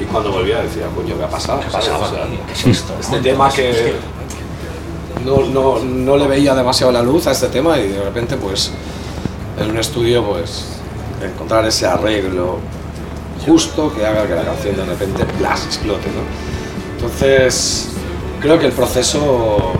y 0.00 0.04
cuando 0.04 0.32
volvía 0.32 0.60
decía, 0.60 0.86
coño, 0.94 1.16
¿qué 1.16 1.24
ha 1.24 1.28
pasado? 1.28 1.60
¿Qué 1.60 1.66
pasado 1.70 2.10
¿Qué 2.46 2.52
es 2.52 2.66
esto? 2.66 2.96
Este 2.98 3.20
tema 3.20 3.52
que 3.52 3.94
no, 5.24 5.44
no, 5.44 5.78
no 5.78 6.16
le 6.16 6.26
veía 6.26 6.54
demasiado 6.54 6.90
la 6.90 7.02
luz 7.02 7.26
a 7.26 7.32
este 7.32 7.48
tema 7.48 7.78
y 7.78 7.88
de 7.88 8.02
repente, 8.02 8.36
pues, 8.36 8.72
en 9.60 9.70
un 9.70 9.78
estudio, 9.78 10.24
pues, 10.24 10.80
encontrar 11.22 11.66
ese 11.66 11.86
arreglo 11.86 12.58
justo 13.46 13.92
que 13.94 14.04
haga 14.06 14.26
que 14.26 14.34
la 14.34 14.42
canción 14.44 14.76
de 14.76 14.84
repente, 14.84 15.24
¡plas!, 15.38 15.64
explote, 15.66 16.08
¿no? 16.08 16.22
Entonces, 16.96 17.88
creo 18.40 18.58
que 18.58 18.66
el 18.66 18.72
proceso 18.72 19.72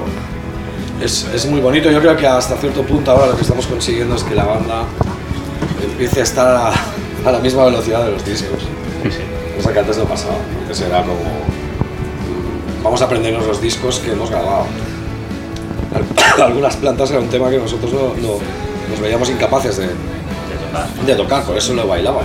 es, 1.03 1.27
es 1.35 1.47
muy 1.47 1.61
bonito. 1.61 1.91
Yo 1.91 2.01
creo 2.01 2.17
que 2.17 2.27
hasta 2.27 2.57
cierto 2.57 2.83
punto 2.83 3.11
ahora 3.11 3.27
lo 3.27 3.37
que 3.37 3.43
estamos 3.43 3.67
consiguiendo 3.67 4.15
es 4.17 4.23
que 4.25 4.35
la 4.35 4.45
banda 4.45 4.85
empiece 5.83 6.21
a 6.21 6.23
estar 6.23 6.57
a, 6.57 6.73
a 7.29 7.33
la 7.33 7.39
misma 7.41 7.65
velocidad 7.67 8.05
de 8.05 8.13
los 8.13 8.25
discos. 8.25 8.61
Cosa 9.57 9.73
que 9.73 9.79
antes 9.81 9.99
no 9.99 10.05
pasaba. 10.05 10.37
Antes 10.63 10.81
era 10.81 11.03
como. 11.03 11.19
Vamos 12.83 13.03
a 13.03 13.05
aprendernos 13.05 13.47
los 13.47 13.61
discos 13.61 13.99
que 13.99 14.13
hemos 14.13 14.31
grabado. 14.31 14.65
Al- 15.95 16.43
Algunas 16.43 16.77
plantas 16.77 17.11
era 17.11 17.21
un 17.21 17.29
tema 17.29 17.51
que 17.51 17.59
nosotros 17.59 17.93
no, 17.93 18.15
no- 18.21 18.39
nos 18.91 19.01
veíamos 19.01 19.29
incapaces 19.29 19.77
de, 19.77 19.89
de 21.07 21.15
tocar, 21.15 21.43
por 21.45 21.57
eso 21.59 21.75
lo 21.75 21.87
bailábamos. 21.87 22.25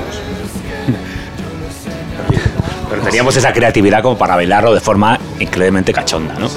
Pero 2.89 3.01
teníamos 3.01 3.35
esa 3.37 3.51
creatividad 3.53 4.01
como 4.01 4.17
para 4.17 4.35
bailarlo 4.35 4.73
de 4.73 4.79
forma 4.81 5.19
increíblemente 5.39 5.91
cachonda, 5.93 6.35
¿no? 6.39 6.49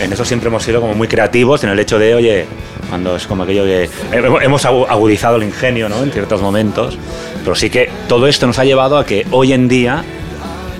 En 0.00 0.12
eso 0.12 0.24
siempre 0.24 0.48
hemos 0.48 0.62
sido 0.62 0.80
como 0.80 0.94
muy 0.94 1.08
creativos 1.08 1.64
en 1.64 1.70
el 1.70 1.78
hecho 1.80 1.98
de, 1.98 2.14
oye, 2.14 2.46
cuando 2.88 3.16
es 3.16 3.26
como 3.26 3.42
aquello 3.42 3.64
que 3.64 3.90
hemos 4.12 4.64
agu- 4.64 4.86
agudizado 4.88 5.36
el 5.36 5.42
ingenio, 5.44 5.88
¿no? 5.88 6.02
En 6.02 6.12
ciertos 6.12 6.40
momentos, 6.40 6.96
pero 7.42 7.56
sí 7.56 7.68
que 7.68 7.90
todo 8.08 8.28
esto 8.28 8.46
nos 8.46 8.58
ha 8.60 8.64
llevado 8.64 8.96
a 8.98 9.04
que 9.04 9.26
hoy 9.32 9.52
en 9.52 9.66
día 9.68 10.04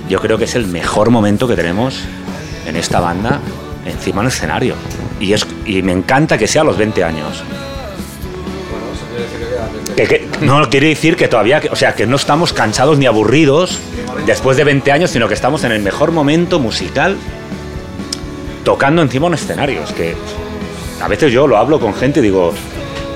yo 0.07 0.19
creo 0.19 0.37
que 0.37 0.45
es 0.45 0.55
el 0.55 0.67
mejor 0.67 1.09
momento 1.09 1.47
que 1.47 1.55
tenemos 1.55 1.99
en 2.65 2.75
esta 2.77 2.99
banda 3.01 3.39
encima 3.85 4.21
del 4.21 4.29
escenario. 4.31 4.75
Y, 5.19 5.33
es, 5.33 5.45
y 5.65 5.81
me 5.81 5.91
encanta 5.91 6.37
que 6.37 6.47
sea 6.47 6.61
a 6.61 6.65
los 6.65 6.77
20 6.77 7.03
años. 7.03 7.43
No 10.41 10.69
quiere 10.69 10.87
decir 10.89 11.15
que 11.15 11.27
todavía, 11.27 11.61
o 11.71 11.75
sea, 11.75 11.95
que 11.95 12.05
no 12.07 12.15
estamos 12.15 12.53
cansados 12.53 12.97
ni 12.97 13.05
aburridos 13.05 13.77
después 14.25 14.55
de 14.57 14.63
20 14.63 14.91
años, 14.91 15.11
sino 15.11 15.27
que 15.27 15.33
estamos 15.33 15.63
en 15.63 15.71
el 15.71 15.81
mejor 15.81 16.11
momento 16.11 16.59
musical 16.59 17.17
tocando 18.63 19.01
encima 19.01 19.27
un 19.27 19.33
escenario. 19.33 19.83
Es 19.83 19.91
que 19.91 20.15
a 21.01 21.07
veces 21.07 21.31
yo 21.31 21.47
lo 21.47 21.57
hablo 21.57 21.79
con 21.79 21.93
gente 21.93 22.19
y 22.19 22.23
digo, 22.23 22.53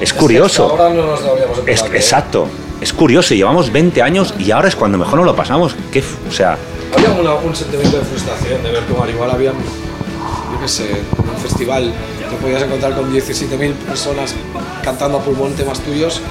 es 0.02 0.14
curioso. 0.14 0.70
Ahora 0.70 0.90
no 0.90 1.06
nos 1.06 1.22
lo 1.22 1.32
habíamos 1.34 1.60
Es, 1.66 1.82
exacto, 1.94 2.48
es 2.82 2.92
curioso, 2.94 3.34
llevamos 3.34 3.72
20 3.72 4.02
años 4.02 4.34
y 4.38 4.52
ahora 4.52 4.68
es 4.68 4.76
cuando 4.76 4.98
mejor 4.98 5.18
nos 5.18 5.26
lo 5.26 5.36
pasamos. 5.36 5.76
¿Qué 5.92 6.04
o 6.30 6.32
sea, 6.32 6.58
Había 6.96 7.10
una- 7.12 7.34
un 7.36 7.56
sentimiento 7.56 7.98
de 7.98 8.04
frustración 8.06 8.62
de 8.64 8.72
ver 8.72 8.84
cómo 8.90 9.04
al 9.04 9.10
igual 9.10 9.32
había, 9.32 9.52
yo 9.52 10.60
qué 10.62 10.68
sé, 10.68 10.90
un 11.18 11.42
festival 11.42 11.92
te 12.30 12.36
podías 12.38 12.62
encontrar 12.64 12.94
con 12.96 13.12
17.000 13.12 13.74
personas 13.74 14.36
cantando 14.84 15.18
a 15.20 15.22
pulmón 15.22 15.54
temas 15.54 15.80
tuyos 15.80 16.22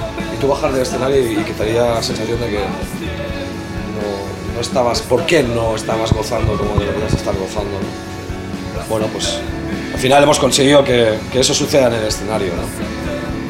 tú 0.43 0.49
bajar 0.49 0.73
del 0.73 0.81
escenario 0.81 1.17
y, 1.17 1.39
y 1.39 1.53
daría 1.57 1.95
la 1.95 2.03
sensación 2.03 2.37
de 2.39 2.49
que 2.49 2.59
no, 2.59 4.55
no 4.55 4.61
estabas, 4.61 5.01
¿por 5.01 5.25
qué 5.25 5.41
no 5.41 5.75
estabas 5.75 6.11
gozando 6.11 6.57
como 6.57 6.75
deberías 6.75 7.13
estar 7.13 7.33
gozando? 7.35 7.71
no? 7.71 8.83
Bueno, 8.89 9.07
pues 9.07 9.39
al 9.93 9.99
final 9.99 10.23
hemos 10.23 10.39
conseguido 10.39 10.83
que, 10.83 11.17
que 11.31 11.39
eso 11.39 11.53
suceda 11.53 11.87
en 11.87 11.93
el 11.93 12.07
escenario, 12.07 12.51
¿no? 12.55 12.63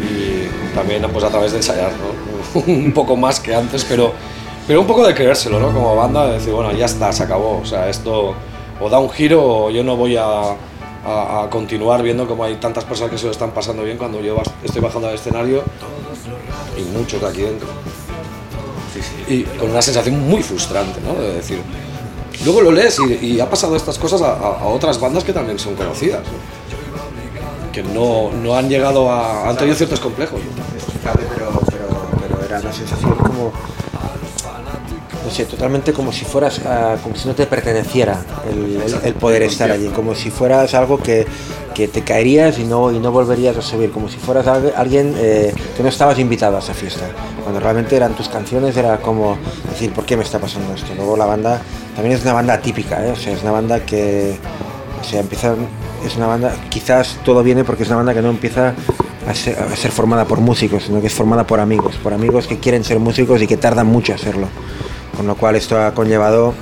Y 0.06 0.76
también 0.76 1.02
pues 1.12 1.26
a 1.26 1.30
través 1.30 1.52
de 1.52 1.58
ensayar, 1.58 1.92
un 2.68 2.94
poco 2.94 3.16
más 3.16 3.40
que 3.40 3.56
antes, 3.56 3.84
pero, 3.86 4.14
pero 4.68 4.82
un 4.82 4.88
poco 4.88 5.08
de 5.08 5.16
creérselo, 5.16 5.60
¿no? 5.60 5.74
Como 5.74 5.96
banda, 5.96 6.28
de 6.28 6.34
decir, 6.34 6.54
bueno, 6.54 6.72
ya 6.74 6.86
está, 6.86 7.12
se 7.12 7.24
acabó, 7.24 7.60
o 7.60 7.66
sea, 7.66 7.90
esto 7.90 8.36
o 8.80 8.90
da 8.90 9.00
un 9.00 9.10
giro 9.10 9.44
o 9.44 9.72
yo 9.72 9.84
no 9.84 9.96
voy 9.96 10.16
a, 10.16 10.56
a- 11.06 11.44
a 11.44 11.50
continuar 11.50 12.02
viendo 12.02 12.28
como 12.28 12.44
hay 12.44 12.56
tantas 12.58 12.84
personas 12.86 13.12
que 13.12 13.18
se 13.18 13.26
lo 13.26 13.32
están 13.32 13.52
pasando 13.52 13.84
bien 13.84 13.98
cuando 13.98 14.22
yo 14.22 14.36
estoy 14.64 14.82
bajando 14.82 15.08
al 15.10 15.16
escenario 15.16 15.64
y 16.78 16.82
muchos 16.98 17.22
de 17.22 17.28
aquí 17.28 17.42
dentro. 17.42 17.68
Y 19.28 19.44
con 19.44 19.72
una 19.72 19.82
sensación 19.82 20.20
muy 20.30 20.44
frustrante, 20.44 21.00
¿no? 21.02 21.20
De 21.20 21.34
decir, 21.36 21.62
luego 22.46 22.62
lo 22.62 22.72
lees 22.72 23.00
y, 23.00 23.26
y 23.26 23.40
ha 23.40 23.50
pasado 23.50 23.76
estas 23.76 23.98
cosas 23.98 24.22
a, 24.22 24.34
a- 24.34 24.66
otras 24.68 25.00
bandas 25.00 25.24
que 25.24 25.34
también 25.34 25.58
son 25.60 25.76
conocidas, 25.76 26.22
¿no? 26.22 27.72
que 27.72 27.82
no, 27.82 28.30
no 28.32 28.56
han 28.56 28.70
llegado 28.70 29.10
a... 29.12 29.50
han 29.50 29.58
tenido 29.58 29.76
ciertos 29.76 30.00
complejos. 30.00 30.40
¿no? 30.40 30.64
Pero, 31.34 31.50
pero, 31.72 31.90
pero 32.22 32.46
era 32.46 32.60
una 32.60 32.72
sensación 32.72 33.16
como, 33.16 33.52
no 35.26 35.32
sé, 35.32 35.46
totalmente 35.46 35.94
como 35.94 36.12
si 36.12 36.26
fueras, 36.26 36.60
ah, 36.66 36.96
como 37.02 37.16
si 37.16 37.28
no 37.28 37.34
te 37.34 37.46
perteneciera 37.46 38.20
el, 38.50 38.82
el- 38.82 39.06
el 39.06 39.14
poder 39.16 39.44
estar 39.44 39.72
allí, 39.72 39.88
como 39.88 40.16
si 40.16 40.30
fueras 40.30 40.74
algo 40.74 40.98
que, 40.98 41.26
que 41.74 41.88
te 41.88 42.02
caerías 42.02 42.60
y 42.60 42.66
no, 42.66 42.92
y 42.92 43.00
no 43.00 43.12
volverías 43.12 43.56
a 43.58 43.62
subir, 43.62 43.92
como 43.92 44.10
si 44.10 44.18
fueras 44.18 44.46
algu- 44.48 44.74
alguien 44.76 45.16
eh, 45.18 45.54
que 45.78 45.82
no 45.84 45.90
estabas 45.90 46.20
invitado 46.20 46.58
a 46.58 46.60
esa 46.60 46.74
fiesta, 46.74 47.06
cuando 47.42 47.60
realmente 47.60 47.96
eran 47.96 48.14
tus 48.16 48.28
canciones, 48.30 48.76
era 48.78 48.98
como 48.98 49.38
decir, 49.72 49.92
¿por 49.94 50.06
qué 50.06 50.18
me 50.18 50.24
está 50.24 50.40
pasando 50.40 50.74
esto? 50.74 50.94
Luego 50.96 51.16
la 51.18 51.26
banda 51.26 51.62
también 51.96 52.16
es 52.18 52.24
una 52.24 52.34
banda 52.34 52.60
típica, 52.60 53.06
¿eh? 53.06 53.12
o 53.12 53.16
sea, 53.16 53.34
es 53.34 53.42
una 53.44 53.52
banda 53.52 53.80
que, 53.86 54.36
o 55.02 55.04
sea, 55.06 55.22
empieza, 55.22 55.56
es 56.06 56.16
una 56.18 56.28
banda, 56.28 56.54
quizás 56.70 57.18
todo 57.24 57.44
viene 57.44 57.64
porque 57.64 57.84
es 57.84 57.90
una 57.90 57.98
banda 57.98 58.14
que 58.14 58.22
no 58.22 58.30
empieza 58.30 58.74
a 59.28 59.34
ser, 59.34 59.58
a 59.58 59.74
ser 59.78 59.92
formada 59.92 60.26
por 60.26 60.42
músicos, 60.42 60.84
sino 60.84 61.00
que 61.00 61.08
es 61.08 61.14
formada 61.14 61.48
por 61.48 61.62
amigos, 61.62 61.96
por 62.04 62.14
amigos 62.14 62.46
que 62.46 62.60
quieren 62.60 62.84
ser 62.84 63.00
músicos 63.00 63.42
y 63.42 63.48
que 63.48 63.56
tardan 63.56 63.88
mucho 63.88 64.12
a 64.12 64.16
hacerlo. 64.16 64.48
Con 65.16 65.28
lo 65.28 65.36
cual 65.36 65.56
esto 65.56 65.80
ha 65.80 65.94
conllevado, 65.94 66.54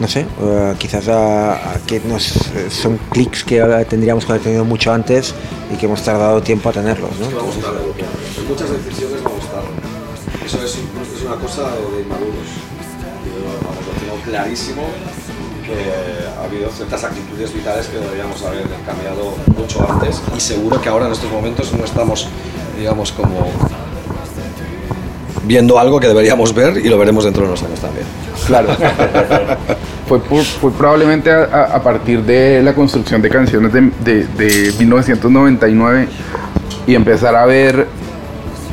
no 0.00 0.08
sé, 0.08 0.26
eh, 0.40 0.74
quizás 0.78 1.08
a, 1.08 1.58
que 1.86 2.00
nos, 2.00 2.36
eh, 2.54 2.70
son 2.70 2.98
clics 3.10 3.44
que 3.44 3.60
tendríamos 3.88 4.24
que 4.24 4.32
haber 4.32 4.42
tenido 4.42 4.64
mucho 4.64 4.92
antes 4.92 5.34
y 5.72 5.76
que 5.76 5.86
hemos 5.86 6.02
tardado 6.02 6.40
tiempo 6.40 6.68
a 6.68 6.72
tenerlos. 6.72 7.10
¿no? 7.18 7.26
Muchas 8.48 8.70
decisiones 8.70 9.22
vamos 9.22 9.44
tarde. 9.50 9.68
Eso 10.44 10.64
es, 10.64 10.78
una 11.24 11.36
cosa 11.36 11.62
de, 11.62 12.02
inmaduros. 12.02 12.48
Yo 13.24 14.00
tengo 14.00 14.22
clarísimo 14.24 14.82
que 15.64 16.26
ha 16.38 16.44
habido 16.44 16.70
ciertas 16.70 17.04
actitudes 17.04 17.52
vitales 17.52 17.86
que 17.86 17.98
deberíamos 17.98 18.42
haber 18.42 18.66
cambiado 18.86 19.34
mucho 19.56 19.86
antes 19.88 20.20
y 20.36 20.40
seguro 20.40 20.80
que 20.80 20.88
ahora 20.88 21.06
en 21.06 21.12
estos 21.12 21.30
momentos 21.30 21.72
no 21.72 21.84
estamos, 21.84 22.26
digamos, 22.76 23.12
como 23.12 23.52
viendo 25.44 25.78
algo 25.78 25.98
que 26.00 26.06
deberíamos 26.08 26.54
ver 26.54 26.76
y 26.78 26.88
lo 26.88 26.98
veremos 26.98 27.24
dentro 27.24 27.42
de 27.42 27.48
unos 27.48 27.62
años 27.62 27.80
también. 27.80 28.06
Claro. 28.46 28.68
fue, 30.08 30.70
probablemente 30.72 31.30
a, 31.30 31.80
partir 31.82 32.22
de 32.24 32.62
la 32.62 32.74
construcción 32.74 33.22
de 33.22 33.28
canciones 33.30 33.72
de, 33.72 33.90
de- 34.04 34.26
de 34.26 34.72
1999 34.78 36.08
y 36.86 36.94
empezar 36.94 37.36
a 37.36 37.46
ver, 37.46 37.86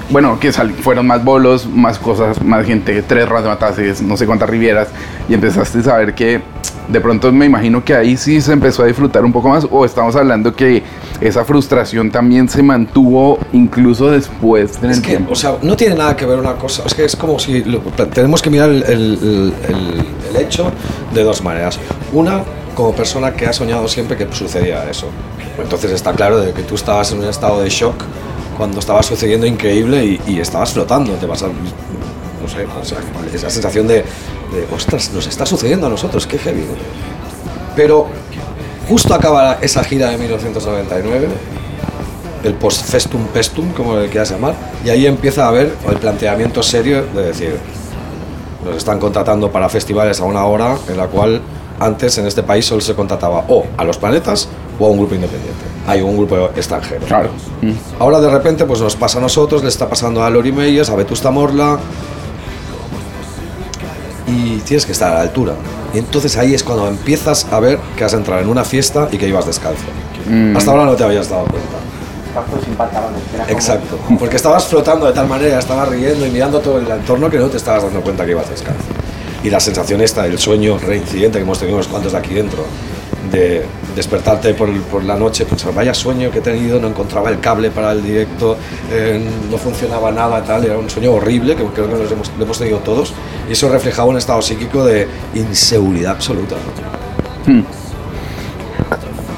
bueno, 0.09 0.39
que 0.39 0.51
sal- 0.51 0.73
fueron 0.73 1.05
más 1.05 1.23
bolos, 1.23 1.67
más 1.67 1.99
cosas, 1.99 2.41
más 2.41 2.65
gente, 2.65 3.01
tres 3.03 3.29
razmatases, 3.29 4.01
no 4.01 4.17
sé 4.17 4.25
cuántas 4.25 4.49
rivieras, 4.49 4.87
y 5.29 5.33
empezaste 5.35 5.79
a 5.79 5.83
saber 5.83 6.15
que 6.15 6.41
de 6.87 7.01
pronto 7.01 7.31
me 7.31 7.45
imagino 7.45 7.83
que 7.83 7.93
ahí 7.93 8.15
sí 8.17 8.39
se 8.41 8.53
empezó 8.53 8.81
a 8.83 8.85
disfrutar 8.87 9.23
un 9.25 9.33
poco 9.33 9.49
más, 9.49 9.67
o 9.69 9.85
estamos 9.85 10.15
hablando 10.15 10.55
que 10.55 10.81
esa 11.21 11.43
frustración 11.45 12.11
también 12.11 12.47
se 12.47 12.61
mantuvo 12.61 13.39
incluso 13.53 14.11
después 14.11 14.79
del 14.81 14.91
Es 14.91 14.99
que, 14.99 15.09
tiempo. 15.09 15.33
o 15.33 15.35
sea, 15.35 15.57
no 15.61 15.75
tiene 15.75 15.95
nada 15.95 16.15
que 16.15 16.25
ver 16.25 16.37
una 16.39 16.53
cosa. 16.55 16.83
Es 16.85 16.93
que 16.93 17.05
es 17.05 17.15
como 17.15 17.39
si. 17.39 17.63
lo- 17.63 17.79
tenemos 18.13 18.41
que 18.41 18.49
mirar 18.49 18.69
el, 18.69 18.83
el- 18.83 19.53
el- 19.67 20.05
el 20.35 20.41
hecho 20.41 20.71
de 21.13 21.23
dos 21.23 21.43
maneras. 21.43 21.79
Una, 22.13 22.43
como 22.75 22.93
persona 22.93 23.33
que 23.33 23.47
ha 23.47 23.53
soñado 23.53 23.87
siempre 23.87 24.15
que 24.15 24.27
sucedía 24.31 24.87
eso. 24.89 25.07
Entonces 25.61 25.91
está 25.91 26.13
claro 26.13 26.39
de 26.39 26.53
que 26.53 26.61
tú 26.61 26.75
estabas 26.75 27.11
en 27.11 27.19
un 27.19 27.25
estado 27.25 27.61
de 27.61 27.69
shock 27.69 27.95
cuando 28.55 28.79
estaba 28.79 29.01
sucediendo 29.01 29.47
increíble 29.47 30.05
y, 30.05 30.21
y 30.27 30.39
estabas 30.39 30.73
flotando. 30.73 31.13
Te 31.13 31.25
vas 31.25 31.41
a. 31.41 31.47
No 31.47 32.47
sé, 32.47 32.65
o 32.65 32.85
sea, 32.85 32.99
esa 33.33 33.49
sensación 33.49 33.87
de, 33.87 33.95
de, 33.95 34.67
ostras, 34.73 35.11
nos 35.13 35.25
está 35.25 35.45
sucediendo 35.45 35.87
a 35.87 35.89
nosotros, 35.89 36.27
qué 36.27 36.37
heavy. 36.37 36.61
Pero 37.75 38.07
justo 38.87 39.13
acaba 39.13 39.57
esa 39.61 39.83
gira 39.83 40.09
de 40.09 40.17
1999 40.17 41.27
el 42.43 42.53
post-festum 42.53 43.25
pestum, 43.27 43.71
como 43.73 43.97
le 43.97 44.09
quieras 44.09 44.31
llamar, 44.31 44.53
y 44.85 44.89
ahí 44.89 45.05
empieza 45.05 45.45
a 45.45 45.47
haber 45.49 45.73
el 45.89 45.97
planteamiento 45.97 46.63
serio 46.63 47.03
de 47.13 47.23
decir, 47.23 47.57
nos 48.63 48.77
están 48.77 48.99
contratando 48.99 49.51
para 49.51 49.69
festivales 49.69 50.19
a 50.19 50.23
una 50.23 50.45
hora 50.45 50.77
en 50.87 50.97
la 50.97 51.07
cual 51.07 51.41
antes 51.79 52.17
en 52.17 52.25
este 52.25 52.43
país 52.43 52.65
solo 52.65 52.81
se 52.81 52.95
contrataba 52.95 53.45
o 53.47 53.65
a 53.77 53.83
los 53.83 53.97
planetas 53.97 54.47
o 54.79 54.85
a 54.85 54.89
un 54.89 54.97
grupo 54.97 55.15
independiente. 55.15 55.63
Hay 55.87 56.01
un 56.01 56.17
grupo 56.17 56.49
extranjero. 56.55 57.05
Claro. 57.05 57.29
Ahora 57.99 58.19
de 58.19 58.29
repente 58.29 58.65
pues 58.65 58.81
nos 58.81 58.95
pasa 58.95 59.19
a 59.19 59.21
nosotros, 59.21 59.63
le 59.63 59.69
está 59.69 59.87
pasando 59.87 60.23
a 60.23 60.29
Lori 60.29 60.51
Meyers, 60.51 60.89
a 60.89 60.95
Vetusta 60.95 61.31
Morla 61.31 61.79
y 64.27 64.57
tienes 64.59 64.85
que 64.85 64.91
estar 64.91 65.11
a 65.11 65.15
la 65.15 65.21
altura. 65.21 65.53
Y 65.93 65.99
entonces 65.99 66.37
ahí 66.37 66.53
es 66.53 66.63
cuando 66.63 66.87
empiezas 66.87 67.47
a 67.51 67.59
ver 67.59 67.79
que 67.95 68.03
has 68.03 68.13
entrado 68.13 68.41
en 68.41 68.49
una 68.49 68.63
fiesta 68.63 69.07
y 69.11 69.17
que 69.17 69.27
ibas 69.27 69.45
descalzo. 69.45 69.85
Mm. 70.29 70.55
Hasta 70.55 70.71
ahora 70.71 70.85
no 70.85 70.95
te 70.95 71.03
habías 71.03 71.29
dado 71.29 71.45
cuenta. 71.45 71.77
Exacto, 73.47 73.97
porque 74.19 74.35
estabas 74.35 74.67
flotando 74.67 75.07
de 75.07 75.13
tal 75.13 75.27
manera, 75.27 75.57
estabas 75.57 75.89
riendo 75.89 76.25
y 76.25 76.29
mirando 76.29 76.59
todo 76.59 76.77
el 76.77 76.87
entorno 76.87 77.29
que 77.29 77.39
no 77.39 77.47
te 77.47 77.57
estabas 77.57 77.83
dando 77.83 78.01
cuenta 78.01 78.25
que 78.25 78.31
ibas 78.31 78.49
descalzo. 78.49 78.83
Y 79.43 79.49
la 79.49 79.59
sensación 79.59 80.01
esta, 80.01 80.25
el 80.25 80.37
sueño 80.37 80.77
reincidente 80.77 81.39
que 81.39 81.43
hemos 81.43 81.57
tenido 81.57 81.77
unos 81.77 81.87
cuantos 81.87 82.11
de 82.11 82.17
aquí 82.17 82.33
dentro, 82.33 82.65
de 83.31 83.63
despertarte 83.95 84.53
por, 84.53 84.71
por 84.83 85.03
la 85.03 85.15
noche, 85.15 85.45
pensar, 85.45 85.73
vaya 85.73 85.93
sueño 85.93 86.29
que 86.31 86.39
he 86.39 86.41
tenido, 86.41 86.79
no 86.79 86.87
encontraba 86.87 87.29
el 87.29 87.39
cable 87.39 87.71
para 87.71 87.91
el 87.91 88.03
directo, 88.03 88.55
eh, 88.91 89.19
no 89.51 89.57
funcionaba 89.57 90.11
nada, 90.11 90.43
tal, 90.43 90.63
era 90.65 90.77
un 90.77 90.89
sueño 90.89 91.11
horrible 91.13 91.55
que 91.55 91.63
creo 91.63 91.87
que 91.89 91.95
nos 92.03 92.11
hemos, 92.11 92.31
lo 92.37 92.43
hemos 92.45 92.57
tenido 92.59 92.77
todos, 92.79 93.13
y 93.49 93.53
eso 93.53 93.69
reflejaba 93.69 94.07
un 94.09 94.17
estado 94.17 94.41
psíquico 94.41 94.85
de 94.85 95.07
inseguridad 95.35 96.11
absoluta. 96.13 96.55
Hmm. 97.45 97.61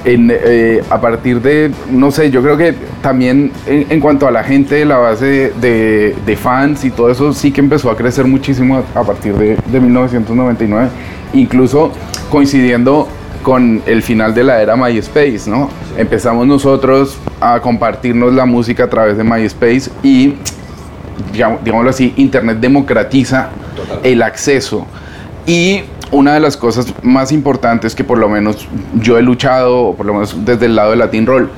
En, 0.06 0.32
eh, 0.34 0.82
a 0.90 1.00
partir 1.02 1.42
de, 1.42 1.72
no 1.92 2.10
sé, 2.10 2.32
yo 2.32 2.42
creo 2.42 2.56
que 2.56 2.74
también 3.02 3.52
en, 3.68 3.86
en 3.90 4.00
cuanto 4.00 4.28
a 4.28 4.32
la 4.32 4.44
gente, 4.44 4.86
la 4.86 4.98
base 4.98 5.52
de- 5.60 6.16
de 6.26 6.36
fans 6.38 6.86
y 6.86 6.92
todo 6.92 7.10
eso 7.10 7.34
sí 7.34 7.52
que 7.52 7.60
empezó 7.60 7.92
a 7.92 7.98
crecer 7.98 8.26
muchísimo 8.26 8.82
a, 8.96 9.00
a 9.00 9.04
partir 9.04 9.34
de, 9.36 9.58
de 9.66 9.80
1999, 9.80 10.88
incluso 11.34 11.92
coincidiendo 12.30 13.10
con 13.44 13.82
el 13.86 14.02
final 14.02 14.34
de 14.34 14.44
la 14.44 14.62
era 14.62 14.76
MySpace, 14.76 15.44
¿no? 15.48 15.70
Empezamos 15.98 16.46
nosotros 16.46 17.18
a 17.40 17.60
compartirnos 17.60 18.34
la 18.34 18.46
música 18.46 18.86
a 18.86 18.90
través 18.90 19.18
de 19.18 19.24
MySpace 19.24 19.90
y, 20.04 20.36
digámoslo 21.34 21.90
así, 21.90 22.14
Internet 22.18 22.60
democratiza 22.60 23.50
el 24.04 24.22
acceso 24.22 24.86
Y 25.46 25.84
una 26.12 26.34
de 26.34 26.40
las 26.40 26.58
cosas 26.58 26.94
más 27.04 27.32
importantes 27.32 27.96
que 27.96 28.04
por 28.04 28.18
lo 28.18 28.30
menos 28.30 28.68
yo 28.96 29.18
he 29.18 29.22
luchado, 29.22 29.88
o 29.88 29.96
por 29.96 30.06
lo 30.06 30.14
menos 30.14 30.46
desde 30.46 30.66
el 30.66 30.76
lado 30.76 30.92
de 30.92 30.98
Latin 30.98 31.26
Roll, 31.26 31.50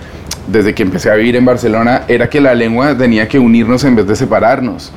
desde 0.48 0.74
que 0.74 0.84
empecé 0.84 1.10
a 1.10 1.16
vivir 1.16 1.36
en 1.36 1.46
Barcelona, 1.46 2.04
era 2.08 2.30
que 2.30 2.42
la 2.42 2.54
lengua 2.54 2.98
tenía 2.98 3.28
que 3.28 3.40
unirnos 3.40 3.84
en 3.84 3.96
vez 3.96 4.08
de 4.08 4.16
separarnos. 4.16 4.92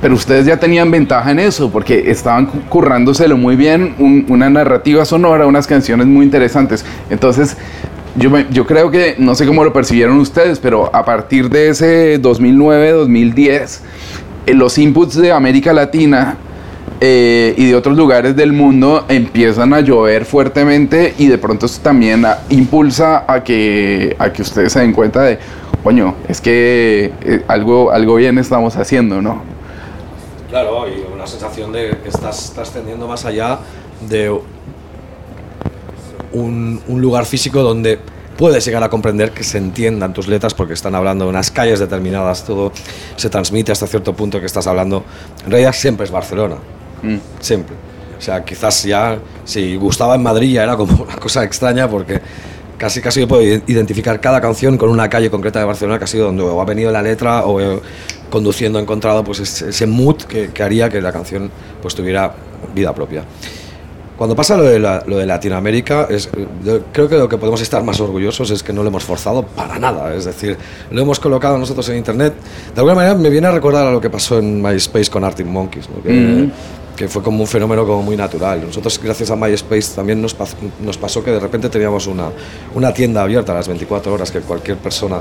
Pero 0.00 0.14
ustedes 0.14 0.46
ya 0.46 0.58
tenían 0.58 0.90
ventaja 0.90 1.30
en 1.30 1.38
eso, 1.40 1.70
porque 1.70 2.10
estaban 2.10 2.46
currándoselo 2.46 3.36
muy 3.36 3.56
bien, 3.56 3.94
un- 3.98 4.24
una 4.28 4.48
narrativa 4.48 5.04
sonora, 5.04 5.46
unas 5.46 5.66
canciones 5.66 6.06
muy 6.06 6.24
interesantes. 6.24 6.84
Entonces, 7.10 7.56
yo, 8.16 8.30
me- 8.30 8.46
yo 8.50 8.66
creo 8.66 8.90
que, 8.90 9.16
no 9.18 9.34
sé 9.34 9.46
cómo 9.46 9.62
lo 9.64 9.72
percibieron 9.72 10.18
ustedes, 10.18 10.58
pero 10.58 10.94
a 10.94 11.04
partir 11.04 11.50
de 11.50 11.68
ese 11.70 12.18
2009-2010, 12.20 13.80
eh, 14.46 14.54
los 14.54 14.78
inputs 14.78 15.16
de 15.20 15.32
América 15.32 15.72
Latina 15.72 16.36
eh, 17.02 17.54
y 17.56 17.66
de 17.66 17.74
otros 17.74 17.96
lugares 17.96 18.36
del 18.36 18.52
mundo 18.52 19.06
empiezan 19.08 19.72
a 19.72 19.80
llover 19.80 20.24
fuertemente 20.26 21.14
y 21.18 21.28
de 21.28 21.38
pronto 21.38 21.66
eso 21.66 21.80
también 21.82 22.24
impulsa 22.50 23.24
a 23.26 23.42
que, 23.42 24.16
a 24.18 24.30
que 24.32 24.42
ustedes 24.42 24.72
se 24.72 24.80
den 24.80 24.92
cuenta 24.92 25.22
de, 25.22 25.38
coño, 25.82 26.14
es 26.28 26.40
que 26.42 27.10
eh, 27.22 27.42
algo, 27.48 27.90
algo 27.90 28.16
bien 28.16 28.36
estamos 28.38 28.76
haciendo, 28.76 29.22
¿no? 29.22 29.42
Claro, 30.50 30.86
y 30.88 31.06
una 31.12 31.26
sensación 31.26 31.72
de 31.72 31.98
que 32.02 32.08
estás 32.08 32.52
trascendiendo 32.52 33.06
más 33.06 33.24
allá 33.24 33.60
de 34.08 34.30
un, 36.32 36.82
un 36.88 37.00
lugar 37.00 37.24
físico 37.24 37.62
donde 37.62 38.00
puedes 38.36 38.64
llegar 38.64 38.82
a 38.82 38.88
comprender 38.88 39.32
que 39.32 39.44
se 39.44 39.58
entiendan 39.58 40.12
tus 40.12 40.26
letras 40.26 40.54
porque 40.54 40.72
están 40.72 40.94
hablando 40.94 41.24
de 41.26 41.30
unas 41.30 41.50
calles 41.50 41.78
determinadas, 41.78 42.44
todo 42.44 42.72
se 43.14 43.28
transmite 43.30 43.70
hasta 43.70 43.86
cierto 43.86 44.14
punto 44.14 44.40
que 44.40 44.46
estás 44.46 44.66
hablando. 44.66 45.04
En 45.44 45.50
realidad 45.50 45.72
siempre 45.72 46.04
es 46.04 46.10
Barcelona, 46.10 46.56
siempre. 47.38 47.76
O 48.18 48.20
sea, 48.20 48.44
quizás 48.44 48.82
ya, 48.82 49.18
si 49.44 49.76
gustaba 49.76 50.14
en 50.14 50.22
Madrid 50.22 50.54
ya 50.54 50.64
era 50.64 50.76
como 50.76 51.02
una 51.04 51.16
cosa 51.16 51.44
extraña 51.44 51.88
porque 51.88 52.20
casi 52.80 53.00
casi 53.02 53.20
yo 53.20 53.28
puedo 53.28 53.42
identificar 53.42 54.20
cada 54.20 54.40
canción 54.40 54.78
con 54.78 54.88
una 54.88 55.08
calle 55.10 55.30
concreta 55.30 55.58
de 55.58 55.66
Barcelona 55.66 55.98
que 55.98 56.04
ha 56.04 56.08
sido 56.08 56.26
donde 56.26 56.42
o 56.42 56.60
ha 56.60 56.64
venido 56.64 56.90
la 56.90 57.02
letra 57.02 57.44
o 57.44 57.60
he, 57.60 57.78
conduciendo 58.30 58.78
he 58.78 58.82
encontrado 58.82 59.22
pues 59.22 59.38
ese, 59.62 59.86
mood 59.86 60.16
que, 60.22 60.48
que 60.48 60.62
haría 60.62 60.88
que 60.88 61.00
la 61.02 61.12
canción 61.12 61.50
pues 61.82 61.94
tuviera 61.94 62.32
vida 62.74 62.94
propia. 62.94 63.22
Cuando 64.16 64.34
pasa 64.36 64.56
lo 64.56 64.64
de, 64.64 64.78
la- 64.78 65.02
lo 65.06 65.16
de 65.16 65.24
Latinoamérica, 65.26 66.06
es, 66.10 66.28
eh, 66.36 66.46
yo 66.64 66.82
creo 66.92 67.08
que 67.08 67.16
lo 67.16 67.26
que 67.28 67.38
podemos 67.38 67.60
estar 67.62 67.82
más 67.82 68.00
orgullosos 68.00 68.50
es 68.50 68.62
que 68.62 68.70
no 68.72 68.82
lo 68.82 68.88
hemos 68.88 69.02
forzado 69.04 69.42
para 69.44 69.78
nada. 69.78 70.14
Es 70.14 70.26
decir, 70.26 70.58
lo 70.90 71.00
hemos 71.02 71.18
colocado 71.20 71.56
nosotros 71.56 71.88
en 71.88 71.96
Internet. 71.96 72.34
De 72.74 72.80
alguna 72.80 72.94
manera 72.96 73.14
me 73.14 73.30
viene 73.30 73.46
a 73.46 73.50
recordar 73.50 73.86
a 73.86 73.90
lo 73.92 73.98
que 74.00 74.10
pasó 74.10 74.38
en 74.38 74.60
MySpace 74.60 75.10
con 75.10 75.24
Arctic 75.24 75.46
Monkeys, 75.46 75.88
¿no? 75.88 76.02
que, 76.02 76.10
Mm. 76.12 76.52
Que 77.00 77.08
fue 77.08 77.22
como 77.22 77.40
un 77.40 77.46
fenómeno 77.46 77.86
como 77.86 78.02
muy 78.02 78.14
natural. 78.14 78.60
Nosotros, 78.66 79.00
gracias 79.02 79.30
a 79.30 79.36
MySpace, 79.36 79.94
también 79.96 80.20
nos, 80.20 80.38
pas- 80.38 80.54
nos 80.80 80.98
pasó 80.98 81.24
que 81.24 81.30
de 81.30 81.40
repente 81.40 81.70
teníamos 81.70 82.06
una, 82.06 82.26
una 82.74 82.92
tienda 82.92 83.22
abierta 83.22 83.52
a 83.52 83.54
las 83.54 83.68
24 83.68 84.12
horas 84.12 84.30
que 84.30 84.40
cualquier 84.40 84.76
persona 84.76 85.16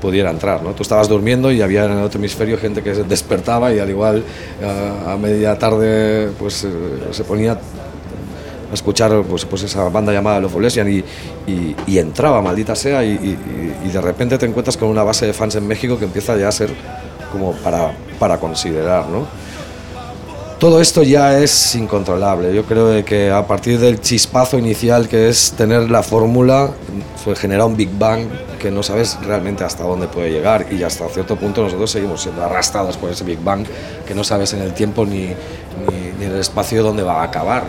pudiera 0.00 0.30
entrar. 0.30 0.62
¿no? 0.62 0.70
Tú 0.70 0.82
estabas 0.84 1.06
durmiendo 1.06 1.52
y 1.52 1.60
había 1.60 1.84
en 1.84 1.92
el 1.98 2.02
otro 2.02 2.18
hemisferio 2.18 2.56
gente 2.56 2.82
que 2.82 2.94
despertaba 2.94 3.70
y 3.74 3.78
al 3.78 3.90
igual 3.90 4.24
eh, 4.62 4.92
a 5.06 5.18
media 5.18 5.58
tarde 5.58 6.30
pues, 6.38 6.64
eh, 6.64 6.68
se 7.10 7.24
ponía 7.24 7.52
a 7.52 8.72
escuchar 8.72 9.22
pues, 9.28 9.44
pues 9.44 9.64
esa 9.64 9.86
banda 9.90 10.10
llamada 10.14 10.40
Love 10.40 10.60
Lesbian 10.60 10.90
y, 10.90 11.04
y, 11.46 11.76
y 11.86 11.98
entraba, 11.98 12.40
maldita 12.40 12.74
sea, 12.74 13.04
y- 13.04 13.36
y 13.84 13.88
de 13.90 14.00
repente 14.00 14.38
te 14.38 14.46
encuentras 14.46 14.78
con 14.78 14.88
una 14.88 15.02
base 15.02 15.26
de 15.26 15.34
fans 15.34 15.56
en 15.56 15.66
México 15.66 15.98
que 15.98 16.06
empieza 16.06 16.38
ya 16.38 16.48
a 16.48 16.52
ser 16.52 16.70
como 17.32 17.52
para, 17.52 17.92
para 18.18 18.38
considerar, 18.38 19.06
¿no? 19.08 19.26
Todo 20.58 20.80
esto 20.80 21.04
ya 21.04 21.38
es 21.38 21.76
incontrolable. 21.76 22.52
Yo 22.52 22.64
creo 22.64 23.04
que 23.04 23.30
a 23.30 23.46
partir 23.46 23.78
del 23.78 24.00
chispazo 24.00 24.58
inicial 24.58 25.08
que 25.08 25.28
es 25.28 25.52
tener 25.56 25.88
la 25.88 26.02
fórmula, 26.02 26.70
fue 27.22 27.36
genera 27.36 27.64
un 27.64 27.76
Big 27.76 27.90
Bang 27.96 28.22
que 28.58 28.72
no 28.72 28.82
sabes 28.82 29.18
realmente 29.24 29.62
hasta 29.62 29.84
dónde 29.84 30.08
puede 30.08 30.32
llegar 30.32 30.66
y 30.72 30.82
hasta 30.82 31.08
cierto 31.10 31.36
punto 31.36 31.62
nosotros 31.62 31.92
seguimos 31.92 32.22
siendo 32.22 32.42
arrastrados 32.42 32.96
por 32.96 33.10
ese 33.10 33.22
Big 33.22 33.38
Bang 33.38 33.64
que 34.04 34.16
no 34.16 34.24
sabes 34.24 34.52
en 34.52 34.62
el 34.62 34.74
tiempo 34.74 35.06
ni, 35.06 35.26
ni, 35.26 36.12
ni 36.18 36.24
en 36.24 36.32
el 36.32 36.40
espacio 36.40 36.82
dónde 36.82 37.04
va 37.04 37.20
a 37.20 37.24
acabar 37.24 37.64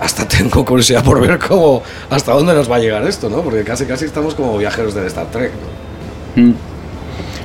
hasta 0.00 0.26
tengo 0.26 0.64
curiosidad 0.64 1.04
por 1.04 1.20
ver 1.20 1.38
cómo, 1.38 1.82
hasta 2.08 2.32
dónde 2.32 2.54
nos 2.54 2.70
va 2.70 2.76
a 2.76 2.78
llegar 2.78 3.06
esto, 3.06 3.28
¿no? 3.28 3.42
Porque 3.42 3.62
casi 3.64 3.84
casi 3.84 4.06
estamos 4.06 4.34
como 4.34 4.56
viajeros 4.56 4.94
del 4.94 5.04
Star 5.06 5.26
Trek. 5.30 5.52
¿no? 6.36 6.42
Mm. 6.42 6.54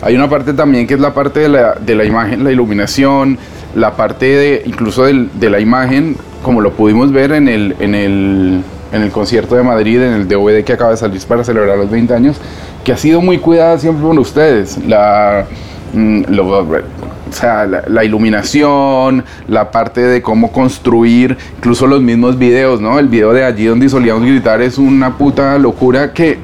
Hay 0.01 0.15
una 0.15 0.29
parte 0.29 0.53
también 0.53 0.87
que 0.87 0.93
es 0.93 0.99
la 0.99 1.13
parte 1.13 1.41
de 1.41 1.49
la, 1.49 1.73
de 1.73 1.95
la 1.95 2.05
imagen, 2.05 2.43
la 2.43 2.51
iluminación, 2.51 3.37
la 3.75 3.95
parte 3.95 4.25
de 4.25 4.63
incluso 4.65 5.03
del- 5.05 5.29
de 5.39 5.49
la 5.49 5.59
imagen, 5.59 6.15
como 6.41 6.61
lo 6.61 6.71
pudimos 6.73 7.11
ver 7.11 7.31
en 7.33 7.47
el, 7.47 7.75
en, 7.79 7.93
el, 7.95 8.61
en 8.91 9.01
el 9.01 9.11
concierto 9.11 9.55
de 9.55 9.63
Madrid, 9.63 10.01
en 10.01 10.13
el 10.13 10.27
DVD 10.27 10.63
que 10.63 10.73
acaba 10.73 10.91
de 10.91 10.97
salir 10.97 11.21
para 11.27 11.43
celebrar 11.43 11.77
los 11.77 11.89
20 11.91 12.13
años, 12.13 12.37
que 12.83 12.93
ha 12.93 12.97
sido 12.97 13.21
muy 13.21 13.37
cuidada 13.39 13.77
siempre 13.77 14.03
por 14.05 14.17
ustedes. 14.19 14.77
La, 14.87 15.45
mm, 15.93 16.23
lo- 16.29 16.59
o 16.59 17.31
sea, 17.31 17.65
la, 17.65 17.83
la 17.87 18.03
iluminación, 18.05 19.25
la 19.47 19.71
parte 19.71 20.01
de 20.01 20.21
cómo 20.21 20.51
construir, 20.51 21.35
incluso 21.57 21.87
los 21.87 22.01
mismos 22.01 22.37
videos, 22.37 22.79
¿no? 22.79 22.97
El 22.99 23.07
video 23.09 23.33
de 23.33 23.43
allí 23.43 23.65
donde 23.65 23.89
solíamos 23.89 24.23
gritar 24.23 24.61
es 24.61 24.77
una 24.77 25.17
puta 25.17 25.57
locura 25.57 26.13
que 26.13 26.37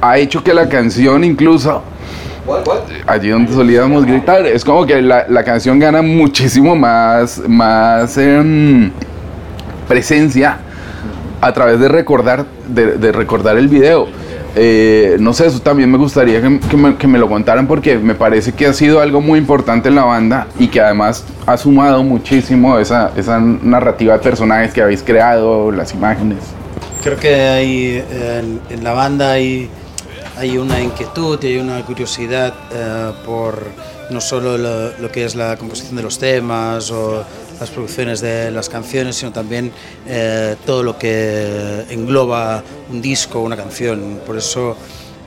ha 0.00 0.18
hecho 0.18 0.42
que 0.42 0.54
la 0.54 0.68
canción 0.68 1.22
incluso 1.22 1.82
allí 3.06 3.28
donde 3.30 3.52
solíamos 3.52 4.04
gritar 4.04 4.46
es 4.46 4.64
como 4.64 4.84
que 4.86 5.00
la, 5.02 5.26
la 5.28 5.44
canción 5.44 5.78
gana 5.78 6.02
muchísimo 6.02 6.74
más 6.74 7.40
más 7.48 8.16
em, 8.18 8.90
presencia 9.88 10.58
a 11.40 11.52
través 11.52 11.80
de 11.80 11.88
recordar 11.88 12.46
de, 12.66 12.96
de 12.98 13.12
recordar 13.12 13.56
el 13.56 13.68
video 13.68 14.08
Eh, 14.54 15.16
no 15.18 15.32
sé, 15.32 15.46
eso 15.46 15.60
también 15.60 15.90
me 15.90 15.96
gustaría 15.96 16.42
que, 16.42 16.60
que 16.60 16.76
me, 16.76 16.96
que 16.96 17.06
me 17.08 17.18
lo 17.18 17.26
contaran 17.26 17.66
porque 17.66 17.96
me 17.98 18.14
parece 18.14 18.52
que 18.52 18.66
ha 18.66 18.74
sido 18.74 19.00
algo 19.00 19.22
muy 19.22 19.38
importante 19.38 19.88
en 19.88 19.94
la 19.94 20.04
banda 20.04 20.46
y 20.58 20.68
que 20.68 20.78
además 20.78 21.24
ha 21.46 21.56
sumado 21.56 22.02
muchísimo 22.04 22.78
esa, 22.78 23.12
esa 23.16 23.40
narrativa 23.40 24.12
de 24.12 24.18
personajes 24.20 24.74
que 24.74 24.82
habéis 24.82 25.02
creado, 25.02 25.72
las 25.72 25.94
imágenes. 25.94 26.54
Creo 27.00 27.18
que 27.18 27.34
hay 27.34 28.04
eh, 28.10 28.40
en, 28.40 28.62
en 28.68 28.84
la 28.84 28.92
banda 28.92 29.32
hay, 29.32 29.74
hay 30.42 30.58
una 30.58 30.80
inquietud 30.80 31.38
y 31.44 31.46
hay 31.46 31.58
una 31.58 31.84
curiosidad 31.86 32.52
eh, 32.72 33.12
por 33.24 33.64
no 34.10 34.20
solo 34.20 34.58
lo, 34.58 35.12
que 35.12 35.24
es 35.24 35.36
la 35.36 35.56
composición 35.56 35.94
de 35.94 36.02
los 36.02 36.18
temas 36.18 36.90
o 36.90 37.22
las 37.60 37.70
producciones 37.70 38.20
de 38.20 38.50
las 38.50 38.68
canciones, 38.68 39.14
sino 39.14 39.30
también 39.30 39.70
eh, 40.04 40.56
todo 40.66 40.82
lo 40.82 40.98
que 40.98 41.84
engloba 41.90 42.60
un 42.90 43.00
disco 43.00 43.38
o 43.38 43.42
una 43.44 43.56
canción. 43.56 44.18
Por 44.26 44.36
eso 44.36 44.76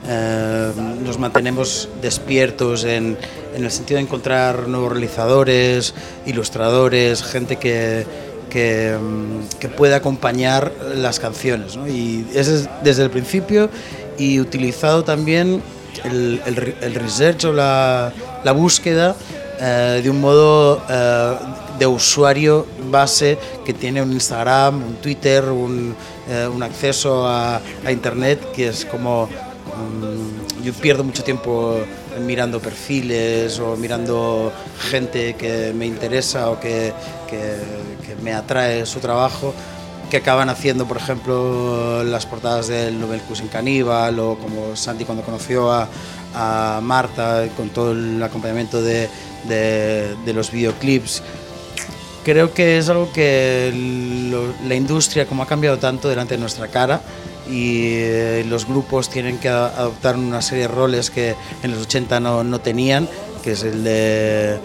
eh, 0.06 0.70
nos 1.02 1.18
mantenemos 1.18 1.88
despiertos 2.02 2.84
en, 2.84 3.16
en 3.54 3.64
el 3.64 3.70
sentido 3.70 3.96
de 3.96 4.02
encontrar 4.02 4.68
nuevos 4.68 4.92
realizadores, 4.92 5.94
ilustradores, 6.26 7.22
gente 7.24 7.56
que, 7.56 8.04
que, 8.50 8.94
mm, 9.00 9.68
pueda 9.78 9.96
acompañar 9.96 10.72
las 10.94 11.18
canciones. 11.18 11.74
¿no? 11.74 11.88
Y 11.88 12.26
es 12.34 12.46
des- 12.48 12.68
desde 12.84 13.02
el 13.04 13.10
principio 13.10 13.70
y 14.18 14.40
utilizado 14.40 15.04
también 15.04 15.62
el, 16.04 16.40
el 16.46 16.74
el 16.80 16.94
research 16.94 17.44
o 17.46 17.52
la, 17.52 18.12
la 18.44 18.52
búsqueda 18.52 19.14
eh, 19.60 20.00
de 20.02 20.10
un 20.10 20.20
modo 20.20 20.82
eh, 20.88 21.34
de 21.78 21.86
usuario 21.86 22.66
base 22.90 23.38
que 23.64 23.72
tiene 23.72 24.02
un 24.02 24.12
Instagram, 24.12 24.76
un 24.82 24.94
Twitter, 24.96 25.44
un, 25.44 25.94
eh, 26.28 26.48
un 26.52 26.62
acceso 26.62 27.26
a, 27.26 27.60
a 27.84 27.92
Internet 27.92 28.52
que 28.54 28.68
es 28.68 28.84
como... 28.84 29.26
mm, 29.26 30.62
yo 30.64 30.72
pierdo 30.72 31.04
mucho 31.04 31.22
tiempo 31.22 31.76
mirando 32.26 32.58
perfiles 32.60 33.58
o 33.60 33.76
mirando 33.76 34.50
gente 34.90 35.34
que 35.36 35.72
me 35.74 35.86
interesa 35.86 36.50
o 36.50 36.58
que- 36.58 36.92
que 37.28 37.56
me 38.22 38.32
atrae 38.32 38.86
su 38.86 38.98
trabajo 39.00 39.52
que 40.10 40.18
acaban 40.18 40.48
haciendo, 40.48 40.86
por 40.86 40.96
ejemplo, 40.98 42.04
las 42.04 42.26
portadas 42.26 42.68
del 42.68 42.98
Nobel 43.00 43.20
Cusin 43.22 43.48
Caníbal 43.48 44.18
o 44.20 44.36
como 44.38 44.76
Santi 44.76 45.04
cuando 45.04 45.24
conoció 45.24 45.72
a, 45.72 45.88
a 46.34 46.80
Marta 46.82 47.46
con 47.56 47.70
todo 47.70 47.92
el 47.92 48.22
acompañamiento 48.22 48.80
de, 48.82 49.08
de- 49.48 50.14
de 50.24 50.32
los 50.32 50.50
videoclips. 50.52 51.22
Creo 52.24 52.52
que 52.54 52.78
es 52.78 52.88
algo 52.88 53.12
que 53.12 53.72
lo- 54.30 54.52
la 54.68 54.74
industria, 54.74 55.26
como 55.26 55.42
ha 55.42 55.46
cambiado 55.46 55.78
tanto 55.78 56.08
delante 56.08 56.34
de 56.34 56.40
nuestra 56.40 56.68
cara, 56.68 57.00
y 57.48 57.94
eh, 57.94 58.44
los 58.48 58.66
grupos 58.66 59.08
tienen 59.08 59.38
que 59.38 59.48
adoptar 59.48 60.16
una 60.16 60.42
serie 60.42 60.62
de 60.62 60.68
roles 60.68 61.10
que 61.10 61.36
en 61.62 61.70
los 61.72 61.82
80 61.82 62.18
no, 62.20 62.42
no 62.44 62.60
tenían, 62.60 63.08
que 63.44 63.52
es 63.52 63.62
el 63.62 63.84
de... 63.84 64.58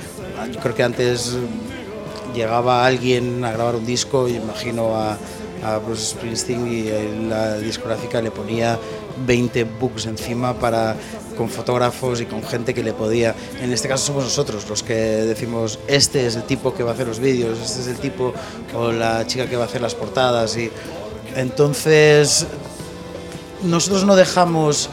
Yo 0.52 0.60
creo 0.60 0.74
que 0.76 0.82
antes 0.84 1.36
llegaba 2.34 2.86
alguien 2.86 3.44
a 3.46 3.52
grabar 3.52 3.76
un 3.76 3.86
disco, 3.86 4.28
y 4.28 4.36
imagino 4.36 4.96
a, 4.96 5.18
a 5.64 5.78
Bruce 5.78 6.12
Springsteen 6.12 6.68
y 6.68 7.28
la 7.30 7.58
discográfica 7.58 8.22
le 8.22 8.32
ponía 8.32 8.80
20 9.26 9.64
books 9.64 10.06
encima 10.08 10.54
para 10.54 10.96
con 11.38 11.50
fotógrafos 11.50 12.22
y 12.22 12.26
con 12.26 12.44
gente 12.44 12.74
que 12.74 12.84
le 12.84 12.94
podía. 12.94 13.36
En 13.62 13.72
este 13.72 13.88
caso 13.88 14.08
somos 14.08 14.24
nosotros 14.24 14.68
los 14.70 14.84
que 14.84 14.94
decimos, 14.94 15.80
este 15.88 16.28
es 16.28 16.36
el 16.36 16.44
tipo 16.44 16.74
que 16.74 16.84
va 16.84 16.92
a 16.92 16.94
hacer 16.94 17.08
los 17.08 17.20
vídeos, 17.20 17.60
este 17.60 17.82
es 17.82 17.88
el 17.88 17.98
tipo 17.98 18.34
o 18.76 18.92
la 18.92 19.26
chica 19.28 19.48
que 19.48 19.56
va 19.56 19.64
a 19.64 19.68
hacer 19.68 19.82
las 19.82 19.96
portadas. 19.96 20.58
Y 20.58 20.72
entonces 21.36 22.46
nosotros 23.64 24.06
no 24.06 24.16
dejamos 24.16 24.90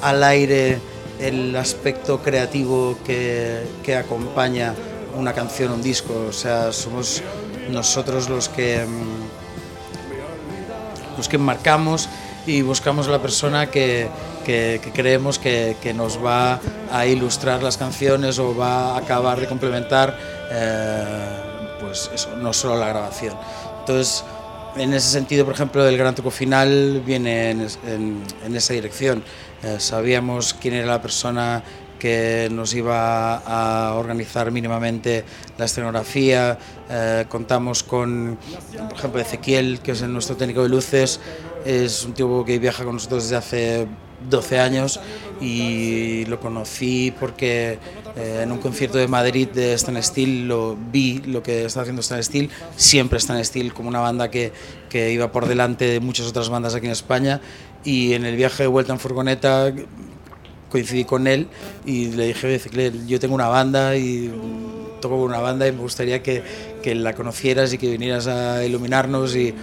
al 0.00 0.22
aire 0.24 0.78
el 1.20 1.54
aspecto 1.56 2.20
creativo 2.22 2.96
que 3.04 3.96
acompaña 3.96 4.74
una 5.18 5.32
canción, 5.32 5.72
un 5.72 5.82
disco. 5.82 6.26
O 6.28 6.32
sea, 6.32 6.72
somos 6.72 7.22
nosotros 7.70 8.28
los 8.28 8.48
que, 8.48 8.84
mm, 8.86 9.26
los 11.16 11.28
que 11.28 11.38
marcamos 11.38 12.08
y 12.46 12.62
buscamos 12.62 13.08
la 13.08 13.18
persona 13.20 13.70
que, 13.70 14.08
que- 14.44 14.80
que 14.82 14.90
creemos 14.92 15.38
que, 15.38 15.76
que 15.82 15.92
nos 15.92 16.22
va 16.24 16.60
a 16.90 17.06
ilustrar 17.06 17.62
las 17.62 17.76
canciones 17.76 18.38
o 18.38 18.56
va 18.56 18.94
a 18.94 18.98
acabar 18.98 19.38
de 19.40 19.46
complementar 19.46 20.16
eh, 20.50 21.28
pues 21.80 22.10
eso, 22.14 22.34
no 22.36 22.52
solo 22.52 22.76
la 22.78 22.88
grabación. 22.88 23.34
Entonces, 23.80 24.24
en 24.76 24.92
ese 24.94 25.08
sentido, 25.10 25.44
por 25.44 25.54
ejemplo, 25.54 25.86
el 25.86 25.98
gran 25.98 26.14
truco 26.14 26.30
final 26.30 27.02
viene 27.04 27.50
en, 27.50 27.68
en- 27.86 28.22
en 28.46 28.56
esa 28.56 28.72
dirección. 28.74 29.22
Eh, 29.62 29.76
sabíamos 29.80 30.54
quién 30.54 30.74
era 30.74 30.86
la 30.86 31.02
persona 31.02 31.62
que 31.98 32.48
nos 32.50 32.74
iba 32.74 33.36
a 33.38 33.94
organizar 33.94 34.50
mínimamente 34.50 35.24
la 35.56 35.64
escenografía. 35.64 36.58
Eh, 36.90 37.24
contamos 37.28 37.82
con, 37.82 38.38
por 38.88 38.98
ejemplo, 38.98 39.20
Ezequiel, 39.20 39.80
que 39.80 39.92
es 39.92 40.02
nuestro 40.02 40.36
técnico 40.36 40.62
de 40.62 40.68
luces. 40.68 41.20
Es 41.64 42.04
un 42.04 42.14
tipo 42.14 42.44
que 42.44 42.58
viaja 42.58 42.84
con 42.84 42.94
nosotros 42.94 43.24
desde 43.24 43.36
hace 43.36 43.86
12 44.28 44.58
años 44.58 45.00
y 45.40 46.24
lo 46.26 46.40
conocí 46.40 47.12
porque 47.18 47.78
eh, 48.16 48.40
en 48.42 48.50
un 48.50 48.58
concierto 48.58 48.98
de 48.98 49.06
Madrid 49.06 49.48
de 49.48 49.74
Stan 49.74 50.00
Steel 50.02 50.48
lo 50.48 50.76
vi 50.76 51.20
lo 51.20 51.42
que 51.42 51.64
está 51.64 51.82
haciendo 51.82 52.00
Stan 52.00 52.22
Steel, 52.22 52.50
siempre 52.76 53.18
Stan 53.18 53.42
Steel 53.44 53.72
como 53.72 53.88
una 53.88 54.00
banda 54.00 54.30
que, 54.30 54.52
que 54.88 55.12
iba 55.12 55.30
por 55.30 55.46
delante 55.46 55.84
de 55.84 56.00
muchas 56.00 56.26
otras 56.26 56.48
bandas 56.48 56.74
aquí 56.74 56.86
en 56.86 56.92
España 56.92 57.40
y 57.84 58.14
en 58.14 58.24
el 58.24 58.36
viaje 58.36 58.64
de 58.64 58.66
vuelta 58.66 58.92
en 58.92 58.98
furgoneta 58.98 59.72
coincidí 60.70 61.04
con 61.04 61.26
él 61.26 61.48
y 61.86 62.06
le 62.12 62.26
dije, 62.26 62.46
"Oye, 62.46 62.56
Ezequiel, 62.56 63.06
yo 63.06 63.18
tengo 63.20 63.34
una 63.34 63.48
banda 63.48 63.96
y 63.96 64.32
toco 65.00 65.16
con 65.16 65.28
una 65.28 65.40
banda 65.40 65.66
y 65.66 65.72
me 65.72 65.78
gustaría 65.80 66.22
que, 66.22 66.42
que 66.82 66.94
la 66.94 67.14
conocieras 67.14 67.72
y 67.72 67.78
que 67.78 67.90
vinieras 67.90 68.26
a 68.26 68.64
iluminarnos 68.64 69.34
y 69.36 69.54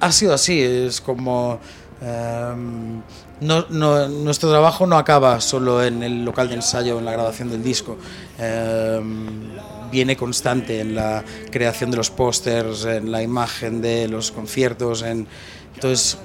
ha 0.00 0.12
sido 0.12 0.34
así, 0.34 0.60
es 0.60 1.00
como... 1.00 1.58
em, 2.00 3.02
no- 3.40 4.08
nuestro 4.08 4.50
trabajo 4.50 4.86
no 4.86 4.96
acaba 4.98 5.40
solo 5.40 5.82
en 5.82 6.02
el 6.02 6.24
local 6.24 6.48
de 6.48 6.56
ensayo, 6.56 6.98
en 6.98 7.04
la 7.04 7.12
grabación 7.12 7.50
del 7.50 7.62
disco. 7.62 7.96
Em, 8.38 9.50
viene 9.90 10.16
constante 10.16 10.80
en 10.80 10.94
la 10.94 11.24
creación 11.50 11.90
de 11.90 11.96
los 11.98 12.10
pósters, 12.10 12.84
en 12.84 13.10
la 13.10 13.22
imagen 13.22 13.80
de 13.82 14.08
los 14.08 14.30
conciertos. 14.30 15.02
En, 15.02 15.26
entonces, 15.74 16.16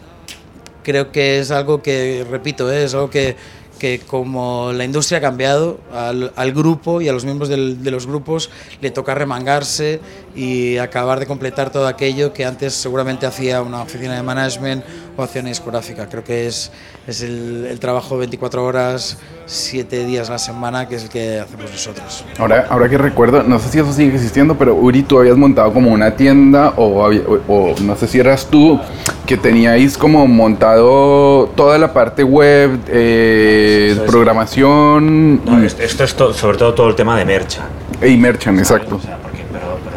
creo 0.85 1.11
que 1.11 1.39
es 1.39 1.51
algo 1.51 1.81
que, 1.81 2.25
repito, 2.29 2.71
¿eh? 2.71 2.83
es 2.85 2.93
algo 2.93 3.09
que, 3.09 3.35
que 3.79 3.99
como 4.07 4.71
la 4.71 4.85
industria 4.85 5.17
ha 5.17 5.21
cambiado, 5.21 5.79
al, 5.91 6.31
al 6.37 6.53
grupo 6.53 7.01
y 7.01 7.09
a 7.09 7.11
los 7.13 7.25
miembros 7.25 7.49
del- 7.49 7.83
de 7.83 7.91
los 7.91 8.07
grupos 8.07 8.49
le 8.79 8.91
toca 8.91 9.13
remangarse 9.15 9.99
y 10.35 10.77
acabar 10.77 11.19
de 11.19 11.25
completar 11.25 11.69
todo 11.71 11.87
aquello 11.87 12.33
que 12.33 12.43
antes 12.45 12.73
seguramente 12.73 13.25
hacía 13.25 13.61
una 13.61 13.81
oficina 13.81 14.15
de 14.15 14.21
management 14.23 14.83
o 15.15 15.23
hacía 15.23 15.39
una 15.41 15.49
discográfica. 15.49 16.07
Creo 16.09 16.23
que 16.25 16.47
es, 16.47 16.71
es 17.07 17.21
el, 17.21 17.65
el 17.69 17.79
trabajo 17.79 18.17
24 18.17 18.63
horas, 18.65 19.17
7 19.45 20.05
días 20.05 20.27
a 20.29 20.33
la 20.33 20.39
semana, 20.39 20.89
que 20.89 20.95
es 20.95 21.03
el 21.03 21.09
que 21.09 21.39
hacemos 21.39 21.71
nosotros. 21.71 22.25
Ahora, 22.37 22.67
ahora 22.69 22.89
que 22.89 22.97
recuerdo, 22.97 23.43
no 23.43 23.59
sé 23.59 23.69
si 23.69 23.79
eso 23.79 23.93
sigue 23.93 24.13
existiendo, 24.15 24.57
pero 24.57 24.75
Uri, 24.75 25.03
tú 25.03 25.19
habías 25.19 25.37
montado 25.37 25.71
como 25.71 25.89
una 25.91 26.15
tienda 26.15 26.73
o, 26.75 27.05
había- 27.05 27.21
o- 27.21 27.41
o 27.71 27.75
no 27.81 27.95
sé 27.95 28.07
si 28.07 28.19
eras 28.19 28.45
tú 28.47 28.77
que 29.25 29.37
teníais 29.37 29.97
como 29.97 30.27
montado 30.27 31.47
toda 31.55 31.77
la 31.77 31.93
parte 31.93 32.23
web, 32.23 32.77
eh, 32.89 33.91
es. 33.93 33.99
programación 34.01 35.45
No, 35.45 35.63
esto, 35.63 36.03
es 36.03 36.13
to- 36.15 36.33
sobre 36.33 36.57
todo 36.57 36.73
todo 36.73 36.89
el 36.89 36.95
tema 36.95 37.17
de 37.17 37.25
mercha. 37.25 37.61
y 38.05 38.17
merchant, 38.17 38.59
exacto. 38.59 38.97
O 38.97 38.99
sea, 38.99 39.17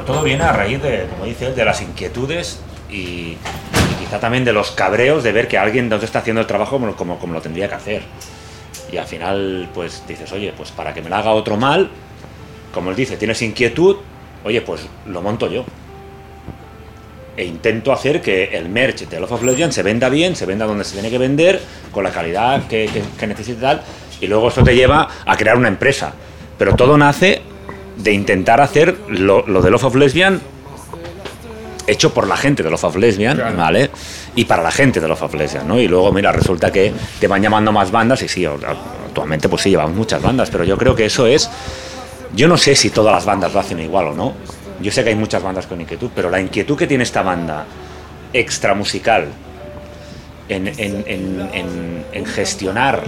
todo 0.08 0.22
viene 0.22 0.42
a 0.42 0.52
raíz 0.52 0.80
de, 0.82 1.04
como 1.10 1.26
dice 1.26 1.52
de 1.52 1.64
las 1.66 1.82
inquietudes 1.82 2.60
y, 2.90 3.36
quizá 4.00 4.18
también 4.18 4.42
de 4.42 4.54
los 4.54 4.70
cabreos 4.70 5.22
de 5.22 5.32
ver 5.32 5.48
que 5.48 5.58
alguien 5.58 5.90
no 5.90 5.98
te 5.98 6.06
está 6.06 6.20
haciendo 6.20 6.40
el 6.40 6.46
trabajo 6.46 6.78
como, 6.78 6.96
como, 6.96 7.18
como 7.18 7.34
lo 7.34 7.42
tendría 7.42 7.68
que 7.68 7.74
hacer. 7.74 8.02
Y 8.90 8.96
al 8.96 9.04
final, 9.04 9.68
pues 9.74 10.04
dices, 10.08 10.32
oye, 10.32 10.54
pues 10.56 10.70
para 10.70 10.94
que 10.94 11.02
me 11.02 11.10
lo 11.10 11.16
haga 11.16 11.32
otro 11.32 11.58
mal, 11.58 11.90
como 12.72 12.88
él 12.88 12.96
dice, 12.96 13.18
tienes 13.18 13.42
inquietud, 13.42 13.96
oye, 14.44 14.62
pues 14.62 14.86
lo 15.04 15.20
monto 15.20 15.46
yo. 15.46 15.66
E 17.36 17.44
intento 17.44 17.92
hacer 17.92 18.22
que 18.22 18.44
el 18.56 18.70
merch 18.70 19.06
de 19.10 19.20
Love 19.20 19.32
of 19.32 19.42
Legends 19.42 19.74
se 19.74 19.82
venda 19.82 20.08
bien, 20.08 20.34
se 20.36 20.46
venda 20.46 20.64
donde 20.64 20.84
se 20.84 20.94
tiene 20.94 21.10
que 21.10 21.18
vender, 21.18 21.60
con 21.92 22.02
la 22.02 22.10
calidad 22.12 22.66
que, 22.66 22.88
que, 22.90 23.02
que 23.18 23.26
necesita 23.26 23.58
y 23.58 23.60
tal, 23.60 23.82
y 24.22 24.26
luego 24.26 24.48
esto 24.48 24.64
te 24.64 24.74
lleva 24.74 25.06
a 25.26 25.36
crear 25.36 25.58
una 25.58 25.68
empresa. 25.68 26.14
Pero 26.56 26.74
todo 26.74 26.96
nace 26.96 27.42
de 27.98 28.12
intentar 28.12 28.60
hacer 28.60 28.96
lo, 29.08 29.46
lo 29.46 29.60
de 29.60 29.70
Love 29.70 29.84
of 29.84 29.94
Lesbian 29.96 30.40
hecho 31.86 32.12
por 32.12 32.26
la 32.26 32.36
gente 32.36 32.62
de 32.62 32.70
Love 32.70 32.84
of 32.84 32.96
Lesbian, 32.96 33.38
¿vale? 33.56 33.90
Y 34.34 34.44
para 34.44 34.62
la 34.62 34.70
gente 34.70 35.00
de 35.00 35.08
Love 35.08 35.22
of 35.22 35.34
Lesbian, 35.34 35.66
¿no? 35.66 35.80
Y 35.80 35.88
luego, 35.88 36.12
mira, 36.12 36.30
resulta 36.32 36.70
que 36.70 36.92
te 37.18 37.26
van 37.26 37.40
llamando 37.42 37.72
más 37.72 37.90
bandas 37.90 38.22
y 38.22 38.28
sí, 38.28 38.44
actualmente 38.44 39.48
pues 39.48 39.62
sí, 39.62 39.70
llevamos 39.70 39.96
muchas 39.96 40.20
bandas, 40.20 40.50
pero 40.50 40.64
yo 40.64 40.76
creo 40.76 40.94
que 40.94 41.06
eso 41.06 41.26
es... 41.26 41.48
Yo 42.36 42.46
no 42.46 42.58
sé 42.58 42.74
si 42.76 42.90
todas 42.90 43.14
las 43.14 43.24
bandas 43.24 43.54
lo 43.54 43.60
hacen 43.60 43.80
igual 43.80 44.08
o 44.08 44.14
no. 44.14 44.34
Yo 44.82 44.92
sé 44.92 45.02
que 45.02 45.08
hay 45.10 45.14
muchas 45.16 45.42
bandas 45.42 45.66
con 45.66 45.80
inquietud, 45.80 46.10
pero 46.14 46.28
la 46.28 46.38
inquietud 46.40 46.76
que 46.76 46.86
tiene 46.86 47.04
esta 47.04 47.22
banda 47.22 47.64
extra 48.34 48.74
musical 48.74 49.28
en, 50.50 50.68
en- 50.68 51.04
en- 51.06 51.48
en- 51.54 52.04
en 52.12 52.26
gestionar 52.26 53.02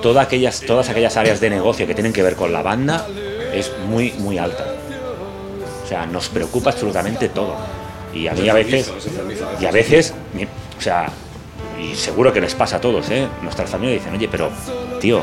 todas 0.00 0.26
aquellas, 0.26 0.62
todas 0.62 0.88
aquellas 0.88 1.18
áreas 1.18 1.38
de 1.40 1.50
negocio 1.50 1.86
que 1.86 1.92
tienen 1.94 2.14
que 2.14 2.22
ver 2.22 2.34
con 2.34 2.50
la 2.50 2.62
banda 2.62 3.06
es 3.54 3.72
muy, 3.88 4.12
muy 4.18 4.38
alta. 4.38 4.64
O 5.84 5.86
sea, 5.88 6.06
nos 6.06 6.28
preocupa 6.28 6.70
absolutamente 6.70 7.28
todo. 7.28 7.54
Y 8.14 8.26
a 8.28 8.32
mí 8.32 8.48
a 8.48 8.54
veces, 8.54 8.92
y 9.60 9.66
a 9.66 9.70
veces, 9.70 10.14
o 10.78 10.80
sea, 10.80 11.06
y 11.80 11.94
seguro 11.94 12.32
que 12.32 12.40
les 12.40 12.54
pasa 12.54 12.76
a 12.76 12.80
todos, 12.80 13.10
¿eh? 13.10 13.26
Nuestras 13.42 13.68
familias 13.68 14.00
dicen, 14.00 14.14
oye, 14.16 14.28
pero, 14.30 14.50
tío, 15.00 15.22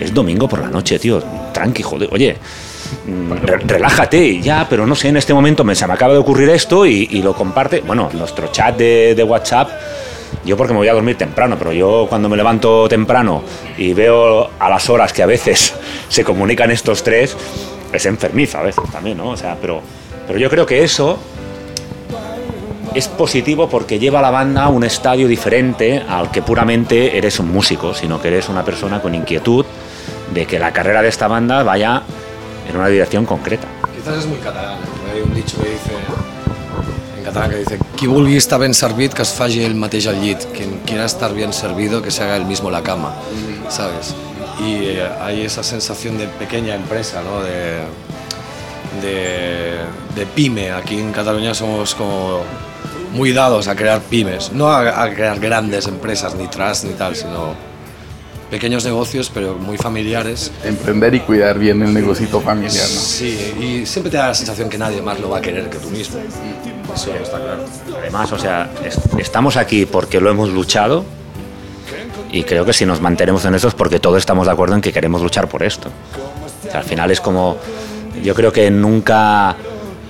es 0.00 0.12
domingo 0.14 0.48
por 0.48 0.60
la 0.60 0.68
noche, 0.68 0.98
tío, 0.98 1.22
tranqui, 1.52 1.82
joder, 1.82 2.08
oye, 2.12 2.36
mm, 3.06 3.32
re- 3.44 3.58
relájate, 3.58 4.40
ya, 4.40 4.66
pero 4.68 4.86
no 4.86 4.94
sé, 4.94 5.08
en 5.08 5.18
este 5.18 5.34
momento 5.34 5.64
me, 5.64 5.74
se 5.74 5.86
me 5.86 5.92
acaba 5.92 6.14
de 6.14 6.18
ocurrir 6.20 6.48
esto 6.48 6.86
y, 6.86 7.06
y 7.10 7.22
lo 7.22 7.34
comparte. 7.34 7.80
Bueno, 7.82 8.08
nuestro 8.14 8.48
chat 8.48 8.76
de, 8.76 9.14
de 9.14 9.22
WhatsApp, 9.22 9.68
yo 10.44 10.56
porque 10.56 10.72
me 10.72 10.78
voy 10.78 10.88
a 10.88 10.94
dormir 10.94 11.16
temprano, 11.16 11.56
pero 11.58 11.72
yo 11.72 12.06
cuando 12.08 12.28
me 12.28 12.36
levanto 12.36 12.88
temprano 12.88 13.42
y 13.76 13.92
veo 13.92 14.50
a 14.58 14.68
las 14.68 14.88
horas 14.90 15.12
que 15.12 15.22
a 15.22 15.26
veces 15.26 15.74
se 16.08 16.24
comunican 16.24 16.70
estos 16.70 17.02
tres, 17.02 17.36
es 17.92 18.06
enfermizo 18.06 18.58
a 18.58 18.62
veces 18.62 18.84
también, 18.90 19.18
¿no? 19.18 19.30
O 19.30 19.36
sea, 19.36 19.56
pero, 19.60 19.80
pero 20.26 20.38
yo 20.38 20.48
creo 20.50 20.66
que 20.66 20.82
eso 20.82 21.18
es 22.94 23.08
positivo 23.08 23.68
porque 23.68 23.98
lleva 23.98 24.18
a 24.18 24.22
la 24.22 24.30
banda 24.30 24.64
a 24.64 24.68
un 24.68 24.84
estadio 24.84 25.26
diferente 25.28 26.02
al 26.06 26.30
que 26.30 26.42
puramente 26.42 27.16
eres 27.16 27.38
un 27.38 27.50
músico, 27.50 27.94
sino 27.94 28.20
que 28.20 28.28
eres 28.28 28.48
una 28.48 28.64
persona 28.64 29.00
con 29.00 29.14
inquietud 29.14 29.64
de 30.34 30.46
que 30.46 30.58
la 30.58 30.72
carrera 30.72 31.02
de 31.02 31.08
esta 31.08 31.28
banda 31.28 31.62
vaya 31.62 32.02
en 32.68 32.76
una 32.76 32.88
dirección 32.88 33.24
concreta. 33.26 33.66
Quizás 33.94 34.18
es 34.18 34.26
muy 34.26 34.38
catalán, 34.38 34.78
¿eh? 34.78 35.12
hay 35.14 35.20
un 35.20 35.34
dicho 35.34 35.56
que 35.60 35.70
dice 35.70 35.92
en 37.32 37.40
catalán 37.40 37.50
que 37.50 37.56
dice 37.58 37.78
qui 37.96 38.06
vulgui 38.06 38.36
estar 38.36 38.58
ben 38.60 38.74
servit 38.74 39.14
que 39.14 39.22
es 39.22 39.32
faci 39.32 39.62
el 39.64 39.74
mateix 39.74 40.06
al 40.06 40.20
llit, 40.20 40.44
quien 40.52 40.80
quiera 40.84 41.04
estar 41.04 41.32
bien 41.32 41.52
servido 41.52 42.02
que 42.02 42.10
se 42.10 42.22
haga 42.22 42.36
el 42.36 42.44
mismo 42.44 42.70
la 42.70 42.82
cama, 42.82 43.14
¿sabes? 43.68 44.14
Y 44.60 44.74
eh, 44.84 45.08
hay 45.20 45.42
esa 45.42 45.62
sensación 45.62 46.18
de 46.18 46.26
pequeña 46.26 46.74
empresa, 46.74 47.22
¿no? 47.22 47.42
De, 47.42 47.80
de, 49.00 49.78
de 50.14 50.26
pyme. 50.26 50.72
Aquí 50.72 50.98
en 50.98 51.12
Cataluña 51.12 51.54
somos 51.54 51.94
como 51.94 52.40
muy 53.12 53.32
dados 53.32 53.66
a 53.68 53.74
crear 53.74 54.00
pymes, 54.00 54.52
no 54.52 54.68
a, 54.68 55.02
a 55.02 55.14
crear 55.14 55.40
grandes 55.40 55.86
empresas, 55.86 56.34
ni 56.34 56.48
trust 56.48 56.84
ni 56.84 56.92
tal, 56.92 57.16
sino 57.16 57.54
pequeños 58.52 58.84
negocios, 58.84 59.30
pero 59.32 59.54
muy 59.54 59.78
familiares. 59.78 60.52
Emprender 60.62 61.14
y 61.14 61.20
cuidar 61.20 61.58
bien 61.58 61.82
el 61.82 61.92
negocito 61.94 62.38
familiar, 62.38 62.84
¿no? 62.84 63.00
Sí, 63.00 63.54
y 63.58 63.86
siempre 63.86 64.10
te 64.10 64.18
da 64.18 64.28
la 64.28 64.34
sensación 64.34 64.68
que 64.68 64.76
nadie 64.76 65.00
más 65.00 65.18
lo 65.18 65.30
va 65.30 65.38
a 65.38 65.40
querer 65.40 65.70
que 65.70 65.78
tú 65.78 65.88
mismo. 65.88 66.18
Eso 66.94 67.14
está 67.14 67.38
claro. 67.40 67.64
Además, 67.98 68.30
o 68.30 68.38
sea, 68.38 68.70
es- 68.84 68.98
estamos 69.18 69.56
aquí 69.56 69.86
porque 69.86 70.20
lo 70.20 70.28
hemos 70.30 70.50
luchado 70.50 71.02
y 72.30 72.42
creo 72.44 72.66
que 72.66 72.74
si 72.74 72.84
nos 72.84 73.00
mantenemos 73.00 73.42
en 73.46 73.54
eso 73.54 73.68
es 73.68 73.74
porque 73.74 73.98
todos 73.98 74.18
estamos 74.18 74.46
de 74.46 74.52
acuerdo 74.52 74.74
en 74.74 74.82
que 74.82 74.92
queremos 74.92 75.22
luchar 75.22 75.48
por 75.48 75.62
esto. 75.62 75.88
O 75.88 76.70
sea, 76.70 76.80
al 76.80 76.84
final 76.86 77.10
es 77.10 77.22
como, 77.22 77.56
yo 78.22 78.34
creo 78.34 78.52
que 78.52 78.70
nunca 78.70 79.56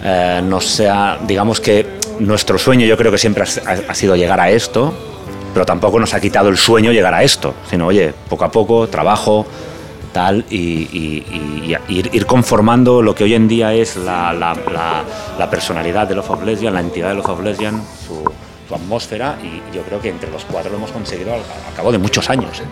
eh, 0.03 0.41
nos 0.45 0.67
sea, 0.67 1.17
digamos 1.29 1.61
que 1.61 1.87
nuestro 2.19 2.59
sueño 2.59 2.87
yo 2.87 2.97
creo 2.97 3.13
que 3.13 3.19
siempre 3.19 3.45
ha, 3.45 3.71
ha- 3.71 3.83
ha 3.93 3.95
sido 3.95 4.17
llegar 4.17 4.41
a 4.41 4.51
esto 4.51 4.93
pero 5.53 5.65
tampoco 5.67 5.99
nos 6.01 6.15
ha 6.15 6.21
quitado 6.21 6.49
el 6.49 6.57
sueño 6.57 6.93
llegar 6.93 7.15
a 7.15 7.23
esto, 7.23 7.55
sino, 7.69 7.87
oye, 7.87 8.13
poco 8.29 8.45
a 8.45 8.51
poco, 8.51 8.89
trabajo, 8.89 9.47
tal, 10.13 10.45
y, 10.51 10.57
y- 10.57 11.25
y- 11.69 11.77
y 11.89 12.17
ir, 12.17 12.27
conformando 12.27 13.01
lo 13.03 13.15
que 13.15 13.25
hoy 13.25 13.35
en 13.35 13.49
día 13.49 13.73
es 13.73 13.97
la, 13.97 14.33
la- 14.33 14.55
la- 14.73 15.03
la 15.39 15.51
personalidad 15.51 16.07
de 16.07 16.15
Love 16.15 16.31
of 16.31 16.45
Lesbian, 16.45 16.75
la 16.75 16.81
entidad 16.81 17.09
de 17.11 17.15
Love 17.15 17.29
of 17.31 17.43
Lesbian, 17.43 17.83
su, 18.07 18.23
su 18.69 18.75
atmósfera, 18.75 19.37
y 19.43 19.75
yo 19.75 19.83
creo 19.83 20.01
que 20.01 20.09
entre 20.11 20.31
los 20.31 20.45
cuatro 20.45 20.71
lo 20.71 20.77
hemos 20.79 20.91
conseguido 20.93 21.33
al, 21.33 21.41
al 21.41 21.75
cabo 21.77 21.93
de 21.93 21.99
muchos 21.99 22.29
años, 22.31 22.61
¿eh? 22.61 22.65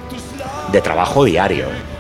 de 0.73 0.81
trabajo 0.81 1.25
diario. 1.25 1.65
¿eh? 1.65 2.00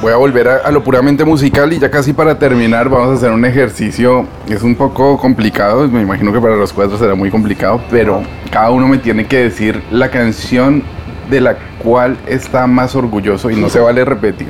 Voy 0.00 0.12
a 0.12 0.16
volver 0.16 0.48
a, 0.48 0.70
lo 0.70 0.82
puramente 0.82 1.24
musical 1.24 1.72
y 1.72 1.78
ya 1.78 1.90
casi 1.90 2.12
para 2.12 2.38
terminar 2.38 2.88
vamos 2.88 3.10
a 3.10 3.12
hacer 3.14 3.30
un 3.30 3.44
ejercicio. 3.44 4.26
Es 4.48 4.62
un 4.62 4.74
poco 4.74 5.18
complicado, 5.18 5.86
me 5.88 6.00
imagino 6.00 6.32
que 6.32 6.40
para 6.40 6.56
los 6.56 6.72
cuatro 6.72 6.96
será 6.96 7.14
muy 7.14 7.30
complicado, 7.30 7.82
pero 7.90 8.22
cada 8.50 8.70
uno 8.70 8.88
me 8.88 8.98
tiene 8.98 9.26
que 9.26 9.38
decir 9.38 9.82
la 9.90 10.10
canción 10.10 10.82
de 11.28 11.40
la 11.40 11.56
cual 11.82 12.16
está 12.26 12.66
más 12.66 12.94
orgulloso 12.96 13.50
y 13.50 13.56
no 13.56 13.68
se 13.68 13.78
vale 13.78 14.04
repetir. 14.04 14.48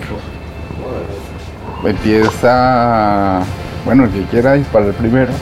Empieza, 1.85 3.41
bueno, 3.85 4.05
el 4.05 4.11
que 4.11 4.23
quiera 4.25 4.55
disparar 4.55 4.93
primero. 4.93 5.33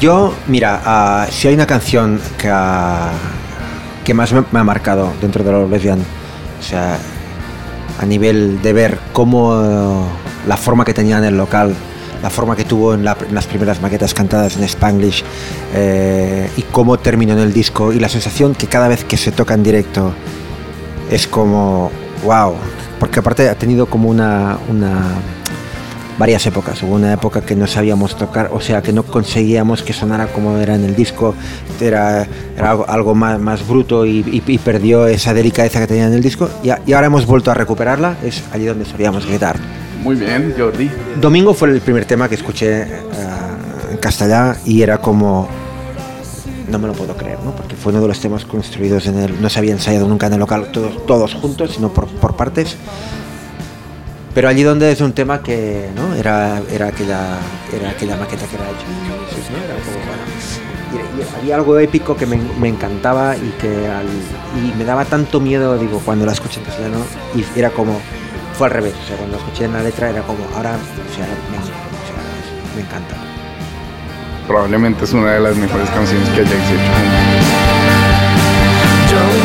Yo, 0.00 0.34
mira, 0.46 0.80
ah, 0.84 1.26
si 1.28 1.48
hay 1.48 1.54
una 1.54 1.66
canción 1.66 2.20
que, 2.38 2.50
que 4.04 4.14
más 4.14 4.32
me, 4.32 4.60
ha 4.60 4.64
marcado 4.64 5.12
dentro 5.20 5.42
de 5.42 5.52
los 5.52 5.68
lesbian, 5.68 5.98
o 5.98 6.62
sea, 6.62 6.96
a 8.00 8.06
nivel 8.06 8.62
de 8.62 8.72
ver 8.72 8.98
cómo 9.12 9.54
eh, 9.62 10.48
la 10.48 10.56
forma 10.56 10.84
que 10.84 10.94
tenía 10.94 11.18
en 11.18 11.24
el 11.24 11.36
local, 11.36 11.74
la 12.22 12.30
forma 12.30 12.56
que 12.56 12.64
tuvo 12.64 12.94
en, 12.94 13.04
la- 13.04 13.16
en 13.28 13.34
las 13.34 13.46
primeras 13.46 13.80
maquetas 13.82 14.14
cantadas 14.14 14.56
en 14.56 14.64
Spanglish 14.64 15.22
eh, 15.74 16.50
y 16.56 16.62
cómo 16.62 16.98
terminó 16.98 17.34
en 17.34 17.40
el 17.40 17.52
disco 17.52 17.92
y 17.92 18.00
la 18.00 18.08
sensación 18.08 18.54
que 18.54 18.66
cada 18.66 18.88
vez 18.88 19.04
que 19.04 19.16
se 19.16 19.32
toca 19.32 19.52
en 19.54 19.62
directo 19.62 20.12
es 21.10 21.26
como, 21.26 21.90
wow, 22.24 22.54
porque 22.98 23.18
aparte 23.20 23.48
ha 23.48 23.54
tenido 23.54 23.86
como 23.86 24.08
una, 24.08 24.58
una 24.68 25.02
varias 26.20 26.46
épocas. 26.46 26.80
Hubo 26.84 26.94
una 26.94 27.12
época 27.14 27.40
que 27.40 27.56
no 27.56 27.66
sabíamos 27.66 28.16
tocar, 28.16 28.50
o 28.52 28.60
sea, 28.60 28.82
que 28.82 28.92
no 28.92 29.02
conseguíamos 29.02 29.82
que 29.82 29.92
sonara 29.92 30.26
como 30.28 30.56
era 30.58 30.74
en 30.76 30.84
el 30.84 30.94
disco, 30.94 31.34
era, 31.80 32.28
era 32.56 32.70
algo, 32.70 32.84
algo 32.88 33.14
más, 33.16 33.40
más 33.40 33.66
bruto 33.66 34.04
y, 34.06 34.18
y- 34.20 34.42
y 34.46 34.58
perdió 34.58 35.06
esa 35.08 35.34
delicadeza 35.34 35.80
que 35.80 35.86
tenía 35.88 36.06
en 36.06 36.12
el 36.12 36.22
disco. 36.22 36.48
Y, 36.62 36.70
a- 36.70 36.80
y 36.86 36.92
ahora 36.92 37.06
hemos 37.08 37.26
vuelto 37.26 37.50
a 37.50 37.54
recuperarla, 37.54 38.18
es 38.22 38.44
allí 38.52 38.66
donde 38.66 38.84
solíamos 38.84 39.26
gritar. 39.26 39.56
Muy 40.04 40.14
bien, 40.16 40.54
Jordi. 40.56 40.90
Domingo 41.20 41.52
fue 41.54 41.70
el 41.70 41.80
primer 41.80 42.04
tema 42.04 42.28
que 42.28 42.34
escuché 42.36 42.82
eh, 42.82 42.86
en 43.92 43.96
castellano 43.98 44.54
y 44.64 44.82
era 44.82 44.98
como. 44.98 45.48
No 46.70 46.78
me 46.78 46.86
lo 46.86 46.92
puedo 46.92 47.16
creer, 47.16 47.38
¿no? 47.44 47.50
Porque 47.50 47.74
fue 47.74 47.90
uno 47.92 48.00
de 48.00 48.08
los 48.08 48.20
temas 48.20 48.44
construidos 48.44 49.06
en 49.06 49.18
el. 49.18 49.42
No 49.42 49.48
se 49.50 49.58
había 49.58 49.72
ensayado 49.72 50.06
nunca 50.06 50.26
en 50.28 50.34
el 50.34 50.38
local 50.40 50.68
todos, 50.72 51.04
todos 51.04 51.34
juntos, 51.34 51.72
sino 51.74 51.88
por, 51.92 52.06
por 52.06 52.36
partes. 52.36 52.76
Pero 54.34 54.48
allí 54.48 54.62
donde 54.62 54.92
es 54.92 55.00
un 55.00 55.12
tema 55.12 55.42
que, 55.42 55.88
¿no? 55.96 56.14
Era, 56.14 56.60
era, 56.70 56.86
aquella, 56.88 57.38
era 57.72 57.90
aquella 57.90 58.16
maqueta 58.16 58.46
que 58.46 58.54
era 58.56 58.64
hecha. 58.66 58.86
Sí, 59.34 59.42
sí, 59.46 59.52
era 59.64 59.74
como, 59.74 59.98
y- 60.92 61.20
y 61.20 61.38
había 61.40 61.56
algo 61.56 61.78
épico 61.78 62.16
que 62.16 62.26
me, 62.26 62.36
me 62.58 62.68
encantaba 62.68 63.36
y 63.36 63.52
que 63.60 63.68
al- 63.88 64.06
y 64.64 64.72
me 64.78 64.84
daba 64.84 65.04
tanto 65.04 65.40
miedo, 65.40 65.76
digo, 65.78 66.00
cuando 66.04 66.26
la 66.26 66.32
escuché 66.32 66.60
en 66.60 66.66
castellano, 66.66 66.98
y 67.34 67.44
era 67.58 67.70
como, 67.70 68.00
fue 68.56 68.68
al 68.68 68.72
revés, 68.72 68.94
o 69.02 69.06
sea, 69.08 69.16
cuando 69.16 69.36
escuché 69.36 69.64
en 69.64 69.72
la 69.72 69.82
letra 69.82 70.10
era 70.10 70.22
como, 70.22 70.44
ahora, 70.56 70.72
o 70.76 71.14
sea, 71.14 71.26
me, 71.50 71.58
o 71.58 71.62
sea, 71.66 71.74
me 72.76 72.82
encanta. 72.82 73.16
Probablemente 74.46 75.04
es 75.04 75.12
una 75.12 75.32
de 75.32 75.40
las 75.40 75.56
mejores 75.56 75.88
canciones 75.90 76.28
que 76.30 76.40
hayáis 76.40 76.52
hecho. 76.52 76.92
Ya 79.10 79.22
hoy 79.26 79.40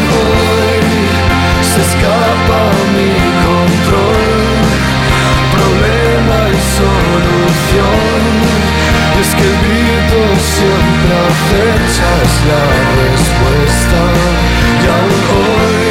se 1.74 1.82
escapa 1.82 2.72
mi 2.94 3.08
control, 3.14 3.25
solución. 7.16 8.34
Es 9.22 9.30
que 9.36 9.46
el 9.52 9.58
grito 9.66 10.20
siempre 10.56 11.14
acecha 11.30 12.10
es 12.28 12.36
la 12.50 12.64
respuesta. 13.04 14.00
Y 14.82 14.86
aún 14.96 15.22
hoy 15.40 15.90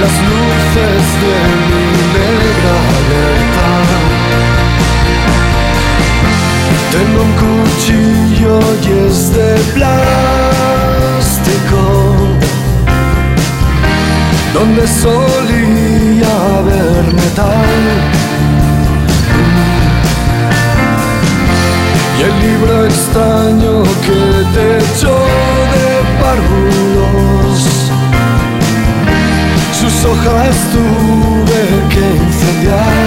las 0.00 0.14
luces 0.30 1.02
de 1.22 1.36
mi 1.68 1.86
negra 2.16 2.74
alerta. 2.98 3.70
Tengo 6.92 7.20
un 7.22 7.32
cuchillo 7.42 8.56
y 8.82 8.84
es 9.06 9.18
de 9.34 9.50
plástico 9.74 9.96
Donde 14.54 14.86
solía 14.86 16.28
haber 16.58 17.14
metal 17.14 18.26
Y 22.18 22.22
el 22.22 22.40
libro 22.40 22.86
extraño 22.86 23.82
que 23.82 24.20
te 24.54 24.78
echó 24.78 25.18
de 25.72 25.86
párvulos. 26.18 27.60
Sus 29.78 30.04
hojas 30.06 30.56
tuve 30.72 31.62
que 31.92 32.04
incendiar. 32.24 33.06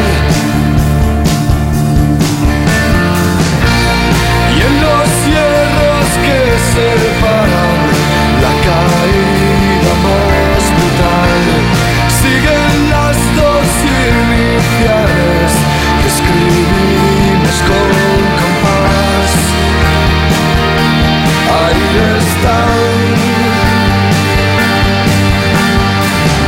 Y 4.56 4.60
en 4.68 4.76
los 4.86 5.10
hierros 5.26 6.08
que 6.26 6.40
separan 6.76 7.80
la 8.44 8.54
caída 8.68 9.29
que 14.80 16.08
escribimos 16.08 17.58
con 17.68 17.92
compás. 18.40 19.32
Ahí 21.60 21.88
están, 22.18 22.80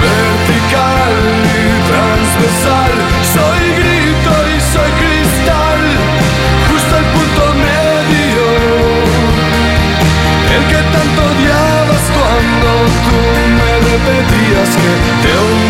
vertical 0.08 1.16
y 1.44 1.72
transversal. 1.90 2.94
Soy 3.34 3.64
grito 3.80 4.34
y 4.48 4.60
soy 4.74 4.92
cristal, 5.02 5.82
justo 6.70 6.94
el 6.98 7.06
punto 7.16 7.44
medio. 7.68 8.46
El 10.56 10.64
que 10.72 10.82
tanto 10.96 11.22
odiabas 11.32 12.04
cuando 12.16 12.70
tú 13.06 13.20
me 13.58 13.72
repetías 13.90 14.70
que 14.82 14.94
te 15.22 15.61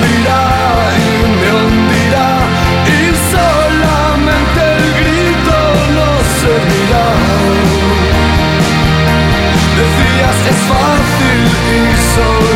Decías 10.43 10.55
es 10.55 10.61
fácil 10.67 11.41
y 11.71 12.50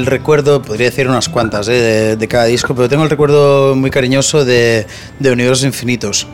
el, 0.00 0.06
recuerdo, 0.06 0.62
podría 0.62 0.88
decir 0.90 1.08
unas 1.08 1.28
cuantas 1.28 1.68
eh, 1.68 1.72
de, 1.72 2.16
de 2.16 2.28
cada 2.28 2.44
disco, 2.44 2.74
pero 2.74 2.88
tengo 2.88 3.04
el 3.04 3.10
recuerdo 3.10 3.74
muy 3.76 3.90
cariñoso 3.90 4.44
de, 4.44 4.86
de 5.18 5.32
Universos 5.32 5.64
Infinitos, 5.64 6.26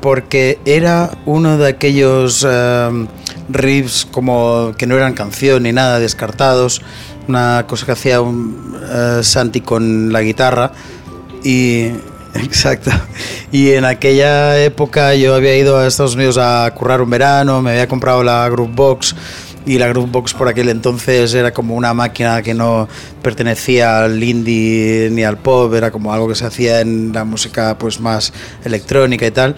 porque 0.00 0.58
era 0.64 1.10
uno 1.24 1.58
de 1.58 1.68
aquellos 1.68 2.46
eh, 2.48 3.06
riffs 3.48 4.06
como 4.10 4.74
que 4.76 4.86
no 4.86 4.96
eran 4.96 5.14
canción 5.14 5.62
ni 5.62 5.72
nada, 5.72 5.98
descartados, 5.98 6.82
una 7.28 7.64
cosa 7.66 7.86
que 7.86 7.92
hacía 7.92 8.20
un, 8.20 8.78
eh, 8.90 9.20
Santi 9.22 9.60
con 9.60 10.12
la 10.12 10.22
guitarra 10.22 10.72
y 11.42 11.90
exacto. 12.34 12.90
Y 13.52 13.70
en 13.72 13.84
aquella 13.84 14.58
época 14.62 15.14
yo 15.14 15.34
había 15.34 15.56
ido 15.56 15.78
a 15.78 15.86
Estados 15.86 16.14
Unidos 16.14 16.38
a 16.38 16.70
currar 16.74 17.00
un 17.00 17.10
verano, 17.10 17.62
me 17.62 17.70
había 17.70 17.88
comprado 17.88 18.22
la 18.22 18.48
Groovebox 18.48 19.14
y 19.66 19.78
la 19.78 19.88
Groovebox 19.88 20.32
por 20.34 20.46
aquel 20.48 20.68
entonces 20.68 21.34
era 21.34 21.52
como 21.52 21.74
una 21.74 21.92
máquina 21.92 22.40
que 22.40 22.54
no 22.54 22.88
pertenecía 23.20 24.04
al 24.04 24.22
indie 24.22 25.08
ni 25.10 25.24
al 25.24 25.38
pop, 25.38 25.74
era 25.74 25.90
como 25.90 26.12
algo 26.14 26.28
que 26.28 26.36
se 26.36 26.46
hacía 26.46 26.80
en 26.80 27.12
la 27.12 27.24
música 27.24 27.76
pues 27.76 27.98
más 28.00 28.32
electrónica 28.64 29.26
y 29.26 29.30
tal. 29.32 29.56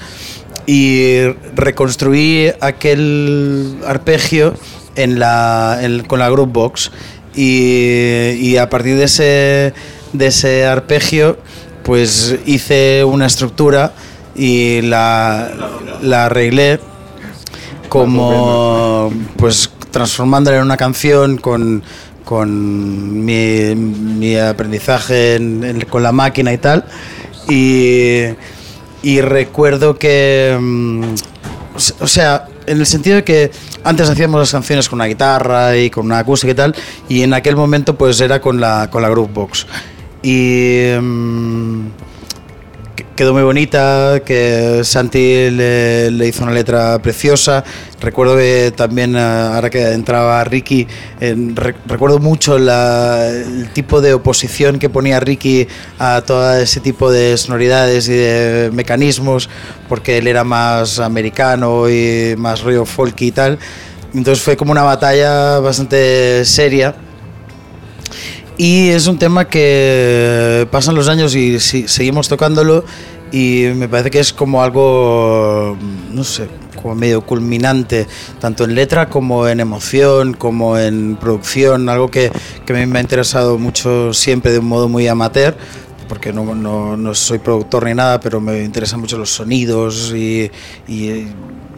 Y 0.67 1.25
reconstruí 1.55 2.51
aquel 2.61 3.77
arpegio 3.87 4.55
en 4.97 5.19
la, 5.19 5.79
en- 5.83 6.05
con 6.05 6.19
la 6.21 6.29
Groovebox 6.31 6.91
y, 7.35 8.31
y 8.41 8.57
a 8.57 8.69
partir 8.71 8.97
de 8.97 9.05
ese, 9.05 9.75
de 10.15 10.27
ese 10.27 10.65
arpegio 10.67 11.39
pues 11.85 12.35
hice 12.47 13.05
una 13.05 13.27
estructura 13.27 13.93
y 14.35 14.81
la, 14.83 15.51
la 16.03 16.27
arreglé 16.27 16.81
como 17.89 19.11
pues 19.37 19.68
transformándola 19.91 20.59
en 20.59 20.63
una 20.65 20.77
canción 20.77 21.39
con, 21.39 21.83
con 22.25 23.25
mi, 23.25 23.75
mi 23.75 24.37
aprendizaje 24.37 25.37
en- 25.37 25.65
en- 25.65 25.81
con 25.83 26.03
la 26.03 26.13
máquina 26.13 26.53
y 26.53 26.59
tal. 26.59 26.85
Y, 27.49 28.25
y 29.03 29.21
recuerdo 29.21 29.97
que 29.99 30.57
mm, 30.61 31.03
o 31.75 31.81
se- 31.81 31.95
o 32.01 32.07
sea 32.07 32.47
en 32.67 32.79
el 32.81 32.87
sentido 32.87 33.17
de 33.17 33.25
que 33.25 33.51
antes 33.85 34.11
hacíamos 34.11 34.41
las 34.41 34.53
canciones 34.53 34.89
con 34.89 34.99
una 34.99 35.07
guitarra 35.07 35.77
y 35.79 35.89
con 35.89 36.05
una 36.05 36.19
acústica 36.19 36.51
y 36.53 36.55
tal 36.55 36.75
y 37.09 37.23
en 37.23 37.33
aquel 37.33 37.57
momento 37.57 37.97
pues 37.97 38.21
era 38.21 38.41
con 38.43 38.61
la 38.61 38.91
con 38.91 39.01
la 39.01 39.09
y 40.23 40.83
mm, 41.01 41.87
quedó 43.19 43.35
muy 43.35 43.43
bonita, 43.43 44.23
que 44.25 44.83
Santi 44.85 45.51
le, 45.51 46.25
hizo 46.25 46.45
una 46.45 46.53
letra 46.53 47.03
preciosa. 47.03 47.65
Recuerdo 48.01 48.37
que 48.37 48.73
también, 48.77 49.17
eh, 49.17 49.19
ahora 49.19 49.71
que 49.71 49.91
entraba 49.91 50.45
Ricky, 50.45 50.87
recuerdo 51.89 52.21
mucho 52.21 52.61
la- 52.61 53.29
el 53.29 53.71
tipo 53.73 54.01
de 54.01 54.15
oposición 54.15 54.79
que 54.79 54.89
ponía 54.89 55.19
Ricky 55.19 55.67
a 55.99 56.23
todo 56.25 56.61
ese 56.61 56.79
tipo 56.79 57.11
de 57.11 57.37
sonoridades 57.37 58.09
y 58.09 58.13
de 58.13 58.71
mecanismos, 58.73 59.51
porque 59.89 60.19
él 60.19 60.29
era 60.29 60.45
más 60.45 61.01
americano 61.01 61.91
y 61.91 62.37
más 62.39 62.61
rollo 62.63 62.85
folky 62.85 63.27
y 63.27 63.33
tal. 63.33 63.59
Entonces 64.15 64.45
fue 64.45 64.57
como 64.57 64.71
una 64.71 64.85
batalla 64.85 65.59
bastante 65.59 66.45
seria. 66.45 66.95
Y 68.61 68.89
es 68.89 69.07
un 69.07 69.19
tema 69.19 69.47
que 69.49 70.67
pasan 70.73 70.95
los 70.97 71.09
años 71.09 71.35
y 71.37 71.61
si- 71.61 71.87
seguimos 71.87 72.29
tocándolo 72.29 72.85
y 73.31 73.67
me 73.77 73.89
parece 73.89 74.11
que 74.11 74.19
es 74.19 74.33
como 74.33 74.63
algo, 74.63 75.77
no 76.13 76.25
sé, 76.25 76.49
como 76.83 76.95
medio 76.97 77.21
culminante, 77.25 78.07
tanto 78.41 78.65
en 78.65 78.75
letra 78.75 79.09
como 79.09 79.47
en 79.47 79.61
emoción, 79.61 80.35
como 80.35 80.77
en 80.77 81.17
producción, 81.21 81.89
algo 81.89 82.11
que, 82.11 82.33
que 82.67 82.73
a 82.73 82.77
mí 82.77 82.87
me 82.87 82.99
ha 82.99 83.03
interesado 83.03 83.59
mucho 83.59 84.13
siempre 84.13 84.51
de 84.51 84.59
un 84.59 84.67
modo 84.67 84.89
muy 84.89 85.07
amateur, 85.07 85.57
porque 86.09 86.33
no, 86.33 86.55
no, 86.55 86.97
no 86.97 87.15
soy 87.15 87.39
productor 87.39 87.85
ni 87.85 87.95
nada, 87.95 88.19
pero 88.19 88.41
me 88.41 88.65
interesan 88.65 88.99
mucho 88.99 89.19
los 89.19 89.31
sonidos 89.31 90.13
y, 90.17 90.51
y 90.89 91.29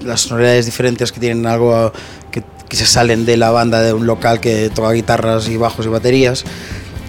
las 0.02 0.22
sonoridades 0.22 0.64
diferentes 0.64 1.12
que 1.12 1.20
tienen 1.20 1.44
algo 1.46 1.92
que, 2.30 2.42
que 2.70 2.76
se 2.76 2.86
salen 2.86 3.26
de 3.26 3.36
la 3.36 3.50
banda 3.50 3.82
de 3.82 3.92
un 3.92 4.06
local 4.06 4.40
que 4.40 4.70
toca 4.70 4.92
guitarras 4.92 5.48
y 5.48 5.58
bajos 5.58 5.84
y 5.84 5.88
baterías. 5.90 6.44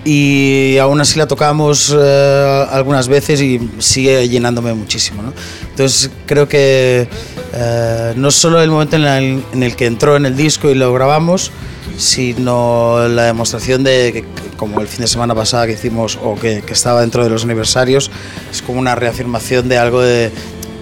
Y 0.03 0.77
aún 0.79 0.99
así 0.99 1.19
la 1.19 1.27
tocamos 1.27 1.95
eh, 1.95 2.65
algunas 2.71 3.07
veces 3.07 3.39
y 3.39 3.69
sigue 3.77 4.27
llenándome 4.27 4.73
muchísimo. 4.73 5.21
¿no? 5.21 5.31
Entonces 5.69 6.09
creo 6.25 6.49
que 6.49 7.07
eh, 7.53 8.13
no 8.15 8.31
solo 8.31 8.59
el 8.61 8.71
momento 8.71 8.95
en 8.95 9.05
en 9.53 9.63
el 9.63 9.75
que 9.75 9.85
entró 9.85 10.17
en 10.17 10.25
el 10.25 10.35
disco 10.35 10.71
y 10.71 10.73
lo 10.73 10.91
grabamos, 10.91 11.51
sino 11.97 13.07
la 13.07 13.25
demostración 13.25 13.83
de 13.83 14.11
que, 14.11 14.25
como 14.57 14.81
el 14.81 14.87
fin 14.87 15.01
de 15.01 15.07
semana 15.07 15.35
pasado 15.35 15.67
que 15.67 15.73
hicimos 15.73 16.17
o 16.23 16.35
que, 16.35 16.63
que 16.63 16.73
estaba 16.73 17.01
dentro 17.01 17.23
de 17.23 17.29
los 17.29 17.43
aniversarios, 17.43 18.09
es 18.51 18.63
como 18.63 18.79
una 18.79 18.95
reafirmación 18.95 19.69
de 19.69 19.77
algo 19.77 20.01
de, 20.01 20.31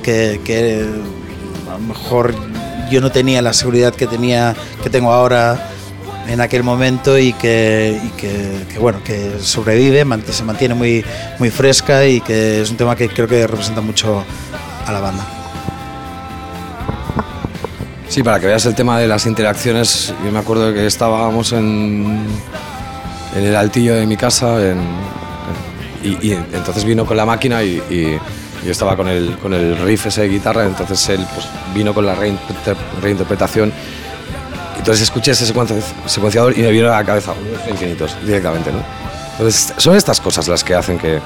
que, 0.02 0.40
que 0.46 0.86
a 1.68 1.74
lo 1.74 1.80
mejor 1.80 2.34
yo 2.90 3.02
no 3.02 3.12
tenía 3.12 3.42
la 3.42 3.54
seguridad 3.54 3.94
que 3.94 4.08
tenía 4.08 4.56
que 4.84 4.90
tengo 4.90 5.12
ahora 5.12 5.70
en 6.28 6.42
aquel 6.42 6.64
momento 6.64 7.18
y 7.18 7.34
que, 7.34 8.00
bueno 8.80 9.04
que 9.04 9.34
sobrevive 9.40 10.06
se 10.32 10.44
mantiene 10.44 10.76
muy 10.76 11.04
muy 11.40 11.50
fresca 11.50 12.06
y 12.06 12.22
que 12.22 12.62
es 12.62 12.70
un 12.70 12.78
tema 12.78 12.96
que 12.96 13.10
creo 13.10 13.28
que 13.28 13.48
representa 13.48 13.82
mucho 13.82 14.24
a 14.86 14.92
la 14.92 15.00
banda. 15.00 15.26
Sí, 18.08 18.24
para 18.24 18.40
que 18.40 18.48
veas 18.48 18.66
el 18.66 18.74
tema 18.74 19.00
de 19.00 19.08
las 19.08 19.28
interacciones, 19.28 20.14
yo 20.26 20.32
me 20.32 20.40
acuerdo 20.40 20.74
que 20.74 20.88
estábamos 20.88 21.52
en, 21.52 22.26
en 23.36 23.44
el 23.44 23.56
altillo 23.56 23.96
de 23.96 24.08
mi 24.08 24.18
casa 24.18 24.58
y, 26.04 26.32
entonces 26.32 26.86
vino 26.86 27.06
con 27.06 27.18
la 27.18 27.26
máquina 27.26 27.64
y 27.64 28.20
yo 28.66 28.72
estaba 28.72 28.96
con 28.96 29.08
el, 29.08 29.38
con 29.42 29.54
el 29.54 29.78
riff 29.78 30.08
ese 30.08 30.22
de 30.22 30.30
guitarra, 30.30 30.66
entonces 30.66 31.08
él 31.10 31.26
pues, 31.34 31.48
vino 31.74 31.94
con 31.94 32.06
la 32.06 32.16
reinter- 32.16 32.76
reinterpretación. 33.02 33.72
Entonces 34.78 35.04
escuché 35.04 35.32
ese 35.32 35.46
secuenci- 35.54 35.82
secuenciador 36.06 36.58
y 36.58 36.62
me 36.62 36.72
vino 36.72 36.88
a 36.88 36.98
la 36.98 37.04
cabeza 37.04 37.34
infinitos 37.70 38.16
directamente. 38.26 38.72
¿no? 38.72 38.80
Entonces 39.34 39.74
son 39.78 39.96
estas 39.96 40.20
cosas 40.22 40.48
las 40.48 40.64
que 40.64 40.74
hacen 40.76 40.98
que 40.98 41.20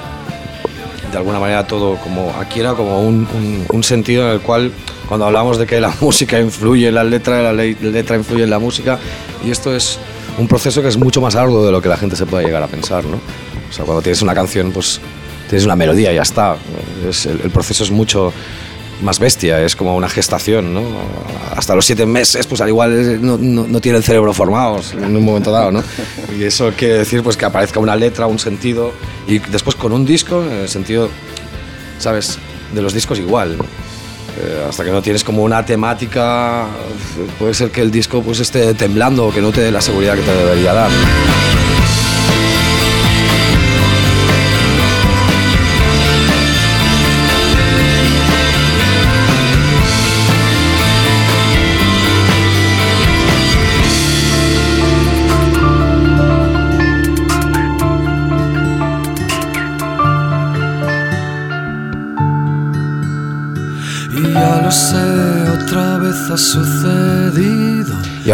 de 1.12 1.18
alguna 1.18 1.40
manera 1.40 1.66
todo 1.68 1.98
como 1.98 2.32
adquiera 2.40 2.74
como 2.74 3.02
un, 3.02 3.28
un- 3.36 3.66
un 3.72 3.84
sentido 3.84 4.26
en 4.28 4.34
el 4.34 4.42
cual 4.42 4.72
cuando 5.08 5.26
hablamos 5.28 5.58
de 5.60 5.68
que 5.68 5.80
la 5.80 5.94
música 6.02 6.40
influye 6.40 6.88
en 6.88 6.96
la 6.96 7.04
letra, 7.04 7.42
la 7.44 7.54
le- 7.54 7.76
letra 7.82 8.16
influye 8.16 8.44
en 8.44 8.50
la 8.50 8.60
música 8.60 8.98
y 9.46 9.52
esto 9.52 9.76
es 9.76 10.00
un 10.40 10.48
proceso 10.48 10.82
que 10.82 10.88
es 10.88 10.98
mucho 10.98 11.22
más 11.22 11.36
arduo 11.36 11.64
de 11.66 11.72
lo 11.72 11.80
que 11.82 11.90
la 11.90 11.98
gente 11.98 12.16
se 12.16 12.26
puede 12.26 12.46
llegar 12.46 12.64
a 12.64 12.68
pensar, 12.68 13.04
¿no? 13.06 13.18
O 13.18 13.74
sea, 13.74 13.86
cuando 13.86 14.02
tienes 14.02 14.22
una 14.24 14.34
canción, 14.34 14.72
pues 14.72 15.00
tienes 15.54 15.66
una 15.66 15.76
melodía 15.76 16.12
y 16.12 16.16
ya 16.16 16.24
está. 16.24 16.56
Es- 17.08 17.26
el, 17.28 17.40
el 17.44 17.52
proceso 17.52 17.84
es 17.84 17.92
mucho 17.92 18.34
más 19.02 19.20
bestia, 19.20 19.62
es 19.62 19.76
como 19.76 19.96
una 19.96 20.08
gestación, 20.10 20.74
¿no? 20.74 20.82
Hasta 21.56 21.76
los 21.76 21.86
siete 21.86 22.06
meses, 22.06 22.48
pues 22.48 22.62
al 22.62 22.70
igual 22.70 23.20
no, 23.26 23.38
no, 23.38 23.68
no 23.68 23.82
tiene 23.82 23.98
el 23.98 24.04
cerebro 24.04 24.34
formado 24.34 24.80
en 24.94 25.16
un 25.16 25.24
momento 25.26 25.52
dado, 25.52 25.72
¿no? 25.72 25.84
Y 26.40 26.44
eso 26.44 26.72
quiere 26.78 27.00
decir 27.00 27.22
pues 27.22 27.36
que 27.38 27.46
aparezca 27.46 27.80
una 27.80 27.96
letra, 27.96 28.28
un 28.28 28.40
sentido, 28.40 28.94
y 29.28 29.40
después 29.40 29.76
con 29.76 29.92
un 29.92 30.06
disco, 30.06 30.42
en 30.44 30.54
el 30.54 30.70
sentido, 30.70 31.10
¿sabes? 32.00 32.38
De 32.74 32.82
los 32.82 32.94
discos 32.94 33.20
igual. 33.20 33.58
Eh, 34.42 34.66
hasta 34.70 34.84
que 34.84 34.90
no 34.92 35.02
tienes 35.02 35.24
como 35.24 35.44
una 35.44 35.64
temática, 35.66 36.66
puede 37.38 37.54
ser 37.54 37.70
que 37.72 37.82
el 37.82 37.92
disco 37.92 38.22
pues 38.24 38.40
esté 38.40 38.74
temblando 38.74 39.28
o 39.28 39.32
que 39.34 39.42
no 39.42 39.52
te 39.52 39.62
dé 39.62 39.72
la 39.72 39.82
seguridad 39.82 40.16
que 40.16 40.22
te 40.22 40.34
debería 40.36 40.74
dar. 40.74 40.90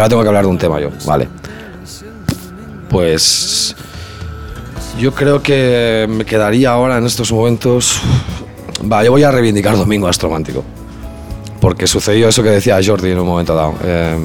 Ahora 0.00 0.08
tengo 0.08 0.22
que 0.22 0.28
hablar 0.28 0.44
de 0.44 0.50
un 0.50 0.58
tema 0.58 0.80
yo, 0.80 0.90
vale. 1.06 1.28
Pues 2.88 3.74
yo 4.98 5.14
creo 5.14 5.42
que 5.42 6.06
me 6.08 6.24
quedaría 6.24 6.70
ahora 6.70 6.98
en 6.98 7.06
estos 7.06 7.32
momentos. 7.32 8.00
Va, 8.90 9.04
yo 9.04 9.12
voy 9.12 9.22
a 9.22 9.30
reivindicar 9.30 9.76
Domingo 9.76 10.08
Astromántico. 10.08 10.64
Porque 11.60 11.86
sucedió 11.86 12.28
eso 12.28 12.42
que 12.42 12.50
decía 12.50 12.80
Jordi 12.84 13.10
en 13.10 13.18
un 13.18 13.26
momento 13.26 13.54
dado. 13.54 13.74
Eh, 13.84 14.16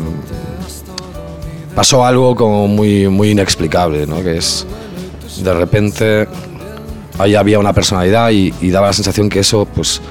pasó 1.75 2.05
algo 2.05 2.35
como 2.35 2.67
muy, 2.67 3.07
muy 3.07 3.31
inexplicable, 3.31 4.07
¿no? 4.07 4.23
Que 4.23 4.37
es, 4.37 4.65
de 5.43 5.53
repente, 5.53 6.27
ahí 7.19 7.35
había 7.35 7.59
una 7.59 7.73
personalidad 7.73 8.31
y, 8.31 8.53
y 8.61 8.69
daba 8.69 8.87
la 8.87 8.93
sensación 8.93 9.29
que 9.29 9.39
eso, 9.39 9.65
pues, 9.65 10.01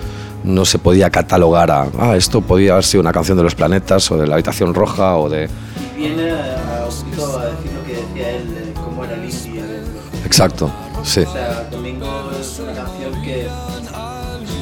no 0.45 0.64
se 0.64 0.78
podía 0.78 1.11
catalogar 1.11 1.70
a, 1.70 1.86
ah, 1.99 2.16
esto 2.16 2.40
podía 2.40 2.72
haber 2.72 2.84
sido 2.84 3.01
una 3.01 3.12
canción 3.12 3.36
de 3.36 3.42
los 3.45 3.55
planetas 3.55 4.11
o 4.11 4.16
de 4.16 4.26
la 4.26 4.34
habitación 4.34 4.74
roja 4.74 5.16
o 5.16 5.28
de... 5.28 5.49
Y 5.97 6.01
viene 6.01 6.30
a, 6.30 6.86
un 6.88 7.05
poquito 7.11 7.38
a 7.38 7.47
decir 7.47 7.72
lo 7.72 7.84
que 7.84 7.92
decía 7.95 8.30
él, 8.30 8.55
de 8.55 8.72
cómo 8.74 9.05
era 9.05 9.14
el 9.14 9.24
indie. 9.24 9.62
de- 9.62 9.82
Exacto, 10.26 10.70
sí. 11.03 11.20
O 11.20 11.32
sea, 11.32 11.66
Domingo 11.70 12.30
es 12.40 12.61
una 12.61 12.72
canción 12.74 13.22
que 13.22 13.47
es 13.47 13.51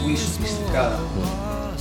muy 0.02 0.16
sofisticada. 0.16 0.98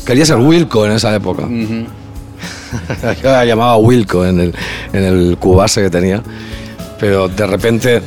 Quería 0.06 0.26
ser 0.26 0.38
Wilco 0.38 0.86
en 0.86 0.94
esa 0.94 1.14
época. 1.16 1.44
Yo 3.22 3.30
la 3.32 3.46
llamaba 3.46 3.78
Wilco 3.78 4.26
en 4.26 4.40
el, 4.40 4.56
en 4.94 5.04
el 5.04 5.38
cubase 5.38 5.82
que 5.84 5.90
tenía. 5.90 6.24
Pero 7.00 7.28
de 7.28 7.46
repente 7.48 8.02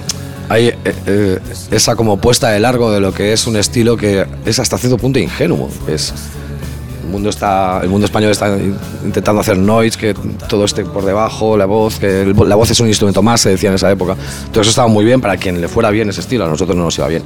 hay 0.49 0.69
eh, 0.69 0.77
eh, 1.07 1.39
esa 1.71 1.97
como 1.97 2.19
puesta 2.19 2.51
de 2.51 2.61
largo 2.61 2.93
de 2.93 3.01
lo 3.01 3.13
que 3.13 3.33
es 3.33 3.47
un 3.47 3.57
estilo 3.57 3.97
que 3.97 4.27
es 4.45 4.59
hasta 4.59 4.79
cierto 4.79 4.99
punto 4.99 5.19
ingenuo. 5.19 5.71
Es, 5.89 6.13
el, 7.05 7.11
mundo 7.11 7.31
está, 7.31 7.81
el 7.83 7.89
mundo 7.89 8.05
español 8.07 8.31
está 8.31 8.49
in- 8.57 8.77
intentando 9.05 9.41
hacer 9.41 9.57
noise, 9.57 9.97
que 9.99 10.15
todo 10.49 10.65
esté 10.65 10.85
por 10.85 11.05
debajo, 11.05 11.57
la 11.57 11.67
voz, 11.67 11.99
que 11.99 12.27
la 12.47 12.57
voz 12.57 12.71
es 12.71 12.81
un 12.81 12.89
instrumento 12.89 13.23
más, 13.23 13.41
se 13.41 13.51
decía 13.51 13.69
en 13.71 13.77
esa 13.77 13.91
época. 13.91 14.17
Todo 14.51 14.61
eso 14.63 14.71
estaba 14.71 14.89
muy 14.89 15.05
bien 15.05 15.21
para 15.21 15.37
quien 15.37 15.61
le 15.61 15.69
fuera 15.69 15.91
bien 15.91 16.09
ese 16.11 16.21
estilo, 16.21 16.45
a 16.45 16.49
nosotros 16.49 16.77
no 16.77 16.85
nos 16.85 16.99
iba 16.99 17.09
bien. 17.09 17.23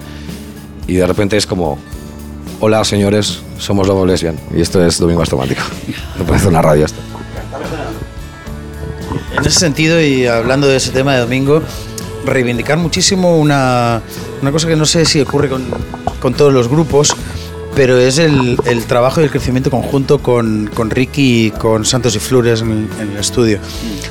Y 0.87 0.95
de 0.95 1.07
repente 1.07 1.37
es 1.37 1.47
como, 1.47 1.79
hola 2.61 2.85
señores, 2.85 3.41
somos 3.59 3.87
Lobo 3.87 4.07
Lesbian 4.07 4.37
y 4.57 4.61
esto 4.61 4.85
es 4.85 4.99
Domingo 4.99 5.23
Astromático. 5.23 5.63
Me 6.19 6.25
parece 6.25 6.49
una 6.49 6.63
radio 6.63 6.85
esto. 6.87 7.01
En 9.37 9.45
ese 9.47 9.59
sentido, 9.59 10.01
y 10.03 10.27
hablando 10.27 10.67
de 10.67 10.77
ese 10.77 10.91
tema 10.91 11.15
de 11.15 11.21
domingo, 11.21 11.63
reivindicar 12.31 12.79
muchísimo 12.79 13.37
una, 13.37 14.03
una 14.43 14.53
cosa 14.53 14.69
que 14.69 14.77
no 14.77 14.87
sé 14.87 15.05
si 15.05 15.21
ocurre 15.21 15.49
con, 15.49 15.65
con 16.21 16.35
todos 16.35 16.53
los 16.53 16.69
grupos, 16.69 17.15
pero 17.79 17.97
es 17.97 18.19
el, 18.19 18.59
el 18.67 18.85
trabajo 18.87 19.21
y 19.21 19.25
el 19.25 19.31
crecimiento 19.31 19.71
conjunto 19.71 20.19
con, 20.19 20.69
con 20.75 20.91
Ricky 20.91 21.47
y 21.47 21.51
con 21.53 21.85
Santos 21.85 22.17
y 22.17 22.19
Flores 22.19 22.61
en, 22.61 22.89
en 23.01 23.13
el 23.13 23.19
estudio. 23.19 23.61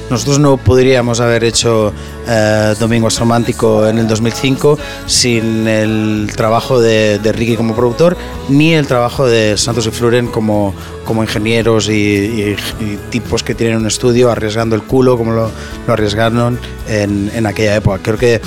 Nosotros 0.09 0.39
no 0.39 0.55
podríamos 0.55 1.19
haber 1.19 1.43
hecho 1.43 1.91
eh, 2.29 2.73
Domingo 2.79 3.09
Romántico 3.09 3.85
en 3.85 3.97
el 3.97 4.07
2005 4.07 4.79
sin 5.05 5.67
el 5.67 6.29
trabajo 6.33 6.79
de, 6.79 7.19
de 7.19 7.31
Ricky 7.33 7.57
como 7.57 7.75
productor, 7.75 8.15
ni 8.47 8.73
el 8.73 8.87
trabajo 8.87 9.25
de 9.27 9.57
Santos 9.57 9.85
y 9.85 9.91
Fluren 9.91 10.27
como, 10.27 10.73
como 11.03 11.21
ingenieros 11.23 11.89
y, 11.89 11.91
y- 11.91 12.55
y 12.79 12.97
tipos 13.09 13.43
que 13.43 13.53
tienen 13.53 13.79
un 13.79 13.87
estudio 13.87 14.31
arriesgando 14.31 14.77
el 14.77 14.83
culo 14.83 15.17
como 15.17 15.33
lo, 15.33 15.51
lo 15.85 15.93
arriesgaron 15.93 16.57
en, 16.87 17.29
en 17.35 17.45
aquella 17.45 17.75
época. 17.75 17.99
Creo 18.01 18.17
que 18.17 18.41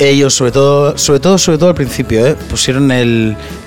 ellos, 0.00 0.34
sobre 0.34 0.50
todo, 0.50 0.96
sobre 0.98 1.20
todo, 1.20 1.36
sobre 1.38 1.58
todo 1.58 1.68
al 1.68 1.74
principio, 1.74 2.26
¿eh? 2.26 2.34
pusieron 2.48 2.90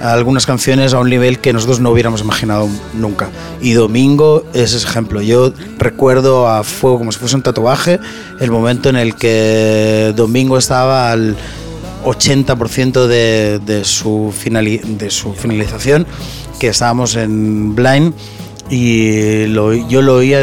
algunas 0.01 0.45
canciones 0.45 0.93
a 0.93 0.99
un 0.99 1.09
nivel 1.09 1.39
que 1.39 1.53
nosotros 1.53 1.79
no 1.79 1.91
hubiéramos 1.91 2.21
imaginado 2.21 2.67
nunca. 2.93 3.29
Y 3.61 3.73
Domingo 3.73 4.43
es 4.53 4.73
ese 4.73 4.87
ejemplo. 4.87 5.21
Yo 5.21 5.53
recuerdo 5.77 6.47
a 6.49 6.63
fuego 6.63 6.97
como 6.97 7.11
si 7.11 7.19
fuese 7.19 7.35
un 7.35 7.43
tatuaje 7.43 7.99
el 8.39 8.49
momento 8.51 8.89
en 8.89 8.95
el 8.95 9.15
que 9.15 10.11
Domingo 10.15 10.57
estaba 10.57 11.11
al 11.11 11.35
80% 12.03 13.07
de, 13.07 13.59
de, 13.65 13.85
su 13.85 14.33
finali- 14.37 14.81
de 14.81 15.09
su 15.09 15.33
finalización, 15.33 16.05
que 16.59 16.67
estábamos 16.69 17.15
en 17.15 17.75
Blind 17.75 18.13
y 18.69 19.45
lo- 19.47 19.73
yo 19.73 20.01
lo 20.01 20.15
oía, 20.15 20.39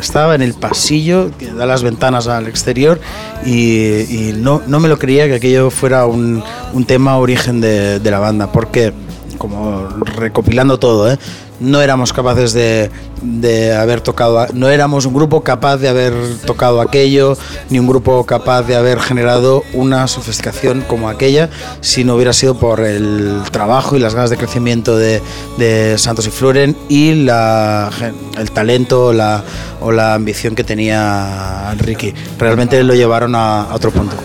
estaba 0.00 0.34
en 0.34 0.42
el 0.42 0.54
pasillo 0.54 1.30
que 1.38 1.52
da 1.52 1.66
las 1.66 1.82
ventanas 1.82 2.26
al 2.26 2.46
exterior 2.48 3.00
y, 3.44 4.00
y 4.00 4.34
no, 4.36 4.62
no 4.66 4.80
me 4.80 4.88
lo 4.88 4.98
creía 4.98 5.26
que 5.26 5.34
aquello 5.34 5.70
fuera 5.70 6.06
un, 6.06 6.42
un 6.72 6.84
tema 6.84 7.18
origen 7.18 7.60
de, 7.60 8.00
de 8.00 8.10
la 8.10 8.18
banda, 8.18 8.50
porque 8.50 8.92
como 9.38 9.88
recopilando 10.16 10.78
todo, 10.78 11.10
¿eh? 11.12 11.18
No 11.60 11.80
éramos 11.82 12.12
capaces 12.12 12.52
de, 12.52 12.90
de 13.22 13.74
haber 13.74 14.00
tocado, 14.00 14.46
no 14.54 14.68
éramos 14.68 15.06
un 15.06 15.14
grupo 15.14 15.42
capaz 15.42 15.76
de 15.76 15.88
haber 15.88 16.14
tocado 16.46 16.80
aquello, 16.80 17.36
ni 17.68 17.78
un 17.78 17.86
grupo 17.86 18.24
capaz 18.24 18.62
de 18.62 18.76
haber 18.76 18.98
generado 19.00 19.62
una 19.72 20.08
sofisticación 20.08 20.82
como 20.82 21.08
aquella, 21.08 21.50
si 21.80 22.04
no 22.04 22.14
hubiera 22.14 22.32
sido 22.32 22.58
por 22.58 22.80
el 22.80 23.42
trabajo 23.50 23.96
y 23.96 24.00
las 24.00 24.14
ganas 24.14 24.30
de 24.30 24.36
crecimiento 24.36 24.96
de, 24.96 25.22
de 25.58 25.98
Santos 25.98 26.26
y 26.26 26.30
Floren 26.30 26.76
y 26.88 27.10
el 27.10 28.50
talento 28.52 29.06
o 29.08 29.92
la 29.92 30.14
ambición 30.14 30.54
que 30.54 30.64
tenía 30.64 31.74
Ricky. 31.78 32.14
Realmente 32.38 32.82
lo 32.82 32.94
llevaron 32.94 33.34
a, 33.34 33.62
a 33.62 33.74
otro 33.74 33.90
punto. 33.90 34.16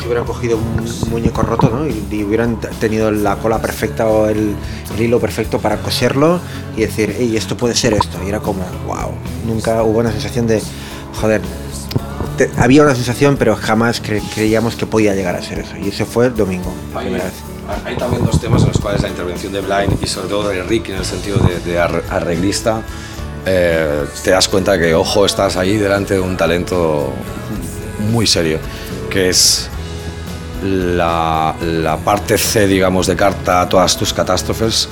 Si 0.00 0.06
hubieran 0.06 0.24
cogido 0.24 0.56
un 0.56 1.10
muñeco 1.10 1.42
roto 1.42 1.68
¿no? 1.70 1.86
y, 1.86 2.04
y 2.10 2.24
hubieran 2.24 2.58
tenido 2.80 3.10
la 3.10 3.36
cola 3.36 3.60
perfecta 3.60 4.06
o 4.06 4.26
el, 4.28 4.54
el 4.96 5.02
hilo 5.02 5.20
perfecto 5.20 5.58
para 5.58 5.76
coserlo 5.78 6.40
y 6.76 6.80
decir, 6.82 7.14
hey, 7.18 7.36
esto 7.36 7.56
puede 7.56 7.74
ser 7.74 7.92
esto. 7.94 8.18
Y 8.24 8.28
era 8.28 8.40
como, 8.40 8.62
wow, 8.86 9.12
nunca 9.46 9.82
hubo 9.82 9.98
una 10.00 10.10
sensación 10.12 10.46
de, 10.46 10.62
joder, 11.20 11.40
te- 12.38 12.50
había 12.56 12.82
una 12.82 12.94
sensación, 12.94 13.36
pero 13.36 13.54
jamás 13.56 14.02
cre- 14.02 14.22
creíamos 14.34 14.74
que 14.76 14.86
podía 14.86 15.14
llegar 15.14 15.36
a 15.36 15.42
ser 15.42 15.58
eso. 15.60 15.76
Y 15.76 15.88
ese 15.88 16.04
fue 16.04 16.26
el 16.26 16.34
domingo, 16.36 16.72
la 16.94 17.00
primera 17.00 17.24
vez. 17.24 17.34
Hay 17.84 17.96
también 17.96 18.24
dos 18.24 18.40
temas 18.40 18.62
en 18.62 18.68
los 18.68 18.78
cuales 18.78 19.00
la 19.02 19.08
intervención 19.08 19.52
de 19.52 19.60
Blind 19.60 19.96
y 20.02 20.06
sobre 20.06 20.28
todo 20.28 20.48
de 20.48 20.62
Rick 20.64 20.88
en 20.88 20.96
el 20.96 21.04
sentido 21.04 21.38
de, 21.38 21.60
de 21.60 21.78
ar- 21.78 22.02
arreglista, 22.10 22.82
eh, 23.46 24.04
te 24.24 24.30
das 24.30 24.48
cuenta 24.48 24.76
que, 24.78 24.92
ojo, 24.94 25.24
estás 25.24 25.56
ahí 25.56 25.76
delante 25.76 26.14
de 26.14 26.20
un 26.20 26.36
talento 26.36 27.12
muy 28.10 28.26
serio, 28.26 28.58
que 29.08 29.28
es 29.28 29.68
la, 30.62 31.54
la 31.60 31.96
parte 31.96 32.38
C, 32.38 32.66
digamos, 32.66 33.06
de 33.06 33.16
carta 33.16 33.62
a 33.62 33.68
todas 33.68 33.96
tus 33.96 34.12
catástrofes. 34.12 34.88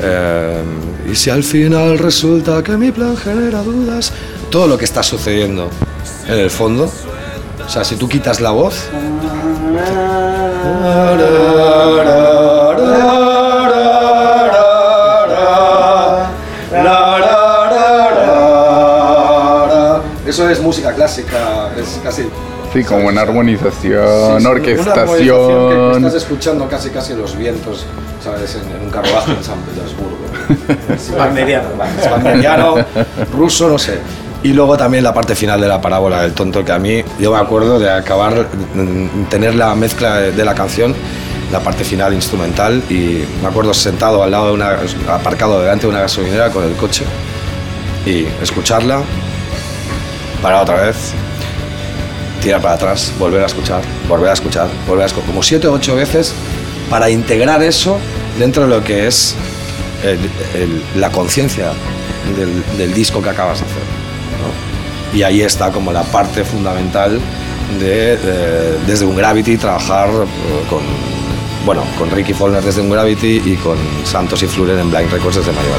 Eh, 0.00 0.62
y 1.10 1.14
si 1.14 1.30
al 1.30 1.42
final 1.44 1.98
resulta 1.98 2.62
que 2.62 2.76
mi 2.76 2.90
plan 2.90 3.16
genera 3.16 3.62
dudas, 3.62 4.12
todo 4.50 4.66
lo 4.66 4.76
que 4.78 4.84
está 4.84 5.02
sucediendo 5.02 5.70
en 6.26 6.38
el 6.38 6.50
fondo, 6.50 6.90
o 7.64 7.68
sea, 7.68 7.84
si 7.84 7.96
tú 7.96 8.08
quitas 8.08 8.40
la 8.40 8.50
voz, 8.50 8.88
Eso 20.26 20.50
es 20.50 20.60
música 20.60 20.92
clásica, 20.92 21.70
es 21.78 22.00
casi 22.02 22.28
Sí, 22.74 22.82
como 22.84 23.06
una 23.08 23.22
armonización, 23.22 23.72
Sí, 23.72 23.84
sí, 23.84 24.72
una 24.80 24.92
armonización 24.92 25.22
que- 25.22 25.32
orquestación. 25.32 25.96
estás 26.04 26.14
escuchando 26.22 26.68
casi 26.68 26.90
casi 26.90 27.14
los 27.14 27.36
vientos, 27.36 27.86
¿sabes? 28.22 28.56
En, 28.56 28.76
en 28.76 28.82
un 28.82 28.90
carruaje 28.90 29.30
en 29.32 29.42
San 29.44 29.58
Petersburgo. 29.60 30.18
Wagneriano. 31.18 31.68
wagneriano, 32.10 32.74
ruso, 33.32 33.68
no 33.68 33.78
sé. 33.78 33.98
Y 34.42 34.52
luego 34.52 34.76
también 34.76 35.04
la 35.04 35.14
parte 35.14 35.34
final 35.34 35.60
de 35.60 35.68
la 35.68 35.80
parábola 35.80 36.20
del 36.22 36.32
tonto, 36.34 36.64
que 36.64 36.72
a 36.72 36.78
mí, 36.78 37.02
yo 37.18 37.32
me 37.32 37.38
acuerdo 37.38 37.78
de 37.78 37.90
acabar, 37.90 38.46
mm, 38.74 39.24
tener 39.30 39.54
la 39.54 39.74
mezcla 39.74 40.16
de, 40.18 40.32
de 40.32 40.44
la 40.44 40.54
canción, 40.54 40.94
la 41.52 41.60
parte 41.60 41.84
final 41.84 42.12
instrumental, 42.12 42.82
y 42.90 43.24
me 43.40 43.48
acuerdo 43.48 43.72
sentado 43.72 44.22
al 44.22 44.32
lado 44.32 44.48
de 44.48 44.52
una, 44.52 44.76
aparcado 45.10 45.60
delante 45.60 45.86
de 45.86 45.92
una 45.92 46.00
gasolinera 46.00 46.50
con 46.50 46.64
el 46.64 46.72
coche, 46.74 47.04
y 48.04 48.26
escucharla, 48.42 49.00
parar 50.42 50.62
otra 50.62 50.82
vez, 50.82 51.14
tirar 52.44 52.60
para 52.60 52.74
atrás, 52.74 53.12
volver 53.18 53.42
a 53.42 53.46
escuchar, 53.46 53.80
volver 54.08 54.30
a 54.30 54.34
escuchar, 54.34 54.68
volver 54.86 55.02
a 55.02 55.06
escuchar, 55.06 55.26
como 55.26 55.42
siete 55.42 55.66
o 55.66 55.72
ocho 55.72 55.96
veces 55.96 56.32
para 56.90 57.08
integrar 57.10 57.62
eso 57.62 57.98
dentro 58.38 58.64
de 58.64 58.68
lo 58.68 58.84
que 58.84 59.06
es 59.06 59.34
la 60.96 61.10
conciencia 61.10 61.72
del, 62.76 62.92
disco 62.94 63.22
que 63.22 63.30
acabas 63.30 63.60
de 63.60 63.64
hacer. 63.64 63.82
Y 65.14 65.22
ahí 65.22 65.40
está 65.42 65.70
como 65.70 65.92
la 65.92 66.02
parte 66.02 66.44
fundamental 66.44 67.18
de, 67.80 68.16
de- 68.18 68.78
desde 68.86 69.06
un 69.06 69.16
Gravity 69.16 69.56
trabajar 69.56 70.08
eh, 70.10 70.66
con, 70.68 70.80
bueno, 71.64 71.82
con 71.98 72.10
Ricky 72.10 72.34
Follner 72.34 72.62
desde 72.62 72.82
un 72.82 72.90
Gravity 72.90 73.40
y 73.46 73.54
con 73.56 73.78
Santos 74.04 74.42
y 74.42 74.46
Fluren 74.46 74.78
en 74.78 74.90
Blind 74.90 75.10
Records 75.10 75.36
desde 75.36 75.52
Mario 75.52 75.70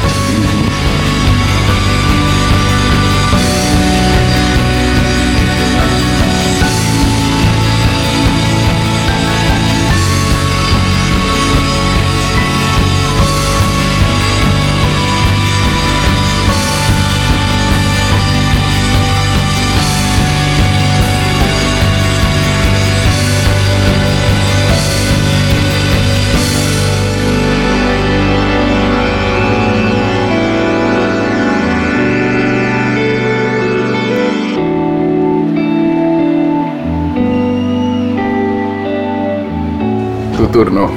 turno. 40.55 40.89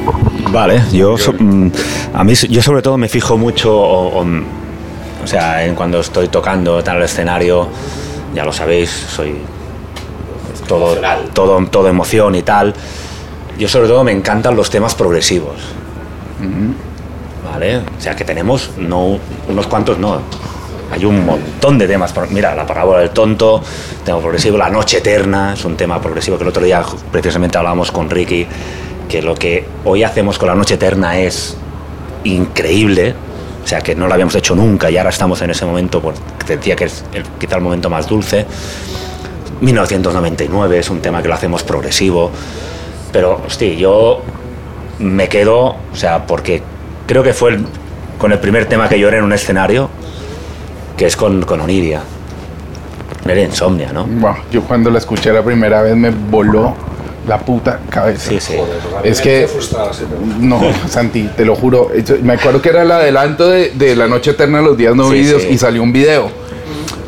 Vale, 0.52 0.82
yo, 0.92 1.18
so- 1.18 1.32
mm, 1.36 1.70
a 2.14 2.22
mí, 2.22 2.32
yo 2.48 2.62
sobre 2.62 2.80
todo 2.80 2.96
me 2.96 3.08
fijo 3.08 3.36
mucho, 3.36 3.76
o, 3.76 4.20
o, 4.20 4.24
o 4.24 5.26
sea, 5.26 5.64
en 5.66 5.74
cuando 5.74 5.98
estoy 5.98 6.28
tocando 6.28 6.80
tal 6.84 6.98
el 6.98 7.02
escenario, 7.02 7.66
ya 8.32 8.44
lo 8.44 8.52
sabéis, 8.52 8.88
soy 8.88 9.34
todo, 10.68 10.96
todo, 11.34 11.66
todo 11.66 11.88
emoción 11.88 12.36
y 12.36 12.42
tal. 12.42 12.72
Yo 13.58 13.66
sobre 13.68 13.88
todo 13.88 14.04
me 14.04 14.12
encantan 14.12 14.54
los 14.54 14.70
temas 14.70 14.94
progresivos. 14.94 15.56
¿Vale? 17.52 17.78
O 17.78 18.00
sea, 18.00 18.14
que 18.14 18.24
tenemos 18.24 18.70
no 18.78 19.18
unos 19.48 19.66
cuantos, 19.66 19.98
no. 19.98 20.20
Hay 20.92 21.04
un 21.04 21.26
montón 21.26 21.78
de 21.78 21.88
temas. 21.88 22.14
Mira, 22.30 22.54
la 22.54 22.64
parábola 22.64 23.00
del 23.00 23.10
tonto, 23.10 23.60
tema 24.04 24.20
progresivo, 24.20 24.56
la 24.56 24.68
noche 24.70 24.98
eterna, 24.98 25.54
es 25.54 25.64
un 25.64 25.76
tema 25.76 26.00
progresivo 26.00 26.36
que 26.36 26.44
el 26.44 26.48
otro 26.50 26.62
día 26.62 26.80
precisamente 27.10 27.58
hablábamos 27.58 27.90
con 27.90 28.08
Ricky, 28.08 28.46
que 29.08 29.22
lo 29.22 29.34
que 29.34 29.64
hoy 29.84 30.02
hacemos 30.02 30.38
con 30.38 30.48
la 30.48 30.54
noche 30.54 30.74
eterna 30.74 31.18
es 31.18 31.56
increíble. 32.24 33.14
O 33.64 33.66
sea, 33.68 33.80
que 33.80 33.94
no 33.94 34.06
lo 34.06 34.14
habíamos 34.14 34.34
hecho 34.34 34.54
nunca 34.54 34.90
y 34.90 34.96
ahora 34.96 35.10
estamos 35.10 35.40
en 35.42 35.50
ese 35.50 35.66
momento, 35.66 36.00
porque 36.00 36.20
decía 36.46 36.74
que 36.76 36.84
es 36.84 37.04
el- 37.12 37.24
quizá 37.38 37.56
el 37.56 37.62
momento 37.62 37.90
más 37.90 38.06
dulce. 38.06 38.46
1999 39.60 40.78
es 40.78 40.90
un 40.90 41.00
tema 41.00 41.22
que 41.22 41.28
lo 41.28 41.34
hacemos 41.34 41.62
progresivo. 41.62 42.30
Pero, 43.12 43.40
hostia, 43.46 43.72
yo 43.74 44.22
me 44.98 45.28
quedo, 45.28 45.58
o 45.92 45.94
sea, 45.96 46.26
porque 46.26 46.62
creo 47.06 47.22
que 47.22 47.32
fue 47.32 47.50
el- 47.50 47.66
con 48.18 48.32
el 48.32 48.38
primer 48.38 48.66
tema 48.66 48.88
que 48.88 48.98
lloré 48.98 49.18
en 49.18 49.24
un 49.24 49.32
escenario, 49.32 49.88
que 50.96 51.06
es 51.06 51.16
con, 51.16 51.42
con 51.42 51.60
Oniria. 51.60 52.02
Era 53.26 53.40
Insomnia, 53.42 53.92
¿no? 53.92 54.06
Yo 54.50 54.62
cuando 54.62 54.90
la 54.90 54.98
escuché 54.98 55.32
la 55.32 55.42
primera 55.42 55.82
vez 55.82 55.94
me 55.96 56.10
voló 56.10 56.74
la 57.28 57.38
puta 57.38 57.78
cabeza. 57.90 58.30
Sí, 58.30 58.40
sí. 58.40 58.54
Es 59.04 59.20
que, 59.20 59.46
no, 60.40 60.60
Santi, 60.88 61.28
te 61.36 61.44
lo 61.44 61.54
juro. 61.54 61.90
Me 62.22 62.32
acuerdo 62.34 62.60
que 62.62 62.70
era 62.70 62.82
el 62.82 62.90
adelanto 62.90 63.48
de, 63.48 63.70
de 63.70 63.94
La 63.94 64.08
Noche 64.08 64.30
Eterna 64.32 64.58
de 64.58 64.64
los 64.64 64.76
Días 64.76 64.94
No 64.96 65.08
Sí, 65.08 65.14
Vividos 65.14 65.42
sí. 65.42 65.48
y 65.52 65.58
salió 65.58 65.82
un 65.82 65.92
video. 65.92 66.30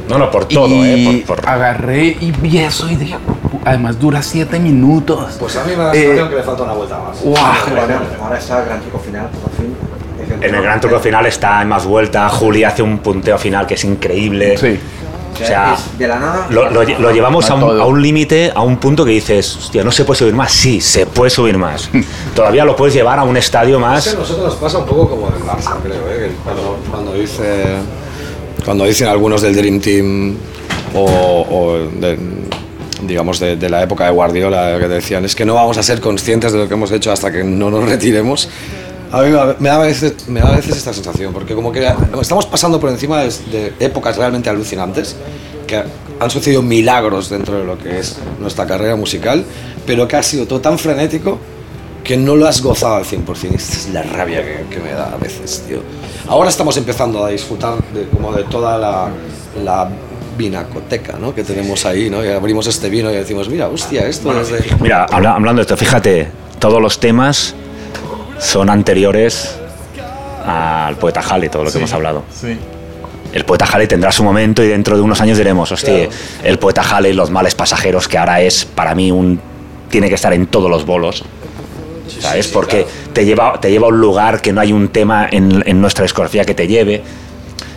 No, 0.08 0.18
no, 0.18 0.30
por 0.30 0.44
todo, 0.46 0.68
y 0.68 1.08
¿eh? 1.08 1.24
Por, 1.26 1.36
por- 1.38 1.48
agarré 1.48 2.04
y 2.20 2.32
vi 2.32 2.58
eso 2.58 2.88
y 2.90 2.96
dije, 2.96 3.16
además 3.64 3.98
dura 3.98 4.22
siete 4.22 4.58
minutos. 4.58 5.36
Pues 5.38 5.56
a 5.56 5.64
mí 5.64 5.70
me 5.70 5.76
da 5.78 5.84
la 5.84 5.94
Eh, 5.94 6.00
sensación 6.02 6.28
que 6.28 6.34
le 6.36 6.42
falta 6.42 6.62
una 6.64 6.72
vuelta 6.72 6.98
más. 6.98 7.20
Guau, 7.22 7.36
Ahora, 7.36 8.00
ahora 8.20 8.38
está 8.38 8.58
el 8.60 8.64
gran 8.66 8.80
truco 8.80 8.98
final, 8.98 9.28
por 9.42 9.52
fin. 9.52 9.74
En 10.42 10.54
el 10.54 10.62
gran 10.62 10.80
truco 10.80 10.98
final 11.00 11.26
está 11.26 11.62
en 11.62 11.68
más 11.68 11.84
vuelta. 11.86 12.28
Juli 12.28 12.64
hace 12.64 12.82
un 12.82 12.98
punteo 12.98 13.38
final 13.38 13.66
que 13.66 13.74
es 13.74 13.84
increíble. 13.84 14.56
Sí. 14.58 14.78
O 15.42 15.46
sea, 15.46 15.74
es 15.74 15.98
de 15.98 16.06
la 16.08 16.18
nada. 16.18 16.46
lo, 16.50 16.70
lo 16.70 16.82
lle- 16.82 16.98
lo 16.98 17.10
llevamos 17.12 17.48
a 17.50 17.54
un, 17.54 17.60
todo. 17.60 17.82
a 17.82 17.86
un 17.86 18.00
límite, 18.02 18.52
a 18.54 18.60
un 18.62 18.76
punto 18.78 19.04
que 19.04 19.12
dices, 19.12 19.56
hostia, 19.56 19.82
no 19.84 19.90
se 19.92 20.04
puede 20.04 20.18
subir 20.18 20.34
más. 20.34 20.52
Sí, 20.52 20.80
se 20.80 21.06
puede 21.06 21.30
subir 21.30 21.56
más. 21.58 21.88
Todavía 22.34 22.64
lo 22.64 22.76
puedes 22.76 22.94
llevar 22.94 23.18
a 23.18 23.22
un 23.24 23.36
estadio 23.36 23.76
Es 23.76 23.82
que 23.82 23.86
más. 23.86 24.08
a 24.08 24.14
nosotros 24.14 24.44
nos 24.46 24.54
pasa 24.56 24.78
un 24.78 24.86
poco 24.86 25.08
como 25.10 25.28
en 25.28 25.34
el 25.34 25.42
Barça, 25.42 25.76
creo, 25.82 25.94
¿eh? 26.10 26.30
Cuando, 26.44 26.78
cuando 26.90 27.12
dice 27.14 27.64
cuando 28.64 28.84
dicen 28.84 29.08
algunos 29.08 29.40
del 29.40 29.56
Dream 29.56 29.80
Team 29.80 30.36
o, 30.94 31.46
o 31.50 31.78
de- 32.00 32.18
digamos 33.02 33.40
de, 33.40 33.56
de 33.56 33.70
la 33.70 33.82
época 33.82 34.04
de 34.04 34.10
Guardiola 34.10 34.76
que 34.78 34.86
decían 34.86 35.24
es 35.24 35.34
que 35.34 35.46
no 35.46 35.54
vamos 35.54 35.78
a 35.78 35.82
ser 35.82 36.00
conscientes 36.02 36.52
de 36.52 36.58
lo 36.58 36.68
que 36.68 36.74
hemos 36.74 36.92
hecho 36.92 37.10
hasta 37.10 37.32
que 37.32 37.42
no 37.42 37.70
nos 37.70 37.88
retiremos. 37.88 38.48
A 39.12 39.22
mí 39.22 39.30
me 39.58 39.68
da- 39.68 39.74
a 39.76 39.78
veces, 39.78 40.28
me 40.28 40.40
da 40.40 40.48
a 40.52 40.56
veces 40.56 40.76
esta 40.76 40.92
sensación, 40.92 41.32
porque 41.32 41.54
como 41.54 41.72
que 41.72 41.86
estamos 42.20 42.46
pasando 42.46 42.78
por 42.78 42.90
encima 42.90 43.22
de, 43.22 43.72
épocas 43.80 44.16
realmente 44.16 44.48
alucinantes, 44.50 45.16
que 45.66 45.82
han 46.20 46.30
sucedido 46.30 46.62
milagros 46.62 47.28
dentro 47.30 47.58
de 47.58 47.64
lo 47.64 47.78
que 47.78 47.98
es 47.98 48.18
nuestra 48.38 48.66
carrera 48.66 48.94
musical, 48.96 49.44
pero 49.86 50.06
que 50.06 50.16
ha 50.16 50.22
sido 50.22 50.46
todo 50.46 50.60
tan 50.60 50.78
frenético 50.78 51.38
que 52.04 52.16
no 52.16 52.36
lo 52.36 52.46
has 52.46 52.62
gozado 52.62 52.96
al 52.96 53.04
100%. 53.04 53.54
Esta 53.54 53.76
es 53.76 53.88
la 53.92 54.02
rabia 54.02 54.42
que, 54.42 54.74
que 54.74 54.80
me 54.80 54.92
da 54.92 55.12
a 55.12 55.16
veces, 55.16 55.64
tío. 55.66 55.82
Ahora 56.28 56.48
estamos 56.50 56.76
empezando 56.76 57.24
a 57.24 57.30
disfrutar 57.30 57.74
de, 57.92 58.04
como 58.08 58.32
de 58.32 58.44
toda 58.44 58.78
la, 58.78 59.08
la 59.64 59.88
vinacoteca 60.38 61.18
¿no? 61.18 61.34
que 61.34 61.44
tenemos 61.44 61.84
ahí, 61.84 62.08
¿no? 62.10 62.24
Y 62.24 62.28
abrimos 62.28 62.66
este 62.66 62.88
vino 62.88 63.10
y 63.10 63.14
decimos, 63.14 63.48
mira, 63.48 63.68
hostia, 63.68 64.06
esto 64.06 64.38
es 64.40 64.50
de... 64.50 64.64
Mira, 64.80 65.04
habla- 65.10 65.34
hablando 65.34 65.60
de 65.60 65.62
esto, 65.62 65.76
fíjate, 65.76 66.28
todos 66.58 66.80
los 66.80 66.98
temas 66.98 67.54
son 68.40 68.70
anteriores 68.70 69.56
al 70.46 70.96
poeta 70.96 71.20
Halley, 71.20 71.48
todo 71.48 71.64
lo 71.64 71.70
que 71.70 71.78
hemos 71.78 71.92
hablado. 71.92 72.24
Sí. 72.34 72.56
El 73.32 73.44
poeta 73.44 73.64
Halley 73.64 73.86
tendrá 73.86 74.10
su 74.10 74.24
momento 74.24 74.62
y 74.62 74.68
dentro 74.68 74.96
de 74.96 75.02
unos 75.02 75.20
años 75.20 75.38
diremos, 75.38 75.70
hostia, 75.70 76.08
el 76.42 76.58
poeta 76.58 76.82
Halley, 76.82 77.12
los 77.12 77.30
males 77.30 77.54
pasajeros, 77.54 78.08
que 78.08 78.18
ahora 78.18 78.40
es 78.40 78.64
para 78.64 78.94
mí 78.94 79.12
un. 79.12 79.40
tiene 79.88 80.08
que 80.08 80.14
estar 80.16 80.32
en 80.32 80.46
todos 80.48 80.68
los 80.70 80.84
bolos. 80.84 81.22
¿Sabes? 82.18 82.48
Porque 82.48 82.86
te, 83.12 83.24
lleva, 83.24 83.60
te 83.60 83.70
lleva 83.70 83.86
a 83.86 83.90
un 83.90 84.00
lugar 84.00 84.40
que 84.40 84.52
no 84.52 84.60
hay 84.60 84.72
un 84.72 84.88
tema 84.88 85.28
en, 85.30 85.62
en 85.64 85.80
nuestra 85.80 86.02
discografía 86.02 86.44
que 86.44 86.54
te 86.54 86.66
lleve. 86.66 87.02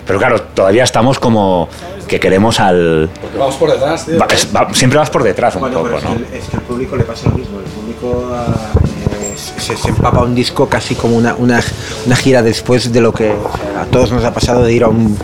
Pero 0.07 0.17
claro, 0.17 0.41
todavía 0.41 0.83
estamos 0.83 1.19
como 1.19 1.69
que 2.07 2.19
queremos 2.19 2.59
al. 2.59 3.09
Porque 3.21 3.37
vamos 3.37 3.55
por 3.55 3.71
detrás, 3.71 4.05
tío. 4.07 4.17
va- 4.17 4.25
es- 4.31 4.47
va- 4.53 4.73
siempre 4.73 4.97
vas 4.97 5.09
por 5.11 5.21
detrás 5.23 5.53
un 5.55 5.61
Bueno, 5.61 5.77
poco, 5.77 5.89
pero 5.89 5.97
es, 5.99 6.03
¿no? 6.03 6.09
que, 6.09 6.35
el- 6.35 6.41
es 6.41 6.49
que 6.49 6.57
al 6.57 6.63
público 6.63 6.95
le 6.97 7.03
pasa 7.03 7.29
lo 7.29 7.35
mismo. 7.37 7.59
El 7.59 7.65
público 7.65 8.31
eh, 8.35 8.92
se, 9.35 9.75
se 9.77 9.89
empapa 9.89 10.21
un 10.23 10.35
disco 10.35 10.67
casi 10.69 10.95
como 10.95 11.15
una, 11.17 11.35
una, 11.35 11.61
una 12.05 12.15
gira 12.15 12.41
después 12.41 12.91
de 12.91 13.01
lo 13.01 13.13
que 13.13 13.31
a 13.31 13.85
todos 13.91 14.11
nos 14.11 14.23
ha 14.23 14.33
pasado 14.33 14.63
de 14.63 14.73
ir 14.73 14.83
a 14.83 14.87
un, 14.89 15.17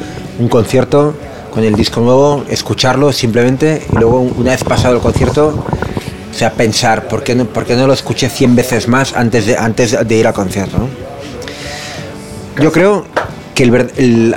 concierto 0.50 1.14
con 1.52 1.64
el 1.64 1.76
disco 1.76 2.00
nuevo, 2.02 2.44
escucharlo 2.50 3.12
simplemente 3.12 3.86
y 3.92 3.96
luego 3.96 4.22
una 4.22 4.52
vez 4.52 4.64
pasado 4.64 4.96
el 4.96 5.02
concierto, 5.02 5.66
sea, 6.34 6.54
pensar 6.54 7.08
por 7.08 7.24
qué 7.24 7.36
no, 7.36 7.46
por 7.46 7.66
qué 7.66 7.76
no 7.76 7.88
lo 7.88 7.94
escuché 7.94 8.30
100 8.30 8.56
veces 8.56 8.88
más 8.88 9.14
antes 9.16 9.46
de, 9.48 9.58
antes 9.58 9.98
de 10.08 10.16
ir 10.16 10.28
al 10.28 10.34
concierto. 10.34 10.78
Yo 12.62 12.72
creo 12.72 13.06
que 13.56 13.64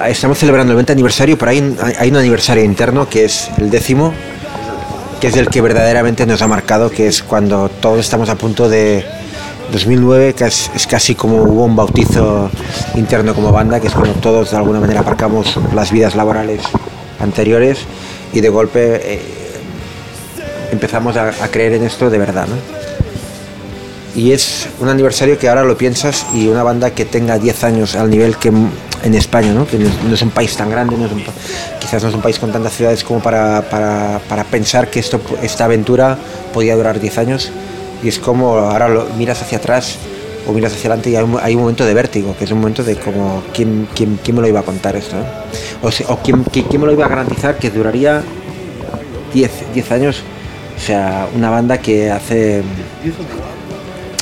estamos 0.09 0.39
celebrando 0.39 0.73
el 0.73 0.77
20 0.77 0.93
aniversario, 0.93 1.39
pero 1.39 1.51
hay- 1.53 1.77
hay 1.99 2.11
un 2.11 2.17
aniversario 2.17 2.65
interno 2.65 3.09
que 3.09 3.25
es 3.25 3.49
el 3.59 3.71
décimo, 3.71 4.13
que 5.21 5.29
es 5.29 5.37
el 5.37 5.47
que 5.49 5.61
verdaderamente 5.61 6.27
nos 6.27 6.43
ha 6.43 6.49
marcado, 6.49 6.91
que 6.91 7.07
es 7.07 7.23
cuando 7.23 7.69
todos 7.69 8.01
estamos 8.01 8.29
a 8.29 8.35
punto 8.37 8.69
de 8.69 9.05
2009, 9.71 10.35
que 10.35 10.45
es, 10.45 10.71
es 10.75 10.87
casi 10.87 11.15
como 11.15 11.43
hubo 11.43 11.65
un 11.65 11.77
bautizo 11.77 12.51
interno 12.95 13.35
como 13.35 13.53
banda, 13.53 13.81
que 13.81 13.87
es 13.87 13.95
cuando 13.95 14.15
todos 14.15 14.51
de 14.51 14.57
alguna 14.57 14.81
manera 14.81 15.01
aparcamos 15.01 15.59
las 15.75 15.91
vidas 15.91 16.15
laborales 16.15 16.63
anteriores 17.21 17.79
y 18.33 18.41
de 18.41 18.49
golpe 18.49 19.15
eh, 19.15 19.23
empezamos 20.73 21.17
a, 21.17 21.29
a 21.29 21.49
creer 21.49 21.75
en 21.75 21.85
esto 21.85 22.11
de 22.11 22.19
verdad. 22.19 22.47
¿no? 22.49 22.57
Y 24.15 24.33
es 24.33 24.69
un 24.81 24.89
aniversario 24.89 25.39
que 25.39 25.49
ahora 25.49 25.65
lo 25.65 25.77
piensas 25.79 26.27
y 26.35 26.49
una 26.49 26.63
banda 26.63 26.91
que 26.91 27.05
tenga 27.05 27.39
10 27.39 27.65
años 27.65 27.95
al 27.95 28.11
nivel 28.11 28.37
que 28.37 28.53
en 29.03 29.15
España, 29.15 29.53
¿no? 29.53 29.67
que 29.67 29.79
no, 29.79 30.15
es 30.15 30.23
un 30.23 30.31
país 30.31 30.55
tan 30.57 30.71
grande, 30.71 30.97
no 30.97 31.07
es 31.07 31.13
un 31.13 31.23
quizás 31.81 32.03
no 32.03 32.09
es 32.09 32.15
un 32.15 32.23
país 32.23 32.39
con 32.39 32.53
tantas 32.53 32.75
ciudades 32.75 33.03
como 33.05 33.21
para, 33.21 33.63
para, 33.63 34.21
para 34.29 34.45
pensar 34.45 34.91
que 34.91 35.01
esto, 35.01 35.21
esta 35.43 35.65
aventura 35.65 36.17
podía 36.53 36.77
durar 36.77 37.01
10 37.01 37.19
años. 37.19 37.51
Y 38.03 38.09
es 38.09 38.19
como 38.19 38.57
ahora 38.57 38.89
lo, 38.89 39.07
miras 39.17 39.41
hacia 39.43 39.59
atrás 39.59 39.97
o 40.47 40.53
miras 40.53 40.73
hacia 40.73 40.89
adelante 40.91 41.11
y 41.11 41.17
hay 41.17 41.23
un, 41.23 41.39
hay 41.41 41.55
un 41.55 41.61
momento 41.61 41.85
de 41.85 41.95
vértigo, 41.95 42.35
que 42.37 42.45
es 42.45 42.51
un 42.51 42.59
momento 42.59 42.83
de 42.83 42.97
como, 42.97 43.43
¿quién, 43.55 43.87
quién, 43.95 44.19
quién 44.25 44.35
me 44.37 44.43
lo 44.43 44.49
iba 44.49 44.61
a 44.61 44.65
contar 44.65 44.97
esto? 44.97 45.17
eh? 45.17 46.05
O, 46.09 46.17
quién, 46.19 46.43
quién, 46.45 46.65
quién 46.67 46.81
me 46.81 46.87
lo 46.87 46.93
iba 46.93 47.07
a 47.07 47.09
garantizar 47.09 47.57
que 47.59 47.71
duraría 47.71 48.23
10, 49.33 49.51
10 49.75 49.93
años? 49.93 50.23
O 50.77 50.81
sea, 50.85 51.29
una 51.37 51.49
banda 51.51 51.79
que 51.79 52.11
hace... 52.11 52.63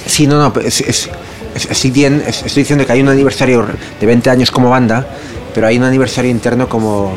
Sí, 0.06 0.26
no, 0.26 0.38
no, 0.38 0.60
es, 0.60 0.80
es- 0.82 1.08
es- 1.54 1.70
estoy, 1.70 2.04
es- 2.04 2.42
estoy 2.44 2.62
diciendo 2.62 2.84
que 2.86 2.92
hay 2.92 3.00
un 3.00 3.08
aniversario 3.08 3.66
de 3.98 4.06
20 4.06 4.28
años 4.30 4.50
como 4.50 4.68
banda, 4.70 5.06
pero 5.54 5.66
hay 5.66 5.78
un 5.78 5.84
aniversario 5.84 6.30
interno 6.30 6.68
como 6.68 7.12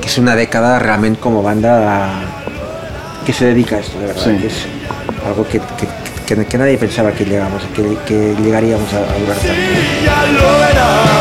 que 0.00 0.08
es 0.08 0.18
una 0.18 0.34
década 0.36 0.78
realmente 0.78 1.20
como 1.20 1.42
banda 1.42 2.10
que 3.24 3.32
se 3.32 3.46
dedica 3.46 3.76
a 3.76 3.80
esto, 3.80 3.98
de 3.98 4.06
verdad. 4.06 4.22
Sí. 4.24 4.36
que 4.40 4.46
es 4.48 4.54
algo 5.26 5.46
que, 5.46 5.58
que- 5.60 5.88
que- 6.34 6.46
que 6.46 6.58
nadie 6.58 6.78
pensaba 6.78 7.12
que 7.12 7.24
llegamos, 7.24 7.62
que, 7.74 7.96
que 8.06 8.34
llegaríamos 8.42 8.92
a, 8.94 8.98
a 8.98 9.18
durar 9.18 9.36
tanto. 9.36 11.19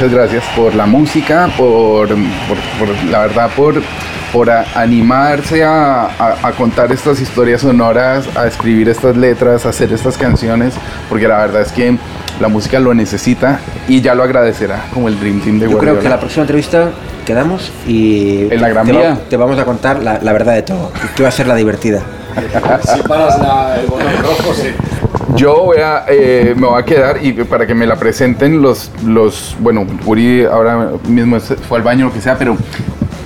Muchas 0.00 0.14
gracias 0.16 0.44
por 0.56 0.74
la 0.74 0.86
música, 0.86 1.50
por, 1.58 2.08
por- 2.08 2.16
por- 2.86 3.04
la 3.10 3.18
verdad, 3.18 3.50
por, 3.54 3.74
por 4.32 4.48
a- 4.50 4.64
animarse 4.74 5.62
a, 5.62 6.04
a- 6.06 6.36
a 6.42 6.52
contar 6.52 6.90
estas 6.90 7.20
historias 7.20 7.60
sonoras, 7.60 8.26
a 8.34 8.46
escribir 8.46 8.88
estas 8.88 9.14
letras, 9.14 9.66
a 9.66 9.68
hacer 9.68 9.92
estas 9.92 10.16
canciones, 10.16 10.72
porque 11.10 11.28
la 11.28 11.36
verdad 11.36 11.60
es 11.60 11.72
que 11.72 11.98
la 12.40 12.48
música 12.48 12.80
lo 12.80 12.94
necesita 12.94 13.60
y 13.88 14.00
ya 14.00 14.14
lo 14.14 14.22
agradecerá 14.22 14.84
como 14.94 15.08
el 15.08 15.20
Dream 15.20 15.40
Team 15.42 15.58
de 15.58 15.68
Yo 15.70 15.76
creo 15.76 15.98
que 16.00 16.08
la 16.08 16.18
próxima 16.18 16.44
entrevista 16.44 16.88
quedamos 17.26 17.70
y 17.86 18.48
En 18.50 18.62
la 18.62 18.70
Gran 18.70 18.86
te, 18.86 18.92
Vía. 18.92 19.18
te 19.28 19.36
vamos 19.36 19.58
a 19.58 19.66
contar 19.66 20.02
la, 20.02 20.18
la 20.22 20.32
verdad 20.32 20.54
de 20.54 20.62
todo, 20.62 20.92
que 21.14 21.22
va 21.22 21.28
a 21.28 21.32
ser 21.32 21.46
la 21.46 21.56
divertida. 21.56 22.00
Si 22.94 23.02
paras 23.02 23.38
la- 23.38 23.76
el 23.78 23.86
botón 23.86 24.06
rojo, 24.22 24.54
sí. 24.54 24.68
Yo 25.36 25.64
voy 25.64 25.78
a, 25.78 26.04
eh, 26.08 26.54
me 26.56 26.66
voy 26.66 26.80
a 26.80 26.84
quedar 26.84 27.18
y 27.24 27.32
para 27.32 27.66
que 27.66 27.74
me 27.74 27.86
la 27.86 27.96
presenten 27.96 28.60
los, 28.60 28.90
los 29.06 29.56
bueno, 29.60 29.86
Uri 30.04 30.44
ahora 30.44 30.90
mismo 31.08 31.38
fue 31.40 31.78
al 31.78 31.84
baño, 31.84 32.06
lo 32.06 32.12
que 32.12 32.20
sea, 32.20 32.36
pero 32.36 32.56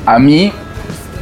a 0.07 0.19
mí 0.19 0.53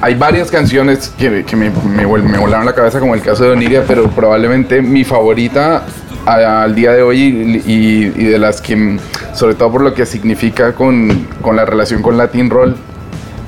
hay 0.00 0.14
varias 0.16 0.50
canciones 0.50 1.12
que, 1.16 1.44
que 1.44 1.54
me, 1.56 1.70
me, 1.70 2.04
vol- 2.06 2.22
me 2.24 2.36
volaron 2.38 2.66
la 2.66 2.74
cabeza, 2.74 2.98
como 3.00 3.14
el 3.14 3.22
caso 3.22 3.44
de 3.44 3.50
Oniria, 3.50 3.84
pero 3.86 4.08
probablemente 4.10 4.82
mi 4.82 5.04
favorita 5.04 5.84
al 6.26 6.74
día 6.74 6.92
de 6.92 7.02
hoy 7.02 7.62
y, 7.64 8.04
de 8.08 8.38
las 8.38 8.60
que, 8.60 8.98
sobre 9.34 9.54
todo 9.54 9.70
por 9.72 9.80
lo 9.82 9.94
que 9.94 10.04
significa 10.04 10.72
con, 10.74 11.26
con 11.40 11.54
la 11.56 11.64
relación 11.64 12.02
con 12.02 12.16
Latin 12.16 12.50
Roll, 12.50 12.76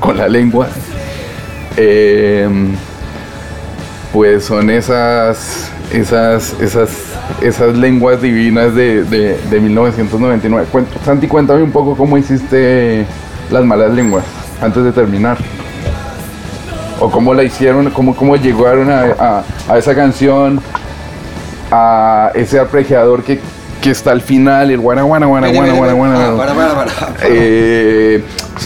con 0.01 0.17
la 0.17 0.29
lengua, 0.29 0.69
eh, 1.77 2.49
pues 4.13 4.45
son 4.45 4.71
esas, 4.71 5.71
esas, 5.93 6.55
esas, 6.61 6.91
esas 7.47 7.77
lenguas 7.77 8.21
divinas 8.23 8.75
de, 8.75 9.05
de, 9.05 9.39
de 9.51 9.61
1999. 9.61 10.67
Cuen- 10.73 10.87
Santi, 11.05 11.27
cuéntame 11.29 11.63
un 11.63 11.71
poco 11.73 11.97
cómo 11.97 12.17
hiciste 12.19 13.05
las 13.51 13.65
malas 13.65 13.93
lenguas 13.93 14.25
antes 14.63 14.83
de 14.85 14.93
terminar. 14.93 15.37
O 17.01 17.11
cómo 17.11 17.35
la 17.35 17.43
hicieron, 17.43 17.91
cómo, 17.91 18.15
cómo 18.17 18.37
llegaron 18.37 18.91
a, 18.91 19.03
a- 19.19 19.45
a 19.69 19.79
esa 19.79 19.95
canción, 19.95 20.61
a 21.71 22.31
ese 22.35 22.59
arpegiador 22.59 23.23
que, 23.25 23.41
que 23.83 23.91
está 23.91 24.13
al 24.13 24.21
final, 24.23 24.71
el 24.71 24.79
guana 24.79 25.03
guana 25.03 25.27
guana 25.27 25.49
guana 25.49 25.73
guana 25.75 25.93
guana. 25.93 26.37
Para, 26.37 26.55
para, 26.55 26.75
para. 26.75 26.91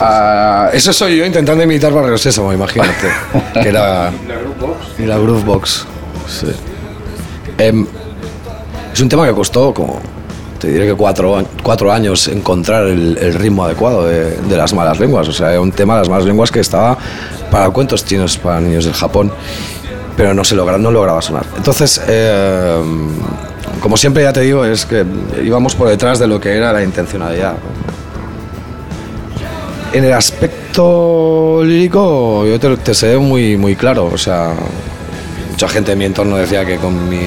A- 0.01 0.71
Eso 0.73 0.93
soy 0.93 1.17
yo 1.17 1.25
intentando 1.25 1.63
imitar 1.65 1.93
Barrio 1.93 2.19
Sésamo, 2.19 2.53
imagínate. 2.53 3.09
que 3.63 3.69
era. 3.69 4.11
Y 4.99 5.07
la 5.07 5.17
Groove 5.19 5.45
Box. 5.45 5.87
Sí. 6.27 6.47
Em, 7.57 7.87
es 8.99 9.03
un 9.03 9.09
tema 9.09 9.29
que 9.29 9.33
costó 9.33 9.73
como. 9.73 10.01
Te 10.59 10.66
diré 10.66 10.87
que 10.89 10.95
cuatro, 10.95 11.93
años 11.93 12.27
encontrar 12.27 12.89
el, 12.89 13.35
ritmo 13.35 13.65
adecuado 13.65 14.05
de, 14.05 14.57
las 14.57 14.75
malas 14.75 14.99
lenguas. 14.99 15.29
O 15.29 15.33
sea, 15.33 15.53
era 15.53 15.61
un 15.61 15.70
tema 15.70 15.95
de 15.95 16.01
las 16.01 16.09
malas 16.09 16.25
lenguas 16.25 16.51
que 16.51 16.59
estaba 16.59 16.99
para 17.49 17.70
cuentos 17.70 18.05
chinos 18.05 18.37
para 18.37 18.61
niños 18.61 18.87
del 18.87 18.95
Japón, 18.95 19.31
pero 20.16 20.35
no 20.35 20.43
se 20.43 20.57
logra, 20.57 20.79
no 20.79 20.91
lograba 20.91 21.23
sonar. 21.23 21.45
Entonces, 21.57 22.03
em, 22.09 23.11
como 23.81 23.97
siempre 23.97 24.25
ya 24.25 24.33
te 24.33 24.41
digo, 24.41 24.65
es 24.65 24.85
que 24.85 25.07
íbamos 25.45 25.77
por 25.77 25.89
detrás 25.89 26.19
de 26.19 26.27
lo 26.27 26.41
que 26.41 26.57
era 26.57 26.73
la 26.73 26.83
intencionalidad. 26.83 27.55
En 29.93 30.03
el 30.03 30.12
aspecto 30.12 31.62
lírico, 31.62 32.45
yo 32.47 32.59
te, 32.59 32.77
te 32.79 32.95
sé 32.95 33.16
muy, 33.16 33.57
muy 33.57 33.77
claro. 33.77 34.11
O 34.12 34.19
sea, 34.19 34.55
mucha 35.59 35.68
gente 35.70 35.90
en 35.90 35.98
mi 35.98 36.05
entorno 36.05 36.36
decía 36.36 36.64
que 36.64 36.76
con 36.76 37.09
mi 37.09 37.18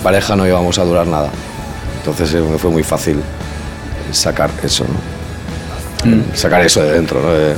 pareja 0.00 0.36
no 0.36 0.46
íbamos 0.46 0.78
a 0.78 0.84
durar 0.84 1.04
nada. 1.04 1.30
Entonces 1.98 2.32
eh, 2.32 2.40
me 2.40 2.58
fue 2.58 2.70
muy 2.70 2.84
fácil 2.84 3.20
sacar 4.12 4.50
eso, 4.62 4.84
¿no? 4.84 6.36
Sacar 6.36 6.60
eso 6.60 6.80
de 6.84 6.92
dentro, 6.92 7.20
¿no? 7.20 7.32
De 7.32 7.54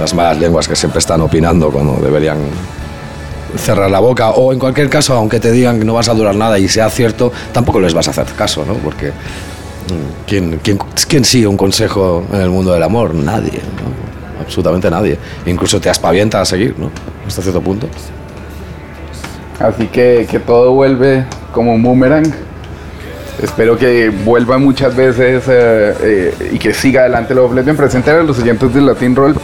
las 0.00 0.12
malas 0.12 0.40
lenguas 0.40 0.66
que 0.66 0.74
siempre 0.74 0.98
están 0.98 1.20
opinando 1.20 1.70
cuando 1.70 2.04
deberían 2.04 2.38
cerrar 3.56 3.92
la 3.92 4.00
boca 4.00 4.30
o 4.30 4.52
en 4.52 4.58
cualquier 4.58 4.90
caso, 4.90 5.14
aunque 5.14 5.38
te 5.38 5.52
digan 5.52 5.78
que 5.78 5.84
no 5.84 5.94
vas 5.94 6.08
a 6.08 6.14
durar 6.14 6.34
nada 6.34 6.58
y 6.58 6.66
sea 6.66 6.90
cierto, 6.90 7.30
tampoco 7.52 7.78
les 7.78 7.94
vas 7.94 8.08
a 8.08 8.10
hacer 8.10 8.26
caso, 8.36 8.64
¿no? 8.66 8.74
Porque 8.74 9.10
mm, 9.10 10.26
¿quién, 10.26 10.58
quién, 10.64 10.78
quién 11.08 11.24
sigue 11.24 11.46
un 11.46 11.56
consejo 11.56 12.26
en 12.32 12.40
el 12.40 12.50
mundo 12.50 12.72
del 12.72 12.82
amor? 12.82 13.14
Nadie, 13.14 13.60
¿no? 13.60 14.42
Absolutamente 14.44 14.90
nadie. 14.90 15.16
Incluso 15.46 15.80
te 15.80 15.90
aspavienta 15.90 16.40
a 16.40 16.44
seguir, 16.44 16.74
¿no? 16.76 16.90
Hasta 17.24 17.40
cierto 17.40 17.60
punto. 17.60 17.86
Así 19.60 19.86
que, 19.86 20.26
que 20.30 20.38
todo 20.40 20.72
vuelve 20.72 21.24
como 21.52 21.74
un 21.74 21.82
boomerang. 21.82 22.32
Espero 23.42 23.76
que 23.76 24.10
vuelva 24.10 24.58
muchas 24.58 24.94
veces 24.94 25.44
eh, 25.48 25.94
eh, 26.00 26.50
y 26.52 26.58
que 26.58 26.72
siga 26.72 27.02
adelante 27.02 27.34
Love 27.34 27.54
Lesbian. 27.54 27.76
Presentar 27.76 28.16
a 28.16 28.22
los 28.22 28.38
oyentes 28.38 28.72
de 28.72 28.80
Latin 28.80 29.16
Roll 29.16 29.36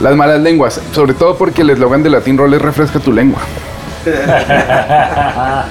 las 0.00 0.16
malas 0.16 0.40
lenguas. 0.40 0.80
Sobre 0.92 1.14
todo 1.14 1.36
porque 1.36 1.62
el 1.62 1.70
eslogan 1.70 2.02
de 2.02 2.10
Latin 2.10 2.36
Roll 2.38 2.54
es 2.54 2.62
refresca 2.62 2.98
tu 2.98 3.12
lengua. 3.12 3.40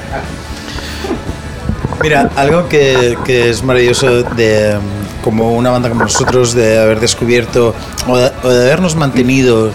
Mira, 2.02 2.30
algo 2.36 2.68
que, 2.68 3.18
que 3.26 3.50
es 3.50 3.64
maravilloso 3.64 4.24
de 4.24 4.78
como 5.24 5.54
una 5.54 5.70
banda 5.70 5.90
como 5.90 6.04
nosotros 6.04 6.54
de 6.54 6.80
haber 6.80 7.00
descubierto 7.00 7.76
o 8.08 8.18
de, 8.18 8.32
o 8.44 8.50
de 8.50 8.64
habernos 8.66 8.96
mantenido 8.96 9.72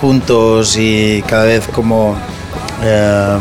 juntos 0.00 0.76
y 0.76 1.24
cada 1.26 1.44
vez 1.44 1.66
como 1.68 2.16
em, 2.82 3.40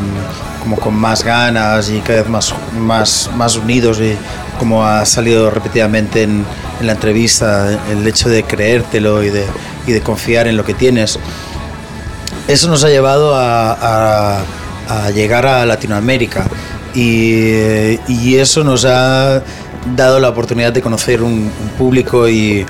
como 0.62 0.78
con 0.78 0.94
más 0.96 1.24
ganas 1.24 1.90
y 1.90 2.00
cada 2.00 2.22
vez 2.22 2.30
más 2.30 2.54
más 2.78 3.30
más 3.36 3.56
unidos 3.58 4.00
y 4.00 4.16
como 4.60 4.86
ha 4.86 5.06
salido 5.06 5.50
repetidamente 5.50 6.24
en, 6.24 6.46
en 6.80 6.88
la 6.88 6.94
entrevista 6.94 7.70
el 7.92 8.08
hecho 8.08 8.30
de 8.30 8.44
creértelo 8.44 9.24
y 9.24 9.30
de, 9.30 9.46
y 9.88 9.92
de 9.92 10.02
confiar 10.02 10.48
en 10.48 10.56
lo 10.58 10.64
que 10.64 10.74
tienes. 10.74 11.20
Eso 12.48 12.68
nos 12.70 12.84
ha 12.84 12.90
llevado 12.90 13.36
a, 13.36 13.72
a- 13.74 14.44
a 14.90 15.10
llegar 15.12 15.46
a 15.46 15.66
Latinoamérica 15.66 16.46
y, 16.94 17.98
y 18.08 18.36
eso 18.38 18.64
nos 18.66 18.84
ha 18.86 19.42
dado 19.96 20.20
la 20.20 20.30
oportunidad 20.30 20.74
de 20.74 20.82
conocer 20.82 21.22
un, 21.22 21.32
un 21.34 21.70
público 21.78 22.28
y, 22.28 22.66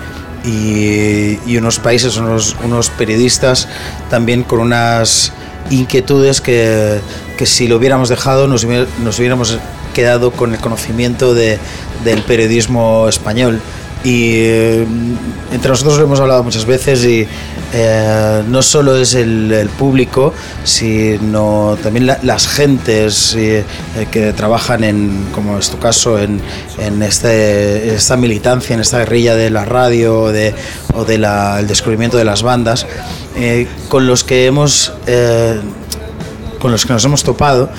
y- 0.46 1.40
y 1.46 1.58
unos 1.58 1.80
países, 1.80 2.18
unos, 2.18 2.56
unos 2.64 2.90
periodistas 2.92 3.68
también 4.10 4.44
con 4.44 4.60
unas 4.60 5.32
inquietudes 5.70 6.42
que, 6.42 7.00
que 7.38 7.46
si 7.46 7.68
lo 7.68 7.78
hubiéramos 7.78 8.10
dejado 8.10 8.48
nos, 8.48 8.66
nos 8.66 9.20
hubiéramos 9.20 9.58
quedado 9.94 10.32
con 10.32 10.54
el 10.54 10.60
conocimiento 10.60 11.34
de- 11.34 11.60
del 12.04 12.22
periodismo 12.24 13.08
español. 13.08 13.62
Y 14.06 14.34
eh, 14.36 14.86
entre 15.54 15.70
nosotros 15.70 15.98
lo 15.98 16.04
hemos 16.04 16.20
hablado 16.20 16.44
muchas 16.44 16.66
veces 16.66 17.06
y 17.06 17.26
eh, 17.74 18.44
no 18.50 18.62
solo 18.62 18.98
es 18.98 19.14
el, 19.14 19.70
público, 19.80 20.34
sino 20.66 21.78
también 21.82 22.08
la- 22.08 22.20
las 22.22 22.48
gentes 22.48 23.34
eh, 23.38 23.64
que 24.12 24.34
trabajan 24.34 24.84
en, 24.84 25.28
como 25.32 25.58
es 25.58 25.70
tu 25.70 25.80
caso, 25.80 26.20
en, 26.20 26.42
en 26.80 27.02
este, 27.02 27.96
esta 27.96 28.18
militancia, 28.18 28.74
en 28.74 28.82
esta 28.82 29.00
guerrilla 29.00 29.36
de 29.36 29.50
la 29.50 29.64
radio 29.64 30.28
de, 30.34 30.54
o 30.94 31.06
de 31.06 31.18
la- 31.18 31.60
el 31.62 31.68
descubrimiento 31.68 32.18
de 32.18 32.26
las 32.26 32.44
bandas, 32.44 32.86
eh, 33.36 33.68
con 33.90 34.06
los 34.08 34.24
que 34.24 34.46
hemos 34.46 34.94
eh, 35.08 35.60
con 36.60 36.72
los 36.72 36.86
que 36.86 36.94
nos 36.94 37.04
hemos 37.06 37.24
topado 37.24 37.70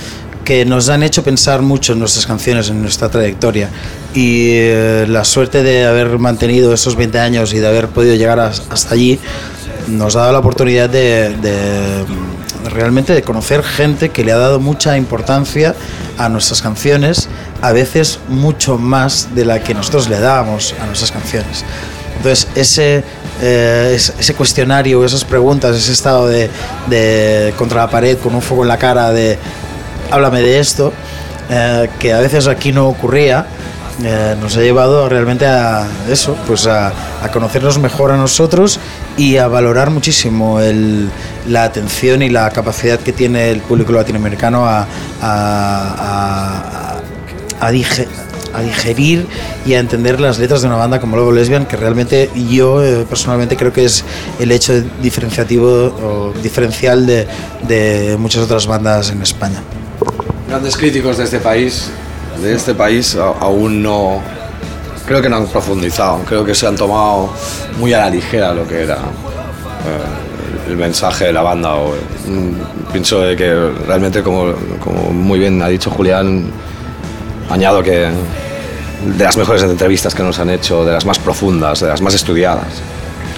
que 0.44 0.66
nos 0.66 0.90
han 0.90 1.02
hecho 1.02 1.22
pensar 1.22 1.62
mucho 1.62 1.94
en 1.94 2.00
nuestras 2.00 2.26
canciones, 2.26 2.68
en 2.68 2.82
nuestra 2.82 3.08
trayectoria. 3.08 3.70
Y 4.12 4.48
eh, 4.50 5.06
la 5.08 5.24
suerte 5.24 5.62
de 5.62 5.86
haber 5.86 6.18
mantenido 6.18 6.74
esos 6.74 6.96
20 6.96 7.18
años 7.18 7.54
y 7.54 7.60
de 7.60 7.66
haber 7.66 7.88
podido 7.88 8.14
llegar 8.14 8.38
as- 8.40 8.62
hasta 8.68 8.92
allí 8.94 9.18
nos 9.88 10.16
ha 10.16 10.20
dado 10.20 10.32
la 10.32 10.38
oportunidad 10.40 10.90
de, 10.90 11.34
realmente 12.70 13.14
de 13.14 13.22
conocer 13.22 13.62
gente 13.62 14.10
que 14.10 14.22
le 14.22 14.32
ha 14.32 14.36
dado 14.38 14.60
mucha 14.60 14.96
importancia 14.98 15.74
a 16.18 16.28
nuestras 16.28 16.60
canciones, 16.60 17.28
a 17.62 17.72
veces 17.72 18.18
mucho 18.28 18.76
más 18.76 19.34
de 19.34 19.44
la 19.46 19.62
que 19.62 19.72
nosotros 19.74 20.08
le 20.10 20.20
dábamos 20.20 20.74
a 20.80 20.84
nuestras 20.86 21.10
canciones. 21.10 21.64
Entonces, 22.16 22.48
ese, 22.54 23.04
eh, 23.42 23.92
es- 23.94 24.12
ese 24.18 24.34
cuestionario, 24.34 25.04
esas 25.04 25.24
preguntas, 25.24 25.76
ese 25.76 25.92
estado 25.92 26.26
de, 26.28 26.50
contra 27.58 27.82
la 27.82 27.90
pared 27.90 28.16
con 28.18 28.34
un 28.34 28.42
fuego 28.42 28.62
en 28.62 28.68
la 28.68 28.78
cara 28.78 29.10
de 29.12 29.38
háblame 30.10 30.40
de 30.40 30.58
esto, 30.58 30.92
eh, 31.50 31.88
que 31.98 32.12
a 32.12 32.20
veces 32.20 32.46
aquí 32.46 32.72
no 32.72 32.88
ocurría, 32.88 33.46
eh, 34.02 34.34
nos 34.40 34.56
ha 34.56 34.60
llevado 34.60 35.08
realmente 35.08 35.46
a 35.46 35.86
eso, 36.08 36.36
pues 36.46 36.66
a, 36.66 36.92
conocernos 37.32 37.78
mejor 37.78 38.10
a 38.10 38.16
nosotros 38.16 38.78
y 39.16 39.36
a 39.38 39.46
valorar 39.48 39.90
muchísimo 39.90 40.60
el- 40.60 41.08
la 41.48 41.64
atención 41.64 42.22
y 42.22 42.28
la 42.28 42.50
capacidad 42.50 42.98
que 42.98 43.12
tiene 43.12 43.50
el 43.50 43.60
público 43.60 43.92
latinoamericano 43.92 44.66
a, 44.66 44.86
a- 45.22 46.96
a- 47.60 47.66
a 48.54 48.62
digerir 48.62 49.26
y 49.66 49.74
a 49.74 49.80
entender 49.80 50.20
las 50.20 50.38
letras 50.38 50.62
de 50.62 50.68
una 50.68 50.76
banda 50.76 51.00
como 51.00 51.16
Lobo 51.16 51.32
Lesbian, 51.32 51.66
que 51.66 51.76
realmente 51.76 52.30
yo 52.50 52.82
eh, 52.82 53.04
personalmente 53.08 53.56
creo 53.56 53.72
que 53.72 53.84
es 53.84 54.04
el 54.38 54.52
hecho 54.52 54.80
diferenciativo 55.02 55.66
o 55.66 56.32
diferencial 56.42 57.06
de, 57.06 57.26
de 57.66 58.16
muchas 58.18 58.42
otras 58.42 58.66
bandas 58.66 59.10
en 59.10 59.22
España. 59.22 59.62
Grandes 60.48 60.76
críticos 60.76 61.18
de 61.18 61.24
este 61.24 61.38
país, 61.38 61.90
de 62.40 62.54
este 62.54 62.74
país, 62.74 63.16
aún 63.16 63.82
no, 63.82 64.20
creo 65.06 65.20
que 65.20 65.28
no 65.28 65.36
han 65.36 65.46
profundizado, 65.46 66.20
creo 66.26 66.44
que 66.44 66.54
se 66.54 66.66
han 66.66 66.76
tomado 66.76 67.30
muy 67.78 67.92
a 67.92 67.98
la 67.98 68.10
ligera 68.10 68.52
lo 68.52 68.66
que 68.66 68.82
era 68.82 68.96
eh, 68.96 70.70
el 70.70 70.76
mensaje 70.76 71.26
de 71.26 71.32
la 71.32 71.42
banda. 71.42 71.74
O, 71.74 71.90
mm, 71.90 72.92
pienso 72.92 73.20
de 73.20 73.36
que 73.36 73.54
realmente, 73.86 74.22
como, 74.22 74.52
como 74.82 75.10
muy 75.10 75.38
bien 75.38 75.60
ha 75.62 75.68
dicho 75.68 75.90
Julián, 75.90 76.46
añado 77.50 77.82
que 77.82 78.08
de 79.04 79.24
las 79.24 79.36
mejores 79.36 79.62
entrevistas 79.62 80.14
que 80.14 80.22
nos 80.22 80.38
han 80.38 80.50
hecho, 80.50 80.84
de 80.84 80.92
las 80.92 81.04
más 81.04 81.18
profundas, 81.18 81.80
de 81.80 81.88
las 81.88 82.00
más 82.00 82.14
estudiadas, 82.14 82.66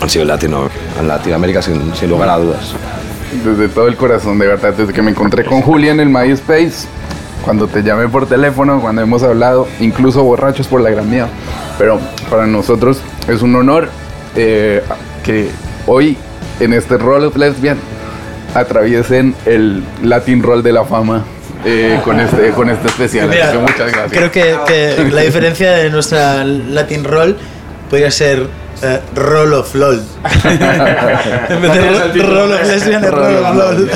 han 0.01 0.09
sido 0.09 0.23
en, 0.23 0.29
Latino, 0.29 0.69
en 0.99 1.09
Latinoamérica 1.09 1.63
sin, 1.63 2.09
lugar 2.09 2.29
a 2.29 2.39
dudas. 2.39 2.73
Desde 3.45 3.69
todo 3.69 3.89
el 3.89 3.97
corazón, 3.97 4.39
de 4.39 4.47
verdad, 4.47 4.75
desde 4.75 4.93
que 4.93 5.03
me 5.03 5.11
encontré 5.11 5.45
con 5.45 5.63
Julián 5.63 6.01
en 6.01 6.09
el 6.09 6.15
MySpace, 6.15 6.87
cuando 7.45 7.67
te 7.67 7.83
llamé 7.83 8.09
por 8.09 8.27
teléfono, 8.27 8.81
cuando 8.81 9.03
hemos 9.03 9.23
hablado, 9.23 9.69
incluso 9.81 10.23
borrachos 10.23 10.67
por 10.67 10.81
la 10.81 10.91
gran 10.91 11.09
mía. 11.11 11.29
Pero 11.79 12.01
para 12.31 12.47
nosotros 12.47 13.01
es 13.29 13.43
un 13.43 13.55
honor 13.57 13.89
eh, 14.35 14.83
que 15.25 15.51
hoy 15.87 16.17
en 16.61 16.73
este 16.73 16.99
Roll 16.99 17.25
of 17.25 17.37
Lesbian 17.37 17.79
atraviesen 18.55 19.35
el 19.45 19.85
Latin 20.03 20.43
Roll 20.43 20.63
de 20.63 20.73
la 20.73 20.85
fama 20.85 21.25
eh, 21.67 22.01
con, 22.05 22.19
este, 22.21 22.51
con 22.51 22.71
este 22.71 22.87
especial. 22.87 23.29
Mira, 23.29 23.45
Así 23.49 23.53
que 23.57 23.59
muchas 23.63 23.93
gracias. 23.93 24.13
Creo 24.13 24.31
que, 24.31 24.57
que 24.67 25.11
la 25.11 25.21
diferencia 25.23 25.73
de 25.73 25.91
nuestra 25.91 26.45
Latin 26.45 27.05
Roll 27.05 27.37
podría 27.91 28.11
ser 28.11 28.47
eh, 28.83 29.01
Roll 29.15 29.53
of 29.55 29.75
LOL. 29.75 30.03
en 30.45 31.63
vez 31.63 31.73
de 31.73 32.23
ro- 32.23 32.35
Roll 32.35 32.53
of 32.53 32.63
Lesbian 32.67 33.05
es 33.05 33.11
Roll 33.11 33.37
of 33.37 33.55
LOL. 33.57 33.91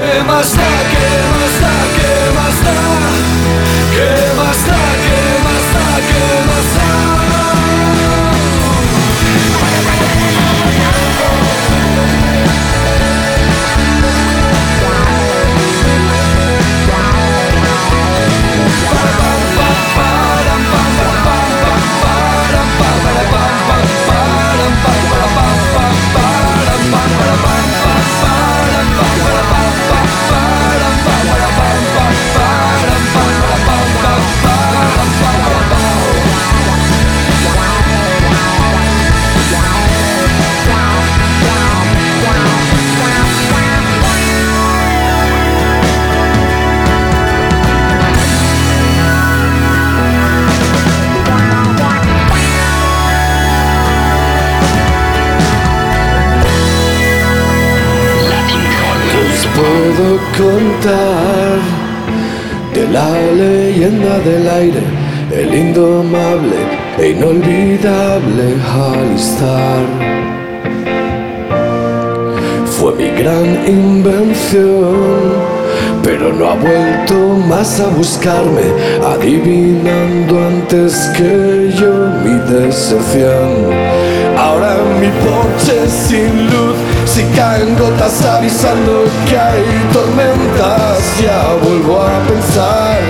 De 62.74 62.88
la 62.90 63.10
leyenda 63.36 64.18
del 64.20 64.48
aire, 64.48 64.82
el 65.30 65.54
indomable 65.54 66.56
e 66.98 67.10
inolvidable 67.10 68.56
Alistar. 68.64 69.84
Fue 72.64 72.94
mi 72.94 73.10
gran 73.10 73.68
invención, 73.68 74.96
pero 76.02 76.32
no 76.32 76.48
ha 76.48 76.54
vuelto 76.54 77.14
más 77.46 77.78
a 77.80 77.88
buscarme, 77.88 78.62
adivinando 79.04 80.46
antes 80.46 81.10
que 81.14 81.70
yo 81.78 81.92
mi 82.24 82.38
decepción. 82.54 83.70
Ahora 84.38 84.76
mi 84.98 85.08
porche 85.08 85.86
sin 85.86 86.46
luz, 86.46 86.76
si 87.10 87.24
caen 87.36 87.76
gotas 87.76 88.24
avisando 88.24 89.04
que 89.28 89.36
hay 89.36 89.64
tormentas, 89.92 90.98
ya 91.20 91.54
vuelvo 91.60 92.00
a 92.02 92.20
pensar 92.28 93.00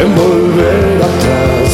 en 0.00 0.14
volver 0.14 1.00
atrás. 1.10 1.72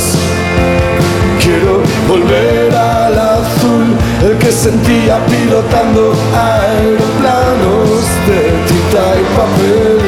Quiero 1.43 1.83
volver 2.09 2.73
al 2.75 3.19
azul, 3.19 3.87
el 4.23 4.39
que 4.39 4.53
sentía 4.53 5.19
pilotando 5.27 6.15
aeroplanos 6.35 8.01
de 8.29 8.41
tinta 8.69 9.05
y 9.21 9.25
papel. 9.41 9.99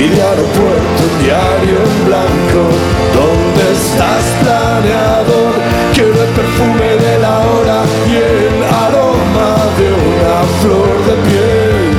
Y 0.00 0.08
de 0.14 0.22
aeropuerto 0.22 1.02
diario 1.20 1.78
en 1.88 2.06
blanco, 2.06 2.62
¿dónde 3.18 3.62
estás 3.72 4.24
planeador? 4.40 5.52
Quiero 5.94 6.22
el 6.22 6.30
perfume 6.40 6.88
de 7.04 7.18
la 7.18 7.38
hora 7.38 7.85
una 9.92 10.42
flor 10.60 10.94
de 11.06 11.14
piel. 11.26 11.90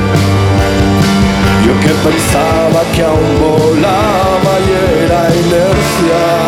Yo 1.66 1.74
que 1.80 1.94
pensaba 2.08 2.82
que 2.94 3.04
aún 3.04 3.30
volaba 3.40 4.54
y 4.66 5.04
era 5.04 5.36
inercia. 5.36 6.47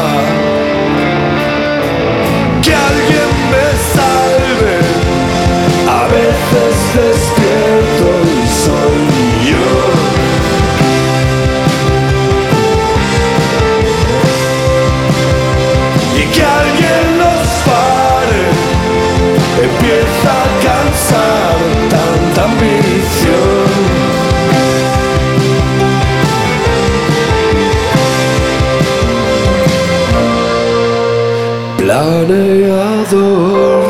Planeador 31.90 33.82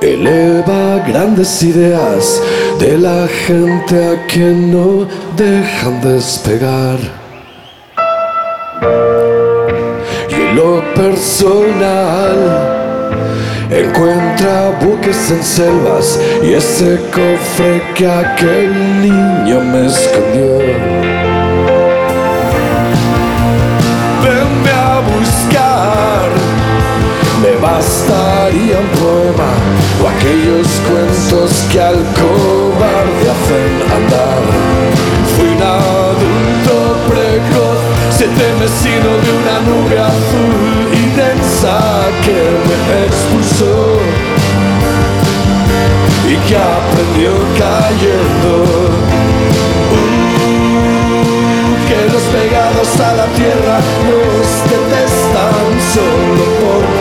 eleva 0.00 1.04
grandes 1.06 1.62
ideas 1.62 2.40
de 2.80 2.96
la 2.96 3.28
gente 3.46 3.94
a 4.06 4.26
que 4.26 4.54
no 4.54 5.06
dejan 5.36 6.00
despegar. 6.00 6.98
y 10.30 10.34
en 10.34 10.56
lo 10.56 10.82
personal 10.94 12.38
encuentra 13.70 14.78
buques 14.80 15.30
en 15.30 15.44
selvas 15.44 16.18
y 16.42 16.54
ese 16.54 16.98
cofre 17.12 17.82
que 17.96 18.06
aquel 18.10 19.02
niño 19.02 19.60
me 19.60 19.88
escondió. 19.88 21.17
Bastaría 27.60 28.78
un 28.78 28.88
poema 28.98 29.50
o 30.02 30.08
aquellos 30.08 30.66
cuentos 30.88 31.50
que 31.70 31.80
al 31.80 31.96
cobarde 32.18 33.30
hacen 33.34 33.72
andar. 33.98 34.42
Fui 35.36 35.48
un 35.48 35.62
adulto 35.62 36.74
precoz, 37.08 37.80
siete 38.10 38.46
mesino 38.60 39.10
de 39.24 39.30
una 39.40 39.56
nube 39.68 39.98
azul 39.98 40.88
y 40.92 41.02
densa 41.16 41.78
que 42.24 42.40
me 42.66 42.76
expulsó 43.06 43.74
y 46.26 46.34
que 46.46 46.56
aprendió 46.56 47.32
cayendo. 47.58 48.52
Uh, 49.90 50.28
que 51.88 52.00
los 52.12 52.22
pegados 52.22 53.00
a 53.00 53.14
la 53.14 53.26
tierra 53.38 53.80
nos 54.04 54.46
detestan 54.68 55.66
solo 55.94 56.44
por 56.60 56.97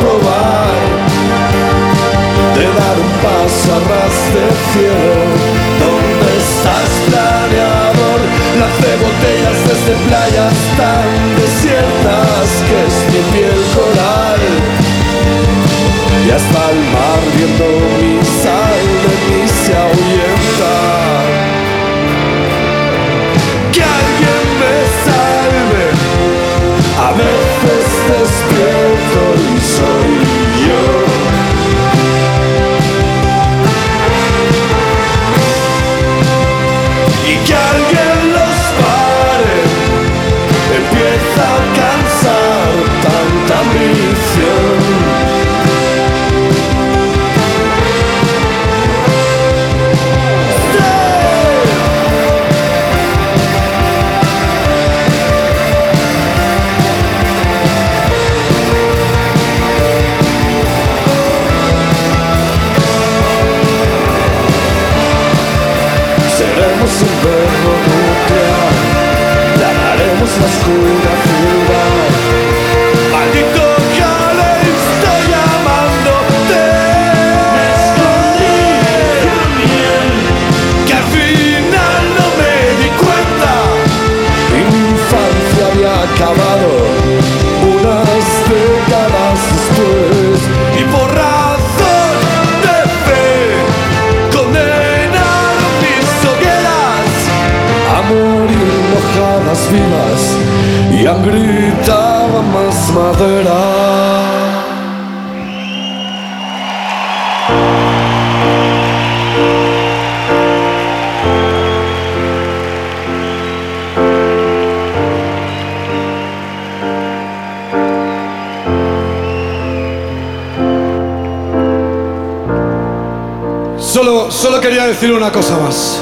una 125.28 125.34
cosa 125.34 125.58
más. 125.58 125.98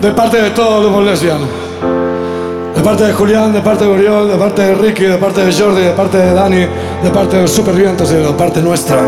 De 0.00 0.10
parte 0.10 0.42
de 0.42 0.50
todos 0.50 0.90
los 0.90 1.04
lesbianos. 1.04 1.48
De 2.74 2.82
parte 2.82 3.04
de 3.04 3.12
Julián, 3.12 3.52
de 3.52 3.60
parte 3.60 3.84
de 3.84 3.90
Oriol, 3.90 4.28
de 4.28 4.36
parte 4.36 4.62
de 4.62 4.74
Ricky, 4.74 5.04
de 5.04 5.16
parte 5.16 5.44
de 5.44 5.52
Jordi, 5.52 5.82
de 5.82 5.90
parte 5.90 6.18
de 6.18 6.34
Dani, 6.34 6.66
de 7.04 7.10
parte 7.12 7.36
de 7.36 7.42
los 7.42 7.52
Supervientos 7.52 8.10
y 8.10 8.14
de 8.14 8.24
parte 8.32 8.60
nuestra. 8.62 8.98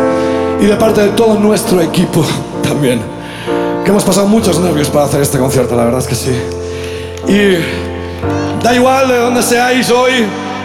Y 0.61 0.67
de 0.67 0.77
parte 0.77 1.01
de 1.01 1.09
todo 1.09 1.35
nuestro 1.35 1.81
equipo 1.81 2.25
también. 2.63 3.01
Que 3.85 3.91
hemos 3.91 4.05
pasado 4.05 4.29
muchos 4.29 4.61
nervios 4.61 4.89
para 4.89 5.07
hacer 5.07 5.21
este 5.21 5.37
concierto, 5.37 5.75
la 5.75 5.85
verdad 5.85 5.99
es 5.99 6.07
que 6.07 6.15
sí. 6.15 6.37
Y 7.27 8.63
da 8.63 8.73
igual 8.73 9.09
de 9.09 9.17
dónde 9.17 9.43
seáis 9.43 9.91
hoy, 9.91 10.13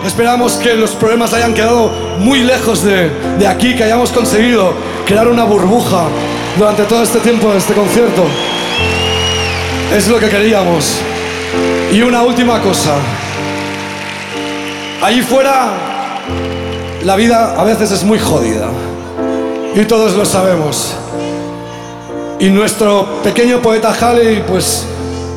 esperamos 0.06 0.58
que 0.58 0.76
los 0.76 0.92
problemas 0.92 1.34
hayan 1.34 1.56
quedado 1.56 1.90
muy 2.20 2.42
lejos 2.42 2.84
de, 2.84 3.10
de 3.40 3.48
aquí, 3.48 3.76
que 3.76 3.86
hayamos 3.86 4.12
conseguido 4.12 4.74
crear 5.08 5.28
una 5.28 5.44
burbuja 5.44 6.04
durante 6.58 6.84
todo 6.84 7.04
este 7.04 7.20
tiempo 7.20 7.52
de 7.52 7.58
este 7.58 7.74
concierto. 7.74 8.24
Es 9.96 10.08
lo 10.08 10.20
que 10.20 10.30
queríamos. 10.30 11.00
Y 11.92 12.02
una 12.02 12.22
última 12.24 12.62
cosa. 12.62 12.94
Allí 15.02 15.22
fuera, 15.22 15.70
la 17.04 17.16
vida 17.16 17.56
a 17.60 17.64
veces 17.64 17.92
es 17.92 18.04
muy 18.04 18.20
jodida. 18.20 18.68
Y 19.76 19.86
todos 19.86 20.14
lo 20.16 20.26
sabemos. 20.26 20.94
Y 22.40 22.50
nuestro 22.50 23.06
pequeño 23.24 23.62
poeta 23.62 23.94
Halley, 24.00 24.44
pues 24.48 24.86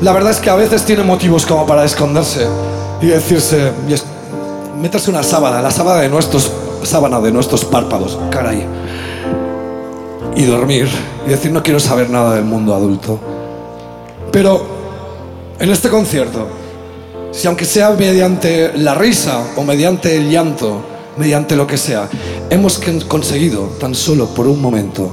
la 0.03 0.13
verdad 0.13 0.31
es 0.33 0.39
que 0.39 0.51
a 0.51 0.55
veces 0.55 0.85
tiene 0.85 1.03
motivos 1.03 1.47
como 1.47 1.67
para 1.67 1.85
esconderse 1.85 2.47
y 3.01 3.07
decirse, 3.07 3.73
y 3.89 3.93
es- 3.95 4.05
meterse 4.81 5.11
una 5.11 5.23
sábana, 5.23 5.61
la 5.63 5.71
sábana 5.71 6.01
de 6.01 6.09
nuestros, 6.09 6.51
sábana 6.83 7.21
de 7.21 7.31
nuestros 7.33 7.65
párpados, 7.65 8.19
caray. 8.31 8.67
Y 10.37 10.45
dormir 10.45 10.89
y 11.27 11.31
decir, 11.31 11.51
no 11.53 11.63
quiero 11.63 11.81
saber 11.81 12.09
nada 12.11 12.35
del 12.35 12.45
mundo 12.45 12.75
adulto. 12.75 13.19
Pero 14.33 14.65
en 15.59 15.71
este 15.71 15.89
concierto, 15.89 16.47
si 17.33 17.47
aunque 17.47 17.65
sea 17.65 17.91
mediante 17.91 18.73
la 18.77 18.95
risa 18.95 19.43
o 19.57 19.63
mediante 19.63 20.17
el 20.17 20.31
llanto, 20.31 20.83
mediante 21.17 21.57
lo 21.57 21.67
que 21.67 21.77
sea, 21.77 22.09
hemos 22.49 22.81
conseguido 23.09 23.65
tan 23.79 23.95
solo 23.95 24.27
por 24.27 24.47
un 24.47 24.61
momento 24.61 25.13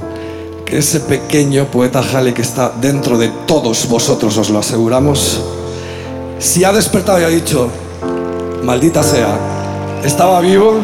que 0.64 0.78
ese 0.78 1.00
pequeño 1.00 1.66
poeta 1.66 2.02
Halley 2.02 2.32
que 2.32 2.42
está 2.42 2.72
dentro 2.80 3.18
de 3.18 3.28
todos 3.46 3.88
vosotros, 3.88 4.36
os 4.36 4.50
lo 4.50 4.58
aseguramos, 4.58 5.40
si 6.38 6.64
ha 6.64 6.72
despertado 6.72 7.20
y 7.20 7.24
ha 7.24 7.28
dicho, 7.28 7.68
maldita 8.62 9.02
sea, 9.02 9.38
estaba 10.04 10.40
vivo, 10.40 10.74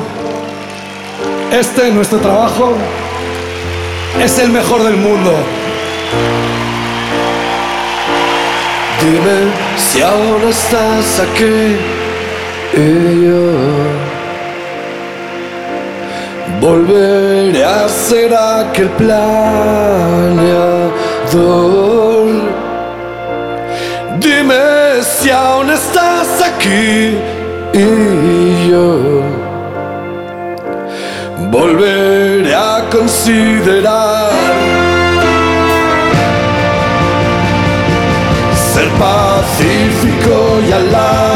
este, 1.53 1.91
nuestro 1.93 2.19
trabajo, 2.19 2.73
es 4.23 4.39
el 4.39 4.51
mejor 4.51 4.83
del 4.85 4.97
mundo. 4.97 5.33
Dime 9.01 9.53
si 9.77 10.01
ahora 10.03 10.49
estás 10.49 11.21
aquí 11.21 11.77
y 12.75 13.27
yo 13.27 13.53
volveré 16.61 17.65
a 17.65 17.89
ser 17.89 18.35
aquel 18.35 18.89
planeador. 18.91 19.75
Dime 24.19 25.03
si 25.03 25.31
aún 25.31 25.71
estás 25.71 26.41
aquí 26.41 27.19
y 27.75 28.71
yo 28.71 29.44
volveré 31.55 32.53
a 32.53 32.85
considerar 32.91 34.33
ser 38.73 38.89
pacífico 38.99 40.35
y 40.69 40.73
atlántico 40.73 41.34